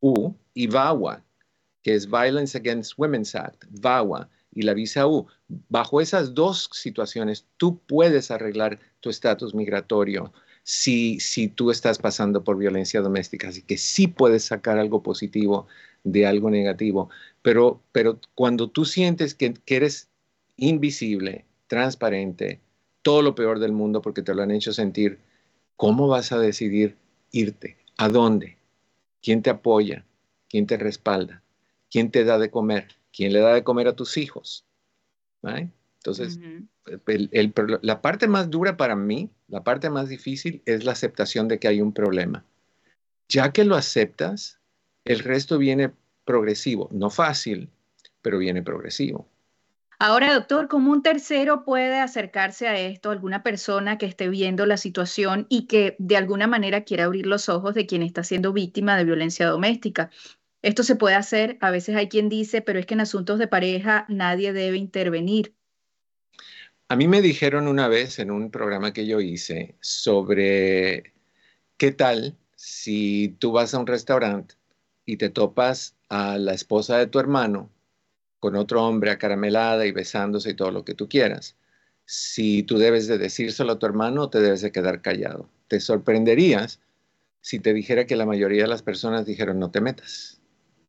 U 0.00 0.34
y 0.52 0.66
VAWA 0.66 1.25
que 1.86 1.94
es 1.94 2.10
Violence 2.10 2.58
Against 2.58 2.94
Women's 2.98 3.36
Act, 3.36 3.62
VAWA, 3.70 4.28
y 4.52 4.62
la 4.62 4.74
visa 4.74 5.06
U. 5.06 5.28
Bajo 5.68 6.00
esas 6.00 6.34
dos 6.34 6.68
situaciones, 6.72 7.46
tú 7.58 7.78
puedes 7.78 8.32
arreglar 8.32 8.80
tu 8.98 9.08
estatus 9.08 9.54
migratorio 9.54 10.32
si, 10.64 11.20
si 11.20 11.46
tú 11.46 11.70
estás 11.70 11.98
pasando 11.98 12.42
por 12.42 12.58
violencia 12.58 13.00
doméstica. 13.00 13.50
Así 13.50 13.62
que 13.62 13.78
sí 13.78 14.08
puedes 14.08 14.42
sacar 14.42 14.80
algo 14.80 15.04
positivo 15.04 15.68
de 16.02 16.26
algo 16.26 16.50
negativo. 16.50 17.08
Pero, 17.42 17.80
pero 17.92 18.18
cuando 18.34 18.68
tú 18.68 18.84
sientes 18.84 19.36
que, 19.36 19.54
que 19.54 19.76
eres 19.76 20.08
invisible, 20.56 21.44
transparente, 21.68 22.58
todo 23.02 23.22
lo 23.22 23.36
peor 23.36 23.60
del 23.60 23.70
mundo 23.70 24.02
porque 24.02 24.22
te 24.22 24.34
lo 24.34 24.42
han 24.42 24.50
hecho 24.50 24.72
sentir, 24.72 25.20
¿cómo 25.76 26.08
vas 26.08 26.32
a 26.32 26.40
decidir 26.40 26.96
irte? 27.30 27.76
¿A 27.96 28.08
dónde? 28.08 28.56
¿Quién 29.22 29.40
te 29.40 29.50
apoya? 29.50 30.04
¿Quién 30.48 30.66
te 30.66 30.78
respalda? 30.78 31.44
¿Quién 31.96 32.10
te 32.10 32.24
da 32.24 32.38
de 32.38 32.50
comer? 32.50 32.88
¿Quién 33.10 33.32
le 33.32 33.40
da 33.40 33.54
de 33.54 33.64
comer 33.64 33.88
a 33.88 33.96
tus 33.96 34.18
hijos? 34.18 34.66
Entonces, 35.42 36.38
la 37.80 38.02
parte 38.02 38.28
más 38.28 38.50
dura 38.50 38.76
para 38.76 38.94
mí, 38.94 39.30
la 39.48 39.64
parte 39.64 39.88
más 39.88 40.10
difícil 40.10 40.60
es 40.66 40.84
la 40.84 40.92
aceptación 40.92 41.48
de 41.48 41.58
que 41.58 41.68
hay 41.68 41.80
un 41.80 41.94
problema. 41.94 42.44
Ya 43.30 43.50
que 43.50 43.64
lo 43.64 43.76
aceptas, 43.76 44.60
el 45.06 45.20
resto 45.20 45.56
viene 45.56 45.90
progresivo, 46.26 46.90
no 46.92 47.08
fácil, 47.08 47.70
pero 48.20 48.36
viene 48.36 48.62
progresivo. 48.62 49.26
Ahora, 49.98 50.34
doctor, 50.34 50.68
¿cómo 50.68 50.92
un 50.92 51.02
tercero 51.02 51.64
puede 51.64 51.98
acercarse 51.98 52.68
a 52.68 52.78
esto, 52.78 53.10
alguna 53.10 53.42
persona 53.42 53.96
que 53.96 54.04
esté 54.04 54.28
viendo 54.28 54.66
la 54.66 54.76
situación 54.76 55.46
y 55.48 55.66
que 55.66 55.96
de 55.98 56.18
alguna 56.18 56.46
manera 56.46 56.84
quiera 56.84 57.04
abrir 57.04 57.26
los 57.26 57.48
ojos 57.48 57.74
de 57.74 57.86
quien 57.86 58.02
está 58.02 58.22
siendo 58.22 58.52
víctima 58.52 58.98
de 58.98 59.04
violencia 59.04 59.46
doméstica? 59.46 60.10
Esto 60.66 60.82
se 60.82 60.96
puede 60.96 61.14
hacer, 61.14 61.58
a 61.60 61.70
veces 61.70 61.94
hay 61.94 62.08
quien 62.08 62.28
dice, 62.28 62.60
pero 62.60 62.80
es 62.80 62.86
que 62.86 62.94
en 62.94 63.00
asuntos 63.00 63.38
de 63.38 63.46
pareja 63.46 64.04
nadie 64.08 64.52
debe 64.52 64.76
intervenir. 64.76 65.54
A 66.88 66.96
mí 66.96 67.06
me 67.06 67.22
dijeron 67.22 67.68
una 67.68 67.86
vez 67.86 68.18
en 68.18 68.32
un 68.32 68.50
programa 68.50 68.92
que 68.92 69.06
yo 69.06 69.20
hice 69.20 69.76
sobre 69.78 71.14
qué 71.76 71.92
tal 71.92 72.36
si 72.56 73.36
tú 73.38 73.52
vas 73.52 73.74
a 73.74 73.78
un 73.78 73.86
restaurante 73.86 74.56
y 75.04 75.18
te 75.18 75.30
topas 75.30 75.94
a 76.08 76.36
la 76.36 76.52
esposa 76.52 76.98
de 76.98 77.06
tu 77.06 77.20
hermano 77.20 77.70
con 78.40 78.56
otro 78.56 78.84
hombre 78.84 79.12
acaramelada 79.12 79.86
y 79.86 79.92
besándose 79.92 80.50
y 80.50 80.54
todo 80.54 80.72
lo 80.72 80.84
que 80.84 80.94
tú 80.94 81.08
quieras, 81.08 81.56
si 82.06 82.64
tú 82.64 82.78
debes 82.78 83.06
de 83.06 83.18
decírselo 83.18 83.74
a 83.74 83.78
tu 83.78 83.86
hermano 83.86 84.22
o 84.22 84.30
te 84.30 84.40
debes 84.40 84.62
de 84.62 84.72
quedar 84.72 85.00
callado. 85.00 85.48
Te 85.68 85.78
sorprenderías 85.78 86.80
si 87.40 87.60
te 87.60 87.72
dijera 87.72 88.06
que 88.06 88.16
la 88.16 88.26
mayoría 88.26 88.62
de 88.62 88.68
las 88.68 88.82
personas 88.82 89.26
dijeron 89.26 89.60
no 89.60 89.70
te 89.70 89.80
metas, 89.80 90.35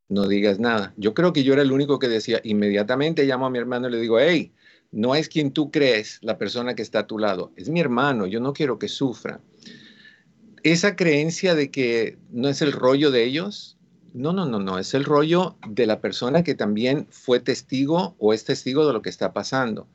no 0.09 0.27
digas 0.27 0.59
nada. 0.59 0.93
Yo 0.97 1.13
creo 1.13 1.33
que 1.33 1.43
yo 1.43 1.53
era 1.53 1.61
el 1.61 1.71
único 1.71 1.99
que 1.99 2.07
decía, 2.07 2.39
inmediatamente 2.43 3.25
llamo 3.25 3.45
a 3.45 3.49
mi 3.49 3.59
hermano 3.59 3.87
y 3.87 3.91
le 3.91 3.99
digo, 3.99 4.19
hey, 4.19 4.53
no 4.91 5.15
es 5.15 5.27
quien 5.27 5.51
tú 5.51 5.69
crees 5.71 6.19
la 6.21 6.37
persona 6.37 6.75
que 6.75 6.81
está 6.81 6.99
a 6.99 7.07
tu 7.07 7.19
lado, 7.19 7.51
es 7.55 7.69
mi 7.69 7.79
hermano, 7.79 8.25
yo 8.25 8.39
no 8.39 8.53
quiero 8.53 8.79
que 8.79 8.87
sufra. 8.87 9.41
Esa 10.63 10.95
creencia 10.95 11.55
de 11.55 11.71
que 11.71 12.17
no 12.31 12.49
es 12.49 12.61
el 12.61 12.71
rollo 12.71 13.11
de 13.11 13.23
ellos, 13.23 13.77
no, 14.13 14.33
no, 14.33 14.45
no, 14.45 14.59
no, 14.59 14.79
es 14.79 14.93
el 14.93 15.03
rollo 15.03 15.57
de 15.67 15.85
la 15.85 16.01
persona 16.01 16.43
que 16.43 16.55
también 16.55 17.07
fue 17.09 17.39
testigo 17.39 18.15
o 18.17 18.33
es 18.33 18.45
testigo 18.45 18.87
de 18.87 18.93
lo 18.93 19.01
que 19.01 19.09
está 19.09 19.33
pasando. 19.33 19.87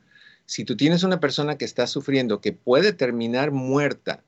Si 0.45 0.63
tú 0.63 0.77
tienes 0.77 1.03
una 1.03 1.19
persona 1.19 1.57
que 1.57 1.65
está 1.65 1.87
sufriendo, 1.87 2.41
que 2.41 2.53
puede 2.53 2.93
terminar 2.93 3.51
muerta, 3.51 4.23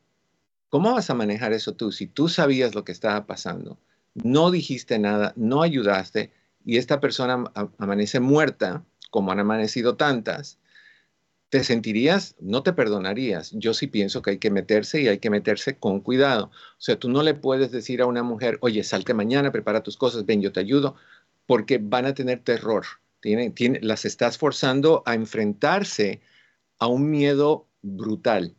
¿cómo 0.70 0.94
vas 0.94 1.10
a 1.10 1.14
manejar 1.14 1.54
eso 1.54 1.74
tú? 1.74 1.92
Si 1.92 2.08
tú 2.08 2.30
sabías 2.30 2.76
lo 2.76 2.84
que 2.84 2.92
estaba 2.92 3.26
pasando, 3.26 3.78
no 4.16 4.49
dijiste 4.51 4.97
nada, 4.99 5.34
no 5.36 5.61
ayudaste 5.61 6.32
y 6.66 6.78
esta 6.78 6.99
persona 6.99 7.43
amanece 7.78 8.20
muerta, 8.20 8.84
como 9.11 9.32
han 9.32 9.39
amanecido 9.39 9.95
tantas, 9.95 10.57
te 11.49 11.63
sentirías, 11.63 12.36
no 12.39 12.63
te 12.63 12.74
perdonarías. 12.74 13.51
Yo 13.51 13.74
sí 13.74 13.88
pienso 13.88 14.22
que 14.22 14.32
hay 14.32 14.38
que 14.39 14.49
meterse 14.49 15.01
y 15.01 15.07
hay 15.07 15.20
que 15.20 15.30
meterse 15.30 15.78
con 15.78 16.01
cuidado. 16.01 16.45
O 16.45 16.82
sea, 16.82 16.97
tú 16.97 17.07
no 17.09 17.22
le 17.22 17.36
puedes 17.36 17.72
decir 17.72 18.01
a 18.01 18.07
una 18.07 18.24
mujer, 18.24 18.57
oye, 18.61 18.84
salte 18.84 19.13
mañana, 19.13 19.51
prepara 19.51 19.84
tus 19.84 19.95
cosas, 19.95 20.26
ven, 20.26 20.41
yo 20.41 20.51
te 20.51 20.59
ayudo, 20.59 20.95
porque 21.45 21.80
van 21.82 22.07
a 22.07 22.13
tener 22.13 22.39
terror. 22.39 22.86
las 23.82 24.05
estás 24.05 24.38
forzando 24.38 25.03
a 25.05 25.13
enfrentarse 25.13 26.22
a 26.80 26.88
un 26.88 27.09
miedo 27.09 27.68
brutal, 27.82 28.55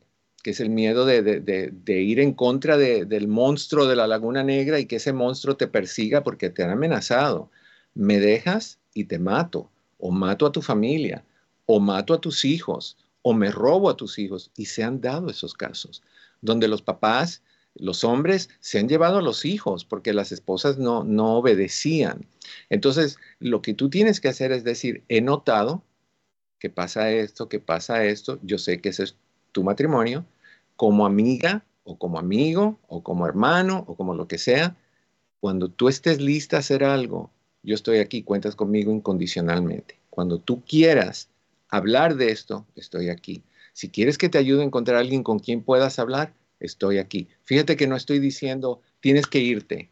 que 0.47 0.53
es 0.53 0.61
el 0.61 0.71
miedo 0.71 1.05
de, 1.05 1.73
ir 1.89 2.21
en 2.21 2.33
contra 2.33 2.77
del 2.77 3.27
monstruo 3.27 3.85
de 3.87 3.97
la 3.97 4.07
Laguna 4.07 4.45
Negra 4.45 4.79
y 4.79 4.87
que 4.87 4.95
ese 4.95 5.13
monstruo 5.13 5.57
te 5.57 5.67
persiga 5.67 6.23
porque 6.23 6.51
te 6.51 6.63
han 6.63 6.71
amenazado. 6.71 7.51
Me 7.95 8.21
dejas 8.21 8.79
y 8.95 9.07
te 9.07 9.19
mato 9.19 9.73
o 9.99 10.13
mato 10.13 10.47
a 10.47 10.53
tu 10.53 10.63
familia, 10.63 11.25
o 11.65 11.81
mato 11.81 12.15
a 12.15 12.21
tus 12.21 12.45
hijos, 12.45 12.97
o 13.23 13.35
me 13.35 13.51
robo 13.51 13.91
a 13.91 13.97
tus 13.97 14.21
hijos. 14.21 14.53
Y 14.57 14.67
se 14.67 14.85
han 14.85 15.01
dado 15.01 15.31
esos 15.31 15.53
casos, 15.53 16.05
donde 16.43 16.69
los 16.69 16.81
papás, 16.81 17.43
los 17.75 18.05
hombres, 18.05 18.49
se 18.61 18.79
han 18.79 18.89
llevado 18.89 19.19
a 19.19 19.23
los 19.23 19.45
hijos 19.45 19.85
porque 19.85 20.13
las 20.13 20.31
esposas 20.31 20.79
no, 20.79 21.03
no 21.03 21.39
obedecían. 21.39 22.25
Entonces, 22.71 23.19
lo 23.41 23.63
que 23.63 23.75
tú 23.75 23.91
tienes 23.91 24.21
que 24.21 24.29
hacer 24.29 24.53
es 24.53 24.63
decir, 24.63 25.03
he 25.09 25.21
notado 25.21 25.83
que 26.61 26.71
pasa 26.71 27.11
esto, 27.11 27.49
que 27.49 27.59
pasa 27.59 28.05
esto, 28.05 28.39
yo 28.45 28.59
sé 28.59 28.81
que 28.81 28.91
ese 28.91 29.03
es 29.03 29.17
tu 29.51 29.65
matrimonio, 29.65 30.25
como 30.77 31.07
amiga 31.07 31.65
o 31.85 31.99
como 31.99 32.19
amigo 32.19 32.79
o 32.89 33.03
como 33.03 33.27
hermano 33.27 33.85
o 33.87 33.97
como 33.97 34.15
lo 34.15 34.29
que 34.29 34.39
sea, 34.39 34.77
cuando 35.41 35.69
tú 35.71 35.89
estés 35.89 36.21
lista 36.21 36.57
a 36.57 36.61
hacer 36.61 36.85
algo 36.85 37.31
yo 37.67 37.75
estoy 37.75 37.99
aquí, 37.99 38.23
cuentas 38.23 38.55
conmigo 38.55 38.93
incondicionalmente. 38.93 39.99
Cuando 40.09 40.39
tú 40.39 40.63
quieras 40.65 41.29
hablar 41.69 42.15
de 42.15 42.31
esto, 42.31 42.65
estoy 42.77 43.09
aquí. 43.09 43.43
Si 43.73 43.89
quieres 43.89 44.19
que 44.19 44.29
te 44.29 44.39
ayude 44.39 44.63
a 44.63 44.67
encontrar 44.67 44.99
a 44.99 45.01
alguien 45.01 45.25
con 45.25 45.41
quien 45.41 45.65
puedas 45.65 45.99
hablar, 45.99 46.33
estoy 46.61 46.99
aquí. 46.99 47.27
Fíjate 47.43 47.77
que 47.77 47.89
no 47.89 47.97
estoy 47.97 48.21
diciendo, 48.21 48.83
tienes 49.01 49.27
que 49.27 49.41
irte, 49.41 49.91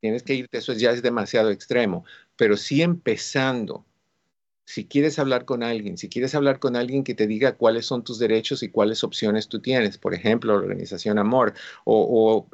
tienes 0.00 0.22
que 0.22 0.34
irte, 0.34 0.58
eso 0.58 0.74
ya 0.74 0.90
es 0.90 1.00
demasiado 1.00 1.50
extremo, 1.50 2.04
pero 2.36 2.58
sí 2.58 2.82
empezando. 2.82 3.86
Si 4.68 4.84
quieres 4.84 5.18
hablar 5.18 5.46
con 5.46 5.62
alguien, 5.62 5.96
si 5.96 6.10
quieres 6.10 6.34
hablar 6.34 6.58
con 6.58 6.76
alguien 6.76 7.02
que 7.02 7.14
te 7.14 7.26
diga 7.26 7.56
cuáles 7.56 7.86
son 7.86 8.04
tus 8.04 8.18
derechos 8.18 8.62
y 8.62 8.68
cuáles 8.68 9.02
opciones 9.02 9.48
tú 9.48 9.60
tienes, 9.60 9.96
por 9.96 10.12
ejemplo, 10.12 10.52
la 10.52 10.58
organización 10.58 11.18
Amor 11.18 11.54
o, 11.86 12.46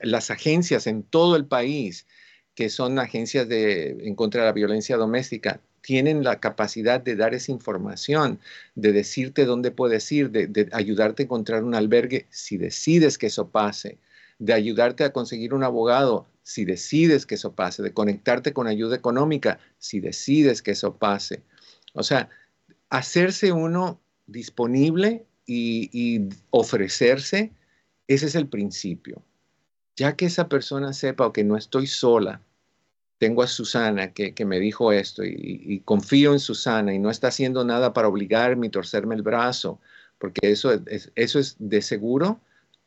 las 0.00 0.30
agencias 0.30 0.86
en 0.86 1.02
todo 1.02 1.36
el 1.36 1.44
país 1.44 2.06
que 2.54 2.70
son 2.70 2.98
agencias 2.98 3.46
de, 3.50 3.98
en 4.00 4.14
contra 4.14 4.40
de 4.40 4.46
la 4.46 4.54
violencia 4.54 4.96
doméstica, 4.96 5.60
tienen 5.82 6.24
la 6.24 6.40
capacidad 6.40 7.02
de 7.02 7.16
dar 7.16 7.34
esa 7.34 7.52
información, 7.52 8.40
de 8.74 8.92
decirte 8.92 9.44
dónde 9.44 9.72
puedes 9.72 10.10
ir, 10.10 10.30
de, 10.30 10.70
ayudarte 10.72 11.22
a 11.22 11.24
encontrar 11.24 11.64
un 11.64 11.74
albergue 11.74 12.28
si 12.30 12.56
decides 12.56 13.18
que 13.18 13.26
eso 13.26 13.50
pase, 13.50 13.98
de 14.38 14.54
ayudarte 14.54 15.04
a 15.04 15.12
conseguir 15.12 15.52
un 15.52 15.64
abogado 15.64 16.28
si 16.50 16.64
decides 16.64 17.26
que 17.26 17.36
eso 17.36 17.52
pase, 17.54 17.80
de 17.80 17.94
conectarte 17.94 18.52
con 18.52 18.66
ayuda 18.66 18.96
económica 18.96 19.60
si 19.78 20.00
decides 20.00 20.62
que 20.62 20.72
eso 20.72 20.96
pase. 20.96 21.44
O 21.92 22.02
sea, 22.02 22.28
hacerse 22.88 23.52
uno 23.52 24.00
disponible 24.26 25.24
y, 25.46 26.28
ofrecerse, 26.50 27.52
ese 28.08 28.26
es 28.26 28.34
el 28.34 28.48
principio. 28.48 29.22
Ya 29.94 30.16
que 30.16 30.26
esa 30.26 30.48
persona 30.48 30.92
sepa 30.92 31.32
que 31.32 31.44
no 31.44 31.56
estoy 31.56 31.86
sola, 31.86 32.42
tengo 33.18 33.44
a 33.44 33.46
Susana 33.46 34.12
que, 34.12 34.44
me 34.44 34.58
dijo 34.58 34.90
esto 34.90 35.22
y, 35.24 35.82
confío 35.84 36.32
en 36.32 36.40
Susana 36.40 36.92
y 36.92 36.98
no 36.98 37.10
está 37.10 37.28
haciendo 37.28 37.64
nada 37.64 37.92
para 37.92 38.08
obligarme 38.08 38.66
y 38.66 38.70
torcerme 38.70 39.14
el 39.14 39.22
brazo, 39.22 39.78
porque 40.18 40.50
eso 40.50 40.72
es, 40.72 41.12
eso 41.14 41.38
es 41.38 41.54
de 41.60 41.80
seguro 41.80 42.40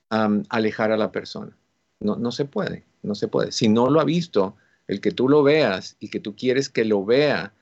alejar 0.10 0.92
a 0.92 0.98
la 0.98 1.14
persona. 1.14 1.56
No, 2.02 2.18
no 2.18 2.34
se 2.34 2.44
puede, 2.44 2.84
no 3.04 3.16
se 3.16 3.28
puede. 3.28 3.52
Si 3.52 3.70
no 3.70 3.90
lo 3.90 4.00
ha 4.00 4.06
visto, 4.06 4.56
el 4.88 5.02
que 5.02 5.12
tú 5.12 5.30
lo 5.30 5.44
veas 5.44 5.96
y 6.00 6.10
que 6.10 6.20
tú 6.20 6.36
quieres 6.36 6.70
que 6.70 6.86
lo 6.86 7.06
vea 7.06 7.54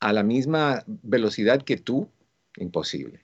a 0.00 0.12
la 0.12 0.22
misma 0.22 0.84
velocidad 0.86 1.62
que 1.62 1.76
tú, 1.76 2.08
imposible. 2.56 3.20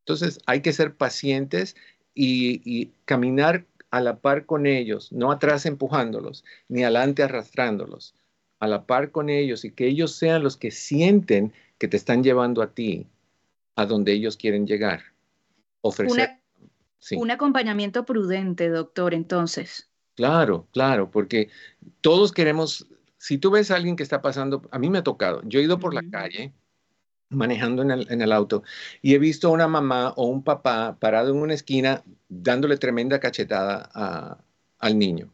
Entonces 0.00 0.38
hay 0.46 0.60
que 0.60 0.72
ser 0.72 0.94
pacientes 0.94 1.76
y, 2.14 2.60
y 2.64 2.92
caminar 3.04 3.64
a 3.90 4.00
la 4.00 4.18
par 4.18 4.46
con 4.46 4.66
ellos, 4.66 5.12
no 5.12 5.30
atrás 5.30 5.66
empujándolos, 5.66 6.44
ni 6.68 6.82
adelante 6.82 7.22
arrastrándolos 7.22 8.14
a 8.58 8.66
la 8.66 8.86
par 8.86 9.10
con 9.10 9.28
ellos 9.28 9.64
y 9.64 9.70
que 9.70 9.86
ellos 9.86 10.14
sean 10.14 10.42
los 10.42 10.56
que 10.56 10.70
sienten 10.70 11.52
que 11.78 11.88
te 11.88 11.96
están 11.96 12.22
llevando 12.22 12.62
a 12.62 12.72
ti 12.72 13.06
a 13.74 13.86
donde 13.86 14.12
ellos 14.12 14.36
quieren 14.36 14.66
llegar. 14.66 15.02
Ofrecer. 15.82 16.40
Un 17.12 17.30
acompañamiento 17.30 18.04
prudente, 18.04 18.68
doctor, 18.68 19.14
entonces. 19.14 19.85
Claro, 20.16 20.66
claro, 20.72 21.10
porque 21.10 21.50
todos 22.00 22.32
queremos, 22.32 22.88
si 23.18 23.38
tú 23.38 23.50
ves 23.50 23.70
a 23.70 23.76
alguien 23.76 23.96
que 23.96 24.02
está 24.02 24.22
pasando, 24.22 24.62
a 24.70 24.78
mí 24.78 24.88
me 24.88 24.98
ha 24.98 25.04
tocado, 25.04 25.42
yo 25.44 25.60
he 25.60 25.62
ido 25.62 25.78
por 25.78 25.92
la 25.92 26.02
calle 26.10 26.54
manejando 27.28 27.82
en 27.82 27.90
el, 27.90 28.10
en 28.10 28.22
el, 28.22 28.32
auto 28.32 28.62
y 29.02 29.14
he 29.14 29.18
visto 29.18 29.48
a 29.48 29.50
una 29.50 29.68
mamá 29.68 30.14
o 30.16 30.26
un 30.26 30.42
papá 30.42 30.96
parado 30.98 31.30
en 31.30 31.36
una 31.36 31.54
esquina 31.54 32.02
dándole 32.28 32.78
tremenda 32.78 33.20
cachetada 33.20 34.40
al 34.78 34.98
niño. 34.98 35.30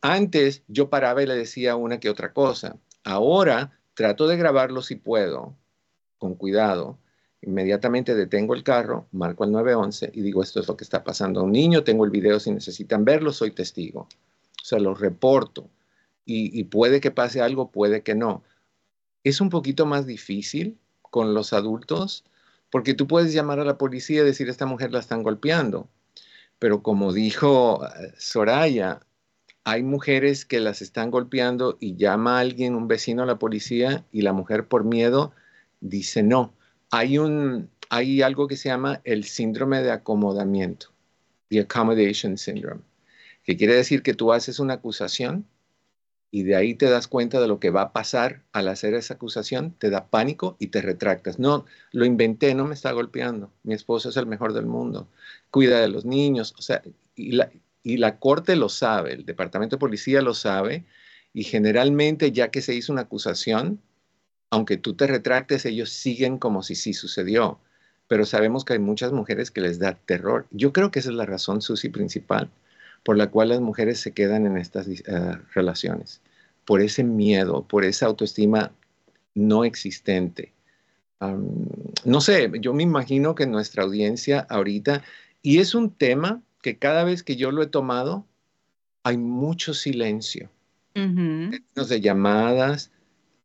Antes 0.00 0.62
yo 0.68 0.88
paraba 0.88 1.22
y 1.22 1.26
le 1.26 1.34
decía 1.34 1.76
una 1.76 2.00
que 2.00 2.08
otra 2.08 2.32
cosa. 2.32 2.76
Ahora 3.04 3.78
trato 3.94 4.28
de 4.28 4.36
grabarlo 4.36 4.80
si 4.80 4.94
puedo, 4.94 5.56
con 6.18 6.34
cuidado. 6.34 6.98
Inmediatamente 7.42 8.14
detengo 8.14 8.54
el 8.54 8.64
carro, 8.64 9.06
marco 9.12 9.44
el 9.44 9.52
911 9.52 10.10
y 10.12 10.22
digo, 10.22 10.42
esto 10.42 10.60
es 10.60 10.68
lo 10.68 10.76
que 10.76 10.84
está 10.84 11.04
pasando 11.04 11.40
a 11.40 11.44
un 11.44 11.52
niño, 11.52 11.84
tengo 11.84 12.04
el 12.04 12.10
video 12.10 12.40
si 12.40 12.50
necesitan 12.50 13.04
verlo, 13.04 13.32
soy 13.32 13.52
testigo. 13.52 14.00
O 14.00 14.64
sea, 14.64 14.78
lo 14.78 14.94
reporto. 14.94 15.70
Y, 16.24 16.58
y 16.58 16.64
puede 16.64 17.00
que 17.00 17.10
pase 17.10 17.40
algo, 17.40 17.70
puede 17.70 18.02
que 18.02 18.14
no. 18.14 18.42
Es 19.24 19.40
un 19.40 19.50
poquito 19.50 19.86
más 19.86 20.06
difícil 20.06 20.78
con 21.02 21.32
los 21.32 21.52
adultos 21.52 22.24
porque 22.70 22.94
tú 22.94 23.06
puedes 23.06 23.32
llamar 23.32 23.60
a 23.60 23.64
la 23.64 23.78
policía 23.78 24.20
y 24.20 24.24
decir, 24.24 24.48
esta 24.48 24.66
mujer 24.66 24.92
la 24.92 24.98
están 24.98 25.22
golpeando. 25.22 25.88
Pero 26.58 26.82
como 26.82 27.12
dijo 27.12 27.84
eh, 27.84 28.12
Soraya, 28.18 29.00
hay 29.64 29.82
mujeres 29.82 30.44
que 30.44 30.60
las 30.60 30.82
están 30.82 31.10
golpeando 31.10 31.76
y 31.80 31.96
llama 31.96 32.36
a 32.36 32.40
alguien, 32.40 32.74
un 32.74 32.88
vecino 32.88 33.22
a 33.22 33.26
la 33.26 33.38
policía 33.38 34.04
y 34.12 34.22
la 34.22 34.32
mujer 34.32 34.66
por 34.66 34.84
miedo 34.84 35.32
dice 35.80 36.22
no. 36.22 36.54
Hay, 36.90 37.18
un, 37.18 37.70
hay 37.90 38.22
algo 38.22 38.48
que 38.48 38.56
se 38.56 38.68
llama 38.68 39.00
el 39.04 39.24
síndrome 39.24 39.82
de 39.82 39.90
acomodamiento, 39.90 40.88
the 41.48 41.60
accommodation 41.60 42.38
syndrome, 42.38 42.82
que 43.44 43.56
quiere 43.56 43.74
decir 43.74 44.02
que 44.02 44.14
tú 44.14 44.32
haces 44.32 44.58
una 44.58 44.74
acusación 44.74 45.46
y 46.30 46.42
de 46.42 46.56
ahí 46.56 46.74
te 46.74 46.90
das 46.90 47.08
cuenta 47.08 47.40
de 47.40 47.48
lo 47.48 47.58
que 47.58 47.70
va 47.70 47.82
a 47.82 47.92
pasar 47.92 48.42
al 48.52 48.68
hacer 48.68 48.94
esa 48.94 49.14
acusación, 49.14 49.72
te 49.72 49.88
da 49.90 50.08
pánico 50.08 50.56
y 50.58 50.68
te 50.68 50.82
retractas. 50.82 51.38
No, 51.38 51.64
lo 51.92 52.04
inventé, 52.04 52.54
no 52.54 52.66
me 52.66 52.74
está 52.74 52.92
golpeando. 52.92 53.50
Mi 53.62 53.72
esposo 53.74 54.10
es 54.10 54.16
el 54.18 54.26
mejor 54.26 54.52
del 54.52 54.66
mundo. 54.66 55.08
Cuida 55.50 55.80
de 55.80 55.88
los 55.88 56.04
niños. 56.04 56.54
O 56.58 56.62
sea, 56.62 56.82
y 57.14 57.32
la, 57.32 57.50
y 57.82 57.96
la 57.96 58.18
Corte 58.18 58.56
lo 58.56 58.68
sabe, 58.68 59.14
el 59.14 59.24
Departamento 59.24 59.76
de 59.76 59.80
Policía 59.80 60.20
lo 60.20 60.34
sabe, 60.34 60.84
y 61.32 61.44
generalmente 61.44 62.32
ya 62.32 62.50
que 62.50 62.60
se 62.60 62.74
hizo 62.74 62.92
una 62.92 63.02
acusación, 63.02 63.80
aunque 64.50 64.76
tú 64.76 64.94
te 64.94 65.06
retractes, 65.06 65.64
ellos 65.66 65.90
siguen 65.90 66.38
como 66.38 66.62
si 66.62 66.74
sí 66.74 66.92
sucedió. 66.94 67.58
Pero 68.06 68.24
sabemos 68.24 68.64
que 68.64 68.74
hay 68.74 68.78
muchas 68.78 69.12
mujeres 69.12 69.50
que 69.50 69.60
les 69.60 69.78
da 69.78 69.94
terror. 69.94 70.46
Yo 70.50 70.72
creo 70.72 70.90
que 70.90 71.00
esa 71.00 71.10
es 71.10 71.16
la 71.16 71.26
razón, 71.26 71.60
Susi, 71.60 71.88
principal. 71.90 72.50
por 73.04 73.16
la 73.16 73.30
cual 73.30 73.50
las 73.50 73.60
mujeres 73.60 74.00
se 74.00 74.12
quedan 74.12 74.44
en 74.46 74.58
estas 74.58 74.88
eh, 74.88 75.02
relaciones, 75.54 76.20
por 76.64 76.80
ese 76.82 77.04
miedo, 77.04 77.62
por 77.66 77.84
esa 77.84 78.06
autoestima 78.06 78.72
no 79.34 79.64
existente. 79.64 80.52
no 82.04 82.20
sé, 82.20 82.50
yo 82.60 82.74
me 82.74 82.82
imagino 82.82 83.34
que 83.34 83.46
nuestra 83.46 83.84
audiencia 83.84 84.40
ahorita, 84.50 85.02
y 85.42 85.58
es 85.58 85.74
un 85.74 85.90
tema 85.90 86.42
que 86.60 86.76
cada 86.76 87.04
vez 87.04 87.22
que 87.22 87.36
yo 87.36 87.50
lo 87.50 87.62
he 87.62 87.66
tomado, 87.66 88.26
hay 89.04 89.16
mucho 89.16 89.74
silencio. 89.74 90.50
de 91.88 92.00
llamadas, 92.00 92.90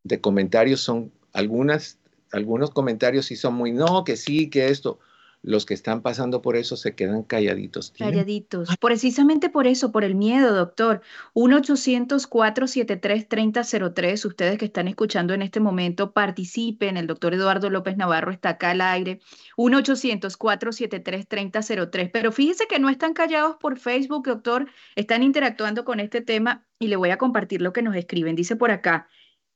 de 0.03 0.21
comentarios, 0.21 0.81
son 0.81 1.11
algunas, 1.33 1.97
algunos 2.31 2.71
comentarios 2.71 3.25
sí 3.25 3.35
son 3.35 3.55
muy, 3.55 3.71
no, 3.71 4.03
que 4.03 4.17
sí, 4.17 4.49
que 4.49 4.67
esto 4.67 4.99
los 5.43 5.65
que 5.65 5.73
están 5.73 6.01
pasando 6.01 6.41
por 6.41 6.55
eso 6.55 6.77
se 6.77 6.95
quedan 6.95 7.23
calladitos. 7.23 7.93
Calladitos. 7.97 8.69
Precisamente 8.79 9.49
por 9.49 9.67
eso, 9.67 9.91
por 9.91 10.05
el 10.05 10.15
miedo, 10.15 10.55
doctor. 10.55 11.01
1-800-473-3003. 11.35 14.25
Ustedes 14.25 14.57
que 14.57 14.63
están 14.65 14.87
escuchando 14.87 15.33
en 15.33 15.41
este 15.41 15.59
momento, 15.59 16.13
participen. 16.13 16.95
El 16.95 17.07
doctor 17.07 17.33
Eduardo 17.33 17.69
López 17.69 17.97
Navarro 17.97 18.31
está 18.31 18.51
acá 18.51 18.69
al 18.71 18.79
aire. 18.79 19.19
1-800-473-3003. 19.57 22.09
Pero 22.11 22.31
fíjese 22.31 22.65
que 22.65 22.79
no 22.79 22.87
están 22.89 23.13
callados 23.13 23.57
por 23.57 23.77
Facebook, 23.77 24.25
doctor. 24.25 24.69
Están 24.95 25.23
interactuando 25.23 25.83
con 25.83 25.99
este 25.99 26.21
tema 26.21 26.65
y 26.79 26.87
le 26.87 26.95
voy 26.95 27.09
a 27.09 27.17
compartir 27.17 27.61
lo 27.61 27.73
que 27.73 27.81
nos 27.81 27.97
escriben. 27.97 28.37
Dice 28.37 28.55
por 28.55 28.71
acá, 28.71 29.09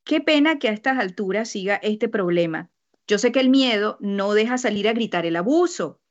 qué 0.07 0.21
pena 0.21 0.57
que 0.57 0.69
a 0.69 0.71
estas 0.71 0.97
alturas 0.97 1.49
siga 1.49 1.75
este 1.75 2.09
problema 2.09 2.71
yo 3.07 3.17
sé 3.17 3.31
que 3.31 3.39
el 3.39 3.49
miedo 3.49 3.97
no 4.01 4.33
deja 4.33 4.57
salir 4.57 4.87
a 4.89 4.93
gritar 4.93 5.25
el 5.25 5.37
abuso. 5.37 6.01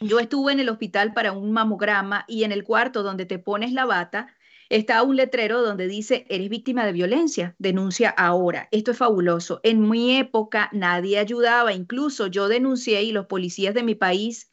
Yo 0.00 0.18
estuve 0.18 0.52
en 0.52 0.60
el 0.60 0.70
hospital 0.70 1.12
para 1.12 1.32
un 1.32 1.52
mamograma 1.52 2.24
y 2.26 2.44
en 2.44 2.52
el 2.52 2.64
cuarto 2.64 3.02
donde 3.02 3.26
te 3.26 3.38
pones 3.38 3.72
la 3.72 3.84
bata 3.84 4.34
está 4.70 5.02
un 5.02 5.16
letrero 5.16 5.62
donde 5.62 5.88
dice, 5.88 6.24
eres 6.28 6.48
víctima 6.48 6.86
de 6.86 6.92
violencia, 6.92 7.54
denuncia 7.58 8.08
ahora. 8.08 8.68
Esto 8.70 8.92
es 8.92 8.96
fabuloso. 8.96 9.60
En 9.62 9.88
mi 9.88 10.16
época 10.16 10.70
nadie 10.72 11.18
ayudaba, 11.18 11.74
incluso 11.74 12.28
yo 12.28 12.48
denuncié 12.48 13.02
y 13.02 13.12
los 13.12 13.26
policías 13.26 13.74
de 13.74 13.82
mi 13.82 13.94
país 13.94 14.47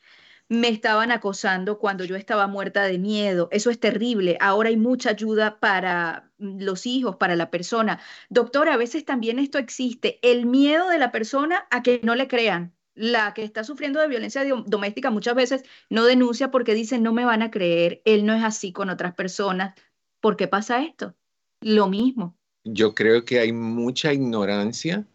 me 0.47 0.67
estaban 0.69 1.11
acosando 1.11 1.79
cuando 1.79 2.05
yo 2.05 2.15
estaba 2.15 2.47
muerta 2.47 2.83
de 2.83 2.99
miedo. 2.99 3.47
Eso 3.51 3.69
es 3.69 3.79
terrible. 3.79 4.37
Ahora 4.39 4.69
hay 4.69 4.77
mucha 4.77 5.09
ayuda 5.09 5.59
para 5.59 6.31
los 6.37 6.85
hijos, 6.85 7.15
para 7.15 7.35
la 7.35 7.49
persona. 7.49 7.99
Doctor, 8.29 8.69
a 8.69 8.77
veces 8.77 9.05
también 9.05 9.39
esto 9.39 9.57
existe, 9.57 10.19
el 10.21 10.45
miedo 10.45 10.89
de 10.89 10.99
la 10.99 11.11
persona 11.11 11.65
a 11.71 11.81
que 11.81 12.01
no 12.03 12.15
le 12.15 12.27
crean. 12.27 12.73
La 12.93 13.33
que 13.33 13.43
está 13.43 13.65
sufriendo 13.65 13.99
de 13.99 14.07
violencia 14.07 14.45
doméstica 14.65 15.11
muchas 15.11 15.35
veces 15.35 15.63
no 15.89 16.05
denuncia 16.05 16.49
porque 16.49 16.73
dice, 16.73 16.97
no 16.97 17.11
me 17.11 17.25
van 17.25 17.41
a 17.41 17.51
creer, 17.51 18.01
él 18.05 18.25
no 18.25 18.33
es 18.33 18.43
así 18.43 18.71
con 18.71 18.89
otras 18.89 19.13
personas. 19.13 19.75
¿Por 20.21 20.37
qué 20.37 20.47
pasa 20.47 20.81
esto? 20.81 21.13
Lo 21.59 21.87
mismo. 21.87 22.37
Yo 22.63 22.95
creo 22.95 23.25
que 23.25 23.39
hay 23.39 23.51
mucha 23.51 24.13
ignorancia, 24.13 25.05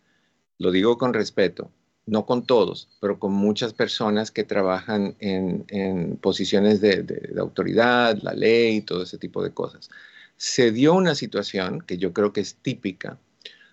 lo 0.58 0.70
digo 0.70 0.98
con 0.98 1.14
respeto, 1.14 1.72
no 2.06 2.26
con 2.26 2.44
todos, 2.44 2.88
pero 3.00 3.18
con 3.18 3.32
muchas 3.32 3.72
personas 3.72 4.30
que 4.30 4.44
trabajan 4.44 5.16
en, 5.20 6.16
posiciones 6.20 6.80
de, 6.80 7.32
autoridad, 7.38 8.18
la 8.22 8.32
ley, 8.32 8.82
todo 8.82 9.02
ese 9.02 9.18
tipo 9.18 9.42
de 9.42 9.52
cosas. 9.52 9.90
Se 10.36 10.72
dio 10.72 10.94
una 10.94 11.14
situación 11.14 11.80
que 11.82 11.98
yo 11.98 12.12
creo 12.12 12.32
que 12.32 12.40
es 12.40 12.56
típica, 12.56 13.18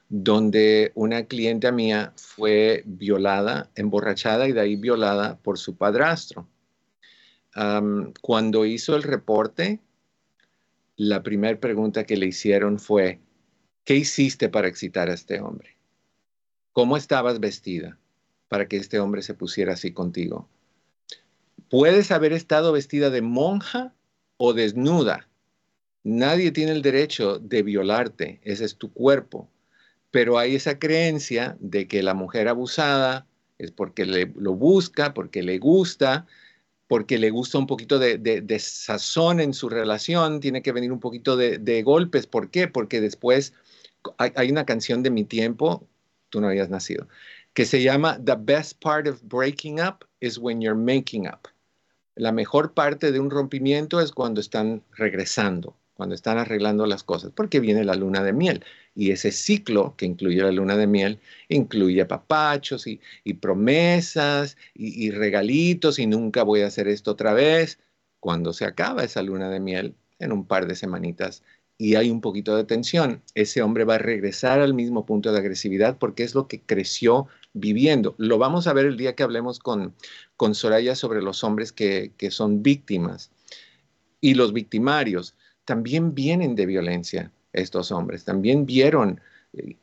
donde 0.09 0.91
una 0.95 1.25
cliente 1.25 1.71
mía 1.71 2.13
fue 2.15 2.83
violada, 2.85 3.69
emborrachada 3.75 4.47
y 4.47 4.53
de 4.53 4.61
ahí 4.61 4.75
violada 4.75 5.37
por 5.39 5.57
su 5.57 5.75
padrastro. 5.75 6.47
cuando 8.21 8.65
hizo 8.65 8.95
el 8.95 9.03
reporte, 9.03 9.79
la 10.95 11.23
primera 11.23 11.59
pregunta 11.59 12.03
que 12.03 12.17
le 12.17 12.27
hicieron 12.27 12.79
fue, 12.79 13.19
¿qué 13.83 13.95
hiciste 13.95 14.49
para 14.49 14.67
excitar 14.67 15.09
a 15.09 15.13
este 15.13 15.39
hombre? 15.39 15.77
¿Cómo 16.71 16.97
estabas 16.97 17.39
vestida? 17.39 17.97
Para 18.47 18.67
que 18.67 18.77
este 18.77 18.99
hombre 18.99 19.21
se 19.21 19.33
pusiera 19.33 19.73
así 19.73 19.91
contigo. 19.91 20.47
Puedes 21.69 22.11
haber 22.11 22.33
estado 22.33 22.71
vestida 22.71 23.09
de 23.09 23.21
monja 23.21 23.93
o 24.37 24.53
desnuda. 24.53 25.27
Nadie 26.03 26.51
tiene 26.51 26.71
el 26.71 26.81
derecho 26.81 27.39
de 27.39 27.63
violarte, 27.63 28.39
ese 28.43 28.65
es 28.65 28.77
tu 28.77 28.93
cuerpo. 28.93 29.49
Pero 30.11 30.37
hay 30.37 30.55
esa 30.55 30.79
creencia 30.79 31.57
de 31.59 31.87
que 31.87 32.01
la 32.01 32.13
mujer 32.13 32.47
abusada 32.47 33.27
es 33.57 33.71
porque 33.71 34.05
le, 34.05 34.31
lo 34.37 34.53
busca, 34.53 35.13
porque 35.13 35.43
le 35.43 35.57
gusta, 35.57 36.25
porque 36.87 37.17
le 37.17 37.29
gusta 37.29 37.57
un 37.57 37.67
poquito 37.67 37.99
de, 37.99 38.59
sazón 38.59 39.39
en 39.39 39.53
su 39.53 39.69
relación, 39.69 40.39
tiene 40.39 40.61
que 40.61 40.71
venir 40.71 40.91
un 40.91 40.99
poquito 40.99 41.35
de, 41.35 41.83
golpes. 41.83 42.27
¿Por 42.27 42.49
qué? 42.49 42.67
Porque 42.67 43.01
después 43.01 43.53
hay, 44.17 44.49
una 44.49 44.65
canción 44.65 45.03
de 45.03 45.09
mi 45.09 45.25
tiempo, 45.25 45.85
tú 46.29 46.39
no 46.39 46.47
habías 46.47 46.69
nacido, 46.69 47.07
que 47.57 47.65
se 47.65 47.81
llama 47.81 48.23
The 48.23 48.35
Best 48.35 48.79
Part 48.83 49.07
of 49.07 49.19
Breaking 49.23 49.81
Up 49.81 50.05
is 50.19 50.37
When 50.37 50.61
You're 50.61 50.79
Making 50.79 51.25
Up. 51.25 51.47
La 52.13 52.31
mejor 52.31 52.75
parte 52.75 53.11
de 53.11 53.19
un 53.19 53.31
rompimiento 53.31 53.99
es 53.99 54.11
cuando 54.11 54.41
están 54.41 54.83
regresando, 54.95 55.75
cuando 55.95 56.13
están 56.13 56.37
arreglando 56.37 56.85
las 56.85 57.01
cosas, 57.01 57.31
porque 57.33 57.59
viene 57.59 57.83
la 57.83 57.95
luna 57.95 58.21
de 58.21 58.31
miel. 58.31 58.63
Y 58.93 59.09
ese 59.09 59.31
ciclo 59.31 59.95
que 59.97 60.05
incluye 60.05 60.39
la 60.43 60.51
luna 60.51 60.77
de 60.77 60.85
miel 60.85 61.19
incluye 61.49 62.05
papachos 62.05 62.85
y, 62.85 62.99
promesas 63.41 64.55
y, 64.75 65.07
y 65.07 65.09
regalitos 65.09 65.97
y 65.97 66.05
nunca 66.05 66.43
voy 66.43 66.61
a 66.61 66.67
hacer 66.67 66.87
esto 66.87 67.09
otra 67.09 67.33
vez. 67.33 67.79
Cuando 68.19 68.53
se 68.53 68.65
acaba 68.65 69.03
esa 69.03 69.23
luna 69.23 69.49
de 69.49 69.59
miel, 69.59 69.95
en 70.19 70.31
un 70.31 70.45
par 70.45 70.67
de 70.67 70.75
semanitas, 70.75 71.41
y 71.77 71.95
hay 71.95 72.09
un 72.09 72.21
poquito 72.21 72.55
de 72.55 72.63
tensión, 72.63 73.21
ese 73.35 73.61
hombre 73.61 73.83
va 73.83 73.95
a 73.95 73.99
regresar 73.99 74.59
al 74.59 74.73
mismo 74.73 75.05
punto 75.05 75.31
de 75.31 75.39
agresividad 75.39 75.97
porque 75.97 76.23
es 76.23 76.33
lo 76.33 76.47
que 76.47 76.61
creció 76.61 77.27
viviendo. 77.59 78.15
Lo 78.17 78.37
vamos 78.37 78.67
a 78.67 78.73
ver 78.73 78.85
el 78.85 78.97
día 78.97 79.15
que 79.15 79.23
hablemos 79.23 79.59
con, 79.59 79.93
con 80.35 80.55
Soraya 80.55 80.95
sobre 80.95 81.21
los 81.21 81.43
hombres 81.43 81.71
que, 81.71 82.11
son 82.29 82.63
víctimas. 82.63 83.31
Y 84.21 84.33
los 84.33 84.53
victimarios 84.53 85.35
también 85.65 86.15
vienen 86.15 86.55
de 86.55 86.65
violencia, 86.65 87.31
estos 87.53 87.91
hombres. 87.91 88.23
También 88.25 88.65
vieron 88.65 89.21
eh, 89.53 89.75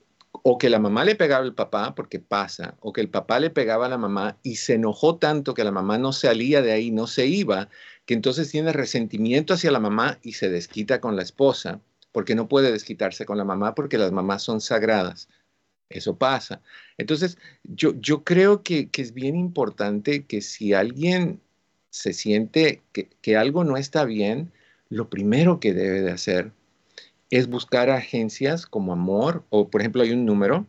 o 0.46 0.58
que 0.58 0.68
la 0.68 0.78
mamá 0.78 1.04
le 1.04 1.14
pegaba 1.14 1.44
al 1.44 1.54
papá, 1.54 1.94
porque 1.94 2.18
pasa, 2.18 2.76
o 2.80 2.92
que 2.92 3.00
el 3.00 3.08
papá 3.08 3.40
le 3.40 3.50
pegaba 3.50 3.86
a 3.86 3.88
la 3.88 3.98
mamá 3.98 4.38
y 4.42 4.56
se 4.56 4.74
enojó 4.74 5.16
tanto 5.16 5.54
que 5.54 5.64
la 5.64 5.70
mamá 5.70 5.96
no 5.96 6.12
salía 6.12 6.60
de 6.60 6.72
ahí, 6.72 6.90
no 6.90 7.06
se 7.06 7.26
iba, 7.26 7.68
que 8.04 8.14
entonces 8.14 8.50
tiene 8.50 8.72
resentimiento 8.72 9.54
hacia 9.54 9.70
la 9.70 9.80
mamá 9.80 10.18
y 10.22 10.32
se 10.32 10.50
desquita 10.50 11.00
con 11.00 11.16
la 11.16 11.22
esposa, 11.22 11.80
porque 12.12 12.34
no 12.34 12.48
puede 12.48 12.72
desquitarse 12.72 13.24
con 13.24 13.38
la 13.38 13.44
mamá 13.44 13.74
porque 13.74 13.98
las 13.98 14.12
mamás 14.12 14.42
son 14.42 14.60
sagradas. 14.60 15.28
Eso 15.88 16.16
pasa. 16.16 16.60
Entonces, 16.98 17.38
yo, 17.62 17.94
yo 18.00 18.24
creo 18.24 18.62
que, 18.62 18.88
es 18.92 19.14
bien 19.14 19.36
importante 19.36 20.24
que 20.24 20.40
si 20.40 20.72
alguien 20.72 21.40
se 21.90 22.12
siente 22.12 22.82
que, 22.92 23.08
que, 23.22 23.36
algo 23.36 23.64
no 23.64 23.76
está 23.76 24.04
bien, 24.04 24.50
lo 24.88 25.08
primero 25.08 25.60
que 25.60 25.72
debe 25.72 26.02
de 26.02 26.10
hacer 26.10 26.52
es 27.30 27.48
buscar 27.48 27.90
agencias 27.90 28.66
como 28.66 28.92
Amor, 28.92 29.44
o 29.50 29.68
por 29.68 29.80
ejemplo 29.80 30.02
hay 30.02 30.12
un 30.12 30.24
número 30.24 30.66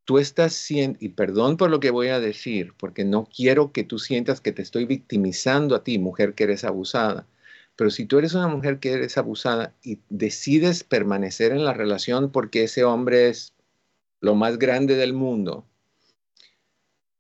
tú 0.05 0.17
estás 0.17 0.53
siendo, 0.53 0.97
y 1.01 1.09
perdón 1.09 1.57
por 1.57 1.69
lo 1.69 1.79
que 1.79 1.91
voy 1.91 2.07
a 2.07 2.19
decir, 2.19 2.73
porque 2.77 3.05
no 3.05 3.25
quiero 3.25 3.71
que 3.71 3.83
tú 3.83 3.99
sientas 3.99 4.41
que 4.41 4.51
te 4.51 4.61
estoy 4.61 4.85
victimizando 4.85 5.75
a 5.75 5.83
ti, 5.83 5.99
mujer 5.99 6.33
que 6.33 6.45
eres 6.45 6.63
abusada, 6.63 7.27
pero 7.75 7.89
si 7.89 8.05
tú 8.05 8.17
eres 8.19 8.33
una 8.33 8.47
mujer 8.47 8.79
que 8.79 8.93
eres 8.93 9.17
abusada 9.17 9.75
y 9.83 9.99
decides 10.09 10.83
permanecer 10.83 11.51
en 11.51 11.65
la 11.65 11.73
relación 11.73 12.31
porque 12.31 12.63
ese 12.63 12.83
hombre 12.83 13.29
es 13.29 13.53
lo 14.21 14.35
más 14.35 14.57
grande 14.57 14.95
del 14.95 15.13
mundo 15.13 15.65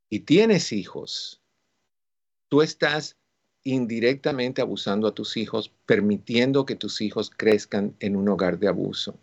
y 0.09 0.21
tienes 0.21 0.71
hijos, 0.71 1.41
tú 2.47 2.61
estás 2.61 3.17
indirectamente 3.63 4.61
abusando 4.61 5.07
a 5.07 5.13
tus 5.13 5.37
hijos, 5.37 5.71
permitiendo 5.85 6.65
que 6.65 6.75
tus 6.75 7.01
hijos 7.01 7.31
crezcan 7.35 7.95
en 7.99 8.15
un 8.15 8.29
hogar 8.29 8.59
de 8.59 8.67
abuso. 8.67 9.17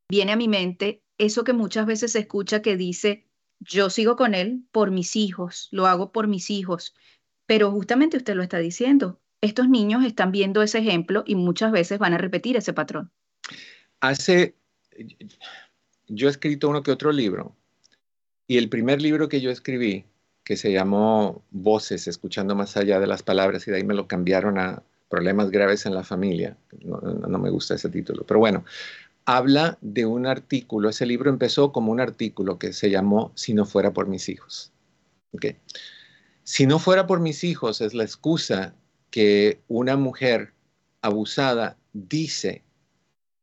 viene 0.10 0.34
a 0.34 0.38
mi 0.38 0.50
mente 0.50 1.02
eso 1.18 1.46
que 1.46 1.54
muchas 1.54 1.86
veces 1.86 2.12
se 2.12 2.20
escucha 2.20 2.62
que 2.62 2.76
dice, 2.76 3.26
yo 3.62 3.90
sigo 3.90 4.18
con 4.18 4.36
él 4.36 4.66
por 4.74 4.92
mis 4.92 5.16
hijos, 5.16 5.70
lo 5.72 5.88
hago 5.88 6.12
por 6.12 6.28
mis 6.28 6.50
hijos 6.50 6.94
pero 7.46 7.72
justamente 7.72 8.18
usted 8.18 8.36
lo 8.36 8.44
está 8.44 8.60
diciendo. 8.60 9.20
Estos 9.42 9.68
niños 9.70 10.06
están 10.06 10.32
viendo 10.32 10.62
ese 10.62 10.80
ejemplo 10.80 11.24
y 11.26 11.36
muchas 11.36 11.72
veces 11.72 12.00
van 12.00 12.14
a 12.14 12.18
repetir 12.18 12.56
ese 12.56 12.74
patrón. 12.74 13.12
Hace, 14.00 14.56
yo 16.08 16.28
he 16.28 16.32
escrito 16.32 16.70
uno 16.70 16.84
que 16.84 16.92
otro 16.92 17.12
libro 17.12 17.56
y 18.48 18.58
el 18.58 18.70
primer 18.70 19.02
libro 19.02 19.30
que 19.30 19.42
yo 19.42 19.52
escribí, 19.52 20.06
que 20.44 20.58
se 20.58 20.72
llamó 20.72 21.44
Voces, 21.52 22.08
escuchando 22.08 22.56
más 22.56 22.76
allá 22.78 23.00
de 23.00 23.08
las 23.08 23.24
palabras, 23.24 23.68
y 23.68 23.72
de 23.72 23.78
ahí 23.78 23.84
me 23.84 23.94
lo 23.94 24.08
cambiaron 24.08 24.58
a 24.58 24.84
Problemas 25.10 25.52
graves 25.52 25.86
en 25.86 25.94
la 25.94 26.04
familia. 26.04 26.58
No, 26.82 27.38
me 27.38 27.52
gusta 27.52 27.76
ese 27.76 27.88
título, 27.90 28.24
pero 28.26 28.40
bueno, 28.40 28.66
habla 29.26 29.78
de 29.82 30.08
un 30.08 30.26
artículo. 30.26 30.90
Ese 30.90 31.06
libro 31.06 31.30
empezó 31.30 31.72
como 31.72 31.92
un 31.92 32.00
artículo 32.00 32.58
que 32.58 32.74
se 32.74 32.90
llamó 32.90 33.32
Si 33.36 33.54
no 33.54 33.66
fuera 33.66 33.94
por 33.94 34.08
mis 34.08 34.28
hijos. 34.28 34.72
¿Okay? 35.32 35.58
Si 36.46 36.68
no 36.68 36.78
fuera 36.78 37.08
por 37.08 37.22
mis 37.22 37.44
hijos, 37.46 37.80
es 37.80 37.94
la 37.94 38.04
excusa 38.04 38.76
que 39.12 39.62
una 39.70 39.96
mujer 39.96 40.54
abusada 41.02 41.78
dice 41.94 42.64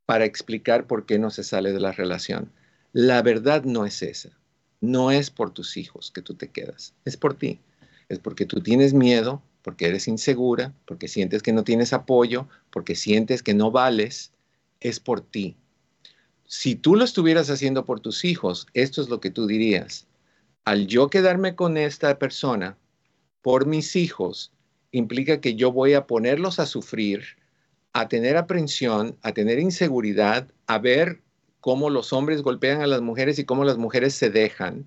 para 0.05 0.27
explicar 0.27 0.87
por 0.87 1.07
qué 1.07 1.19
no 1.19 1.31
se 1.31 1.43
sale 1.43 1.73
de 1.73 1.81
la 1.81 1.93
relación. 1.93 2.53
La 2.93 3.23
verdad 3.23 3.65
no 3.65 3.87
es 3.87 4.03
esa. 4.03 4.31
No 4.83 5.11
es 5.11 5.31
por 5.31 5.51
tus 5.51 5.77
hijos 5.77 6.11
que 6.11 6.21
tú 6.21 6.35
te 6.35 6.49
quedas, 6.49 6.95
es 7.05 7.17
por 7.17 7.35
ti. 7.35 7.61
Es 8.09 8.19
porque 8.19 8.45
tú 8.45 8.61
tienes 8.61 8.93
miedo, 8.93 9.43
porque 9.63 9.87
eres 9.87 10.09
insegura, 10.09 10.75
porque 10.85 11.09
sientes 11.09 11.43
que 11.43 11.53
no 11.53 11.65
tienes 11.65 11.93
apoyo, 11.93 12.49
porque 12.71 12.97
sientes 12.97 13.43
que 13.43 13.55
no 13.55 13.71
vales, 13.71 14.33
es 14.81 15.01
por 15.01 15.21
ti. 15.21 15.57
Si 16.45 16.75
tú 16.75 16.97
lo 16.97 17.05
estuvieras 17.05 17.49
haciendo 17.49 17.85
por 17.85 18.01
tus 18.01 18.25
hijos, 18.25 18.67
esto 18.75 19.01
es 19.01 19.09
lo 19.09 19.21
que 19.21 19.31
tú 19.31 19.47
dirías. 19.47 20.07
Al 20.65 20.87
yo 20.87 21.09
quedarme 21.09 21.55
con 21.55 21.77
esta 21.77 22.19
persona, 22.19 22.77
por 23.43 23.67
mis 23.67 23.97
hijos 23.97 24.53
implica 24.93 25.41
que 25.41 25.55
yo 25.55 25.73
voy 25.73 25.95
a 25.95 26.07
ponerlos 26.07 26.59
a 26.59 26.67
sufrir, 26.67 27.23
a 27.93 28.09
tener 28.09 28.37
aprensión, 28.37 29.17
a 29.23 29.33
tener 29.33 29.59
inseguridad, 29.59 30.49
a 30.67 30.79
ver 30.79 31.23
cómo 31.61 31.91
los 31.91 32.13
hombres 32.13 32.43
golpean 32.43 32.83
a 32.83 32.87
las 32.87 33.01
mujeres 33.01 33.39
y 33.39 33.45
cómo 33.45 33.65
las 33.65 33.79
mujeres 33.79 34.15
se 34.15 34.31
dejan 34.31 34.87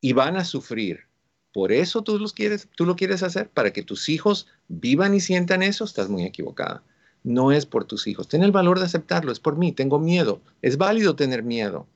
y 0.00 0.12
van 0.12 0.36
a 0.36 0.44
sufrir. 0.44 1.06
Por 1.52 1.72
eso 1.72 2.02
tú, 2.02 2.18
los 2.18 2.32
quieres, 2.32 2.68
tú 2.76 2.84
lo 2.84 2.96
quieres 2.96 3.22
hacer, 3.22 3.48
para 3.48 3.72
que 3.72 3.82
tus 3.82 4.08
hijos 4.08 4.46
vivan 4.68 5.14
y 5.14 5.20
sientan 5.20 5.62
eso, 5.62 5.84
estás 5.84 6.08
muy 6.08 6.24
equivocada. 6.24 6.82
No 7.24 7.50
es 7.50 7.66
por 7.66 7.84
tus 7.84 8.06
hijos. 8.06 8.28
Ten 8.28 8.42
el 8.42 8.52
valor 8.52 8.78
de 8.78 8.84
aceptarlo, 8.84 9.32
es 9.32 9.40
por 9.40 9.56
mí, 9.56 9.72
tengo 9.72 9.98
miedo. 9.98 10.40
Es 10.60 10.76
válido 10.76 11.16
tener 11.16 11.42
miedo. 11.42 11.86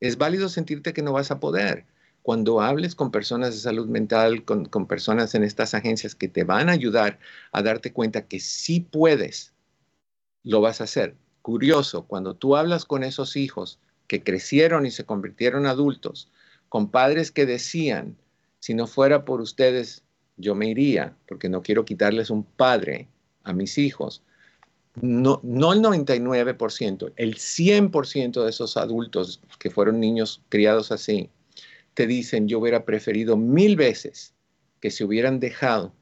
Es 0.00 0.18
válido 0.18 0.48
sentirte 0.48 0.92
que 0.92 1.02
no 1.02 1.12
vas 1.12 1.30
a 1.30 1.40
poder 1.40 1.86
cuando 2.26 2.60
hables 2.60 2.96
con 2.96 3.12
personas 3.12 3.54
de 3.54 3.60
salud 3.60 3.86
mental, 3.86 4.44
con, 4.44 4.88
personas 4.88 5.36
en 5.36 5.44
estas 5.44 5.74
agencias 5.74 6.16
que 6.16 6.26
te 6.26 6.42
van 6.42 6.68
a 6.68 6.72
ayudar 6.72 7.20
a 7.52 7.62
darte 7.62 7.92
cuenta 7.92 8.26
que 8.26 8.40
sí 8.40 8.80
puedes, 8.80 9.52
lo 10.42 10.60
vas 10.60 10.80
a 10.80 10.84
hacer. 10.84 11.14
Curioso, 11.40 12.04
cuando 12.08 12.34
tú 12.34 12.56
hablas 12.56 12.84
con 12.84 13.04
esos 13.04 13.36
hijos 13.36 13.78
que 14.08 14.24
crecieron 14.24 14.86
y 14.86 14.90
se 14.90 15.04
convirtieron 15.04 15.66
adultos, 15.66 16.28
con 16.68 16.90
padres 16.90 17.30
que 17.30 17.46
decían, 17.46 18.16
si 18.58 18.74
no 18.74 18.88
fuera 18.88 19.24
por 19.24 19.40
ustedes, 19.40 20.02
yo 20.36 20.56
me 20.56 20.68
iría, 20.68 21.14
porque 21.28 21.48
no 21.48 21.62
quiero 21.62 21.84
quitarles 21.84 22.30
un 22.30 22.42
padre 22.42 23.06
a 23.44 23.52
mis 23.52 23.78
hijos. 23.78 24.24
No, 25.00 25.38
no 25.44 25.72
el 25.72 25.80
99%, 25.80 27.12
el 27.14 27.36
100% 27.36 28.42
de 28.42 28.50
esos 28.50 28.76
adultos 28.76 29.40
que 29.60 29.70
fueron 29.70 30.00
niños 30.00 30.42
criados 30.48 30.90
así, 30.90 31.30
te 31.96 32.06
dicen, 32.06 32.46
yo 32.46 32.58
hubiera 32.58 32.84
preferido 32.84 33.38
mil 33.38 33.74
veces 33.74 34.34
que 34.80 34.90
se 34.90 35.02
hubieran 35.02 35.40
dejado 35.40 35.94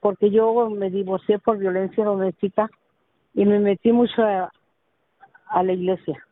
porque 0.00 0.30
yo 0.30 0.68
me 0.70 0.90
divorcié 0.90 1.38
por 1.38 1.58
violencia 1.58 2.04
doméstica 2.04 2.70
y 3.34 3.44
me 3.44 3.58
metí 3.58 3.92
mucho 3.92 4.22
a, 4.22 4.50
la 5.62 5.72
iglesia. 5.72 6.24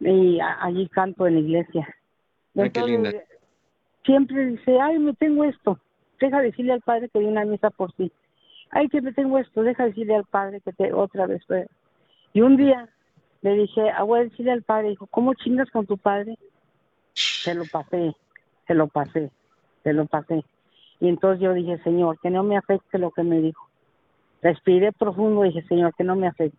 Y 0.00 0.38
allí 0.40 0.88
canto 0.88 1.26
en 1.26 1.34
la 1.34 1.40
iglesia. 1.40 1.88
Siempre 4.08 4.46
dice, 4.46 4.80
ay, 4.80 4.98
me 4.98 5.12
tengo 5.12 5.44
esto. 5.44 5.78
Deja 6.18 6.40
decirle 6.40 6.72
al 6.72 6.80
padre 6.80 7.10
que 7.10 7.18
hay 7.18 7.26
una 7.26 7.44
misa 7.44 7.68
por 7.68 7.92
ti. 7.92 8.10
Ay, 8.70 8.88
que 8.88 9.02
me 9.02 9.12
tengo 9.12 9.36
esto. 9.36 9.62
Deja 9.62 9.84
decirle 9.84 10.16
al 10.16 10.24
padre 10.24 10.62
que 10.62 10.72
te 10.72 10.94
otra 10.94 11.26
vez. 11.26 11.42
Y 12.32 12.40
un 12.40 12.56
día 12.56 12.88
le 13.42 13.52
dije, 13.52 13.90
ah, 13.90 14.04
voy 14.04 14.20
a 14.20 14.24
decirle 14.24 14.52
al 14.52 14.62
padre. 14.62 14.88
Dijo, 14.88 15.08
¿cómo 15.08 15.34
chingas 15.34 15.70
con 15.70 15.84
tu 15.84 15.98
padre? 15.98 16.38
Se 17.12 17.54
lo 17.54 17.66
pasé, 17.66 18.14
se 18.66 18.72
lo 18.72 18.86
pasé, 18.86 19.30
se 19.82 19.92
lo 19.92 20.06
pasé. 20.06 20.42
Y 21.00 21.08
entonces 21.10 21.42
yo 21.42 21.52
dije, 21.52 21.76
Señor, 21.84 22.18
que 22.20 22.30
no 22.30 22.42
me 22.42 22.56
afecte 22.56 22.96
lo 22.96 23.10
que 23.10 23.24
me 23.24 23.42
dijo. 23.42 23.68
Respiré 24.40 24.90
profundo 24.92 25.44
y 25.44 25.48
dije, 25.48 25.68
Señor, 25.68 25.94
que 25.94 26.04
no 26.04 26.16
me 26.16 26.28
afecte. 26.28 26.56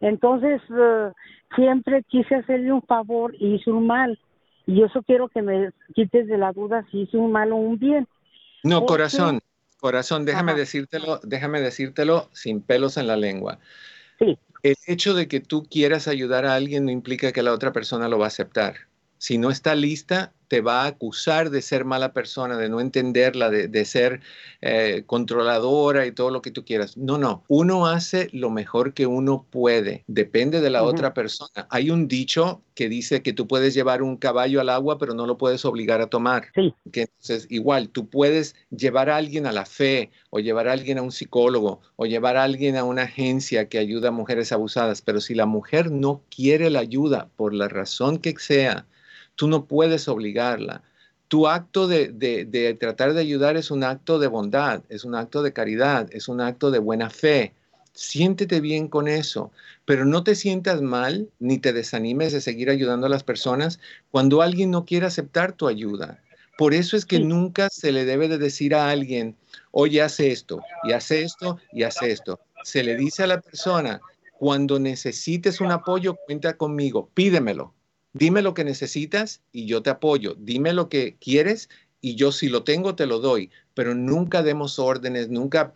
Entonces, 0.00 0.62
eh, 0.70 1.10
siempre 1.56 2.04
quise 2.04 2.36
hacerle 2.36 2.70
un 2.72 2.82
favor 2.82 3.34
y 3.34 3.54
hice 3.54 3.72
un 3.72 3.88
mal. 3.88 4.16
Y 4.66 4.82
eso 4.82 5.02
quiero 5.02 5.28
que 5.28 5.42
me 5.42 5.70
quites 5.94 6.26
de 6.26 6.38
la 6.38 6.52
duda 6.52 6.86
si 6.90 7.02
hice 7.02 7.16
un 7.16 7.32
mal 7.32 7.52
o 7.52 7.56
un 7.56 7.78
bien. 7.78 8.06
No, 8.62 8.86
corazón, 8.86 9.40
corazón, 9.78 10.24
déjame 10.24 10.54
decírtelo, 10.54 11.20
déjame 11.24 11.60
decírtelo 11.60 12.28
sin 12.32 12.62
pelos 12.62 12.96
en 12.96 13.08
la 13.08 13.16
lengua. 13.16 13.58
Sí. 14.18 14.38
El 14.62 14.76
hecho 14.86 15.14
de 15.14 15.26
que 15.26 15.40
tú 15.40 15.64
quieras 15.68 16.06
ayudar 16.06 16.46
a 16.46 16.54
alguien 16.54 16.84
no 16.84 16.92
implica 16.92 17.32
que 17.32 17.42
la 17.42 17.52
otra 17.52 17.72
persona 17.72 18.08
lo 18.08 18.18
va 18.18 18.26
a 18.26 18.28
aceptar. 18.28 18.74
Si 19.22 19.38
no 19.38 19.52
está 19.52 19.76
lista, 19.76 20.32
te 20.48 20.60
va 20.60 20.82
a 20.82 20.88
acusar 20.88 21.50
de 21.50 21.62
ser 21.62 21.84
mala 21.84 22.12
persona, 22.12 22.56
de 22.56 22.68
no 22.68 22.80
entenderla, 22.80 23.50
de, 23.50 23.84
ser 23.84 24.20
eh, 24.60 25.04
controladora 25.06 26.06
y 26.06 26.10
todo 26.12 26.30
lo 26.30 26.42
que 26.42 26.50
tú 26.50 26.64
quieras. 26.64 26.96
No, 26.96 27.18
no, 27.18 27.44
uno 27.46 27.86
hace 27.86 28.28
lo 28.32 28.50
mejor 28.50 28.94
que 28.94 29.06
uno 29.06 29.46
puede, 29.48 30.02
depende 30.08 30.60
de 30.60 30.70
la 30.70 30.82
otra 30.82 31.14
persona. 31.14 31.68
Hay 31.70 31.90
un 31.90 32.08
dicho 32.08 32.62
que 32.74 32.88
dice 32.88 33.22
que 33.22 33.32
tú 33.32 33.46
puedes 33.46 33.74
llevar 33.74 34.02
un 34.02 34.16
caballo 34.16 34.60
al 34.60 34.70
agua, 34.70 34.98
pero 34.98 35.14
no 35.14 35.24
lo 35.24 35.38
puedes 35.38 35.64
obligar 35.64 36.00
a 36.00 36.08
tomar. 36.08 36.48
Sí. 36.56 36.74
Que 36.90 37.02
entonces, 37.02 37.46
igual, 37.48 37.90
tú 37.90 38.10
puedes 38.10 38.56
llevar 38.70 39.08
a 39.08 39.18
alguien 39.18 39.46
a 39.46 39.52
la 39.52 39.66
fe, 39.66 40.10
o 40.30 40.40
llevar 40.40 40.66
a 40.66 40.72
alguien 40.72 40.98
a 40.98 41.02
un 41.02 41.12
psicólogo, 41.12 41.80
o 41.94 42.06
llevar 42.06 42.36
a 42.36 42.42
alguien 42.42 42.76
a 42.76 42.82
una 42.82 43.02
agencia 43.02 43.68
que 43.68 43.78
ayuda 43.78 44.08
a 44.08 44.10
mujeres 44.10 44.50
abusadas, 44.50 45.00
pero 45.00 45.20
si 45.20 45.36
la 45.36 45.46
mujer 45.46 45.92
no 45.92 46.22
quiere 46.28 46.70
la 46.70 46.80
ayuda 46.80 47.28
por 47.36 47.54
la 47.54 47.68
razón 47.68 48.18
que 48.18 48.34
sea, 48.36 48.84
Tú 49.42 49.48
no 49.48 49.64
puedes 49.64 50.06
obligarla. 50.06 50.84
Tu 51.26 51.48
acto 51.48 51.88
de, 51.88 52.76
tratar 52.78 53.12
de 53.12 53.22
ayudar 53.22 53.56
es 53.56 53.72
un 53.72 53.82
acto 53.82 54.20
de 54.20 54.28
bondad, 54.28 54.84
es 54.88 55.02
un 55.02 55.16
acto 55.16 55.42
de 55.42 55.52
caridad, 55.52 56.08
es 56.12 56.28
un 56.28 56.40
acto 56.40 56.70
de 56.70 56.78
buena 56.78 57.10
fe. 57.10 57.52
Siéntete 57.92 58.60
bien 58.60 58.86
con 58.86 59.08
eso, 59.08 59.50
pero 59.84 60.04
no 60.04 60.22
te 60.22 60.36
sientas 60.36 60.80
mal 60.80 61.28
ni 61.40 61.58
te 61.58 61.72
desanimes 61.72 62.32
de 62.32 62.40
seguir 62.40 62.70
ayudando 62.70 63.08
a 63.08 63.10
las 63.10 63.24
personas 63.24 63.80
cuando 64.12 64.42
alguien 64.42 64.70
no 64.70 64.84
quiere 64.84 65.06
aceptar 65.06 65.54
tu 65.54 65.66
ayuda. 65.66 66.22
Por 66.56 66.72
eso 66.72 66.96
es 66.96 67.04
que 67.04 67.18
nunca 67.18 67.68
se 67.68 67.90
le 67.90 68.04
debe 68.04 68.28
de 68.28 68.38
decir 68.38 68.76
a 68.76 68.90
alguien, 68.90 69.34
oye, 69.72 70.02
hace 70.02 70.30
esto, 70.30 70.62
y 70.84 70.92
hace 70.92 71.22
esto, 71.22 71.58
y 71.72 71.82
hace 71.82 72.12
esto. 72.12 72.38
Se 72.62 72.84
le 72.84 72.94
dice 72.94 73.24
a 73.24 73.26
la 73.26 73.40
persona, 73.40 74.00
cuando 74.38 74.78
necesites 74.78 75.60
un 75.60 75.72
apoyo, 75.72 76.14
cuenta 76.28 76.56
conmigo, 76.56 77.10
pídemelo. 77.12 77.74
Dime 78.12 78.42
lo 78.42 78.54
que 78.54 78.64
necesitas 78.64 79.42
y 79.52 79.66
yo 79.66 79.82
te 79.82 79.90
apoyo. 79.90 80.34
Dime 80.38 80.72
lo 80.72 80.88
que 80.88 81.16
quieres 81.18 81.68
y 82.00 82.16
yo 82.16 82.32
si 82.32 82.48
lo 82.48 82.64
tengo 82.64 82.94
te 82.94 83.06
lo 83.06 83.20
doy. 83.20 83.50
Pero 83.74 83.94
nunca 83.94 84.42
demos 84.42 84.78
órdenes, 84.78 85.30
nunca, 85.30 85.72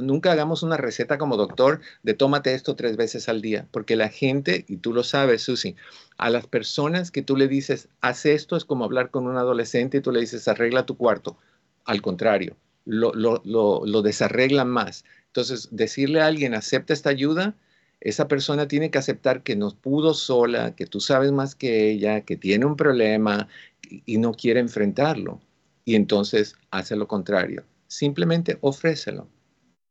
nunca 0.00 0.32
hagamos 0.32 0.62
una 0.62 0.76
receta 0.76 1.18
como 1.18 1.36
doctor 1.36 1.80
de 2.04 2.14
tómate 2.14 2.54
esto 2.54 2.76
tres 2.76 2.96
veces 2.96 3.28
al 3.28 3.42
día. 3.42 3.66
Porque 3.72 3.96
la 3.96 4.08
gente, 4.08 4.64
y 4.68 4.76
tú 4.76 4.92
lo 4.92 5.02
sabes, 5.02 5.42
Susi, 5.42 5.74
a 6.18 6.30
las 6.30 6.46
personas 6.46 7.10
que 7.10 7.22
tú 7.22 7.36
le 7.36 7.48
dices, 7.48 7.88
haz 8.00 8.26
esto, 8.26 8.56
es 8.56 8.64
como 8.64 8.84
hablar 8.84 9.10
con 9.10 9.26
un 9.26 9.36
adolescente 9.36 9.98
y 9.98 10.00
tú 10.02 10.12
le 10.12 10.20
dices, 10.20 10.46
arregla 10.46 10.86
tu 10.86 10.96
cuarto. 10.96 11.36
Al 11.84 12.00
contrario, 12.00 12.56
lo, 12.84 13.12
lo, 13.14 13.42
lo, 13.44 14.02
desarreglan 14.02 14.68
más. 14.68 15.04
Entonces, 15.26 15.68
decirle 15.70 16.20
a 16.20 16.26
alguien, 16.26 16.54
acepta 16.54 16.92
esta 16.92 17.10
ayuda, 17.10 17.56
esa 18.04 18.26
persona 18.26 18.66
tiene 18.66 18.90
que 18.90 18.98
aceptar 18.98 19.44
que 19.44 19.54
no 19.54 19.70
pudo 19.70 20.12
sola, 20.12 20.74
que 20.74 20.86
tú 20.86 20.98
sabes 20.98 21.30
más 21.30 21.54
que 21.54 21.88
ella, 21.88 22.22
que 22.22 22.36
tiene 22.36 22.66
un 22.66 22.74
problema 22.74 23.46
y 23.80 24.18
no 24.18 24.32
quiere 24.32 24.58
enfrentarlo. 24.58 25.40
Y 25.84 25.94
entonces 25.94 26.56
hace 26.72 26.96
lo 26.96 27.06
contrario. 27.06 27.64
Simplemente 27.86 28.58
ofrécelo. 28.60 29.28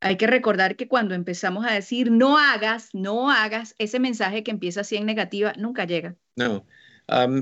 hay 0.00 0.16
que 0.16 0.26
recordar 0.26 0.76
que 0.76 0.88
cuando 0.88 1.14
empezamos 1.14 1.66
a 1.66 1.72
decir 1.72 2.10
no 2.10 2.38
hagas, 2.38 2.90
no 2.92 3.30
hagas, 3.30 3.74
ese 3.78 3.98
mensaje 3.98 4.42
que 4.42 4.50
empieza 4.50 4.82
así 4.82 4.96
en 4.96 5.06
negativa 5.06 5.52
nunca 5.56 5.84
llega. 5.84 6.16
No. 6.36 6.64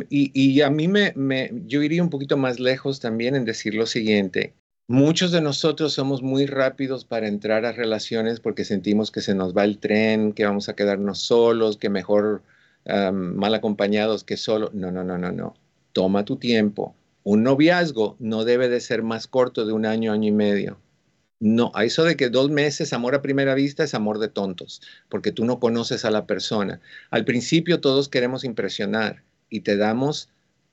y, 0.09 0.61
a 0.61 0.71
mí 0.71 0.89
me, 0.89 1.51
yo 1.67 1.83
iría 1.83 2.03
un 2.03 2.11
poquito 2.11 2.37
más 2.37 2.59
lejos 2.61 3.01
también 3.01 3.35
en 3.35 3.45
decir 3.45 3.75
lo 3.75 3.87
siguiente. 3.87 4.55
Muchos 4.89 5.33
de 5.33 5.41
nosotros 5.41 5.95
somos 5.95 6.23
muy 6.23 6.47
rápidos 6.47 7.05
para 7.05 7.27
entrar 7.27 7.65
a 7.65 7.73
relaciones 7.73 8.39
porque 8.39 8.65
sentimos 8.65 9.11
que 9.11 9.21
se 9.21 9.35
nos 9.35 9.55
va 9.55 9.65
el 9.65 9.79
tren, 9.79 10.33
que 10.33 10.47
vamos 10.47 10.69
a 10.69 10.77
quedarnos 10.77 11.19
solos, 11.19 11.77
que 11.77 11.91
mejor 11.91 12.43
mal 13.13 13.55
acompañados 13.55 14.23
que 14.25 14.37
solo. 14.37 14.71
No, 14.73 14.93
no, 14.93 15.03
no, 15.03 15.19
no, 15.19 15.33
no. 15.33 15.55
Toma 15.93 16.25
tu 16.25 16.37
tiempo. 16.37 16.95
Un 17.25 17.43
noviazgo 17.43 18.17
no 18.21 18.45
debe 18.45 18.69
de 18.69 18.81
ser 18.81 19.03
más 19.03 19.27
corto 19.27 19.67
de 19.67 19.73
un 19.73 19.85
año, 19.85 20.13
año 20.13 20.29
y 20.29 20.33
medio. 20.33 20.79
No, 21.39 21.71
a 21.75 21.85
eso 21.85 22.05
de 22.05 22.17
que 22.17 22.31
dos 22.31 22.51
meses, 22.51 22.95
amor 22.95 23.15
a 23.15 23.21
primera 23.21 23.55
vista, 23.55 23.85
es 23.85 23.95
amor 23.95 24.19
de 24.19 24.29
tontos, 24.29 24.81
porque 25.11 25.33
tú 25.33 25.45
no 25.45 25.61
conoces 25.61 26.07
a 26.07 26.11
la 26.11 26.27
persona. 26.27 26.81
Al 27.11 27.27
principio 27.27 27.81
todos 27.81 28.09
queremos 28.09 28.43
impresionar 28.45 29.23
y 29.51 29.61
te 29.61 29.77
damos 29.77 30.31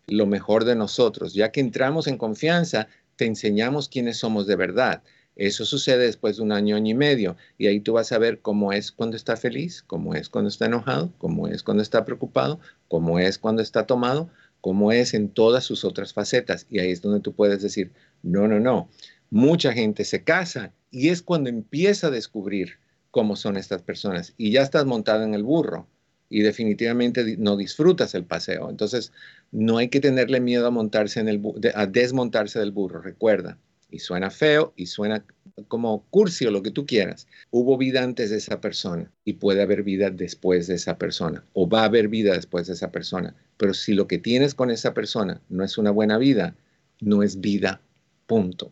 lo 0.07 0.25
mejor 0.25 0.63
de 0.63 0.75
nosotros. 0.75 1.33
Ya 1.33 1.51
que 1.51 1.59
entramos 1.59 2.07
en 2.07 2.17
confianza, 2.17 2.87
te 3.17 3.25
enseñamos 3.25 3.89
quiénes 3.89 4.17
somos 4.17 4.47
de 4.47 4.55
verdad. 4.55 5.03
Eso 5.35 5.65
sucede 5.65 6.05
después 6.05 6.37
de 6.37 6.43
un 6.43 6.51
año, 6.51 6.75
año 6.75 6.91
y 6.91 6.93
medio, 6.93 7.35
y 7.57 7.67
ahí 7.67 7.79
tú 7.79 7.93
vas 7.93 8.11
a 8.11 8.19
ver 8.19 8.39
cómo 8.39 8.71
es 8.71 8.91
cuando 8.91 9.17
está 9.17 9.35
feliz, 9.35 9.83
cómo 9.85 10.13
es 10.13 10.29
cuando 10.29 10.47
está 10.47 10.67
enojado, 10.67 11.11
cómo 11.17 11.47
es 11.47 11.63
cuando 11.63 11.81
está 11.81 12.05
preocupado, 12.05 12.59
cómo 12.87 13.19
es 13.19 13.39
cuando 13.39 13.61
está 13.61 13.87
tomado, 13.87 14.29
cómo 14.61 14.91
es 14.91 15.13
en 15.13 15.29
todas 15.29 15.65
sus 15.65 15.83
otras 15.83 16.13
facetas. 16.13 16.67
Y 16.69 16.79
ahí 16.79 16.91
es 16.91 17.01
donde 17.01 17.19
tú 17.19 17.33
puedes 17.33 17.61
decir, 17.61 17.91
no, 18.21 18.47
no, 18.47 18.59
no, 18.59 18.89
mucha 19.33 19.73
gente 19.73 20.05
se 20.05 20.23
casa 20.23 20.73
y 20.91 21.09
es 21.09 21.23
cuando 21.23 21.49
empieza 21.49 22.05
a 22.07 22.11
descubrir 22.11 22.77
cómo 23.09 23.35
son 23.35 23.57
estas 23.57 23.81
personas 23.81 24.35
y 24.37 24.51
ya 24.51 24.61
estás 24.61 24.85
montado 24.85 25.23
en 25.23 25.33
el 25.33 25.41
burro 25.41 25.87
y 26.29 26.41
definitivamente 26.41 27.35
no 27.37 27.57
disfrutas 27.57 28.13
el 28.13 28.25
paseo. 28.25 28.69
Entonces, 28.69 29.11
no 29.51 29.79
hay 29.79 29.89
que 29.89 29.99
tenerle 29.99 30.39
miedo 30.39 30.67
a 30.67 30.71
montarse 30.71 31.19
en 31.19 31.29
el 31.29 31.41
a 31.73 31.87
desmontarse 31.87 32.59
del 32.59 32.71
burro, 32.71 33.01
recuerda. 33.01 33.57
Y 33.89 33.99
suena 33.99 34.29
feo 34.29 34.71
y 34.75 34.85
suena 34.85 35.25
como 35.67 36.05
cursi 36.11 36.45
o 36.45 36.51
lo 36.51 36.61
que 36.61 36.71
tú 36.71 36.85
quieras. 36.85 37.27
Hubo 37.49 37.75
vida 37.75 38.03
antes 38.03 38.29
de 38.29 38.37
esa 38.37 38.61
persona 38.61 39.11
y 39.25 39.33
puede 39.33 39.63
haber 39.63 39.81
vida 39.81 40.11
después 40.11 40.67
de 40.67 40.75
esa 40.75 40.99
persona 40.99 41.43
o 41.53 41.67
va 41.67 41.81
a 41.81 41.85
haber 41.85 42.07
vida 42.07 42.33
después 42.33 42.67
de 42.67 42.73
esa 42.73 42.91
persona. 42.91 43.35
Pero 43.57 43.73
si 43.73 43.95
lo 43.95 44.07
que 44.07 44.19
tienes 44.19 44.53
con 44.53 44.69
esa 44.69 44.93
persona 44.93 45.41
no 45.49 45.63
es 45.63 45.79
una 45.79 45.89
buena 45.89 46.19
vida, 46.19 46.55
no 47.01 47.23
es 47.23 47.41
vida, 47.41 47.81
punto 48.27 48.71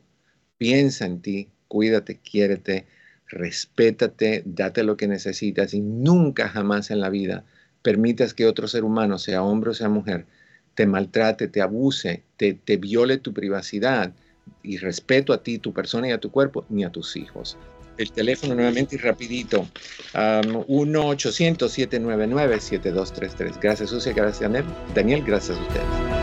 piensa 0.62 1.06
en 1.08 1.24
ti, 1.24 1.50
cuídate, 1.68 2.20
quiérete, 2.20 2.86
respétate, 3.28 4.44
date 4.46 4.84
lo 4.84 4.96
que 4.96 5.08
necesitas 5.08 5.74
y 5.74 5.82
nunca 5.82 6.50
jamás 6.50 6.92
en 6.92 7.00
la 7.00 7.10
vida 7.10 7.44
permitas 7.82 8.36
que 8.36 8.46
otro 8.46 8.68
ser 8.68 8.84
humano, 8.84 9.18
sea 9.18 9.42
hombre 9.42 9.72
o 9.72 9.74
sea 9.74 9.90
mujer, 9.90 10.28
te 10.76 10.86
maltrate, 10.86 11.48
te 11.48 11.64
abuse, 11.64 12.22
te, 12.38 12.54
te 12.54 12.78
viole 12.78 13.18
tu 13.18 13.34
privacidad 13.34 14.14
y 14.62 14.78
respeto 14.78 15.34
a 15.34 15.42
ti, 15.42 15.58
tu 15.58 15.74
persona 15.74 16.10
y 16.10 16.12
a 16.12 16.20
tu 16.20 16.30
cuerpo, 16.30 16.64
ni 16.70 16.84
a 16.84 16.92
tus 16.92 17.18
hijos. 17.18 17.58
El 17.98 18.12
teléfono 18.12 18.54
nuevamente 18.54 18.98
y 18.98 19.00
rapidito, 19.00 19.62
um, 19.62 20.64
1-800-799-7233. 20.68 23.60
Gracias, 23.60 23.90
Sucia, 23.90 24.14
gracias, 24.14 24.48
Daniel. 24.94 25.24
Gracias 25.26 25.58
a 25.58 25.62
ustedes. 25.62 26.21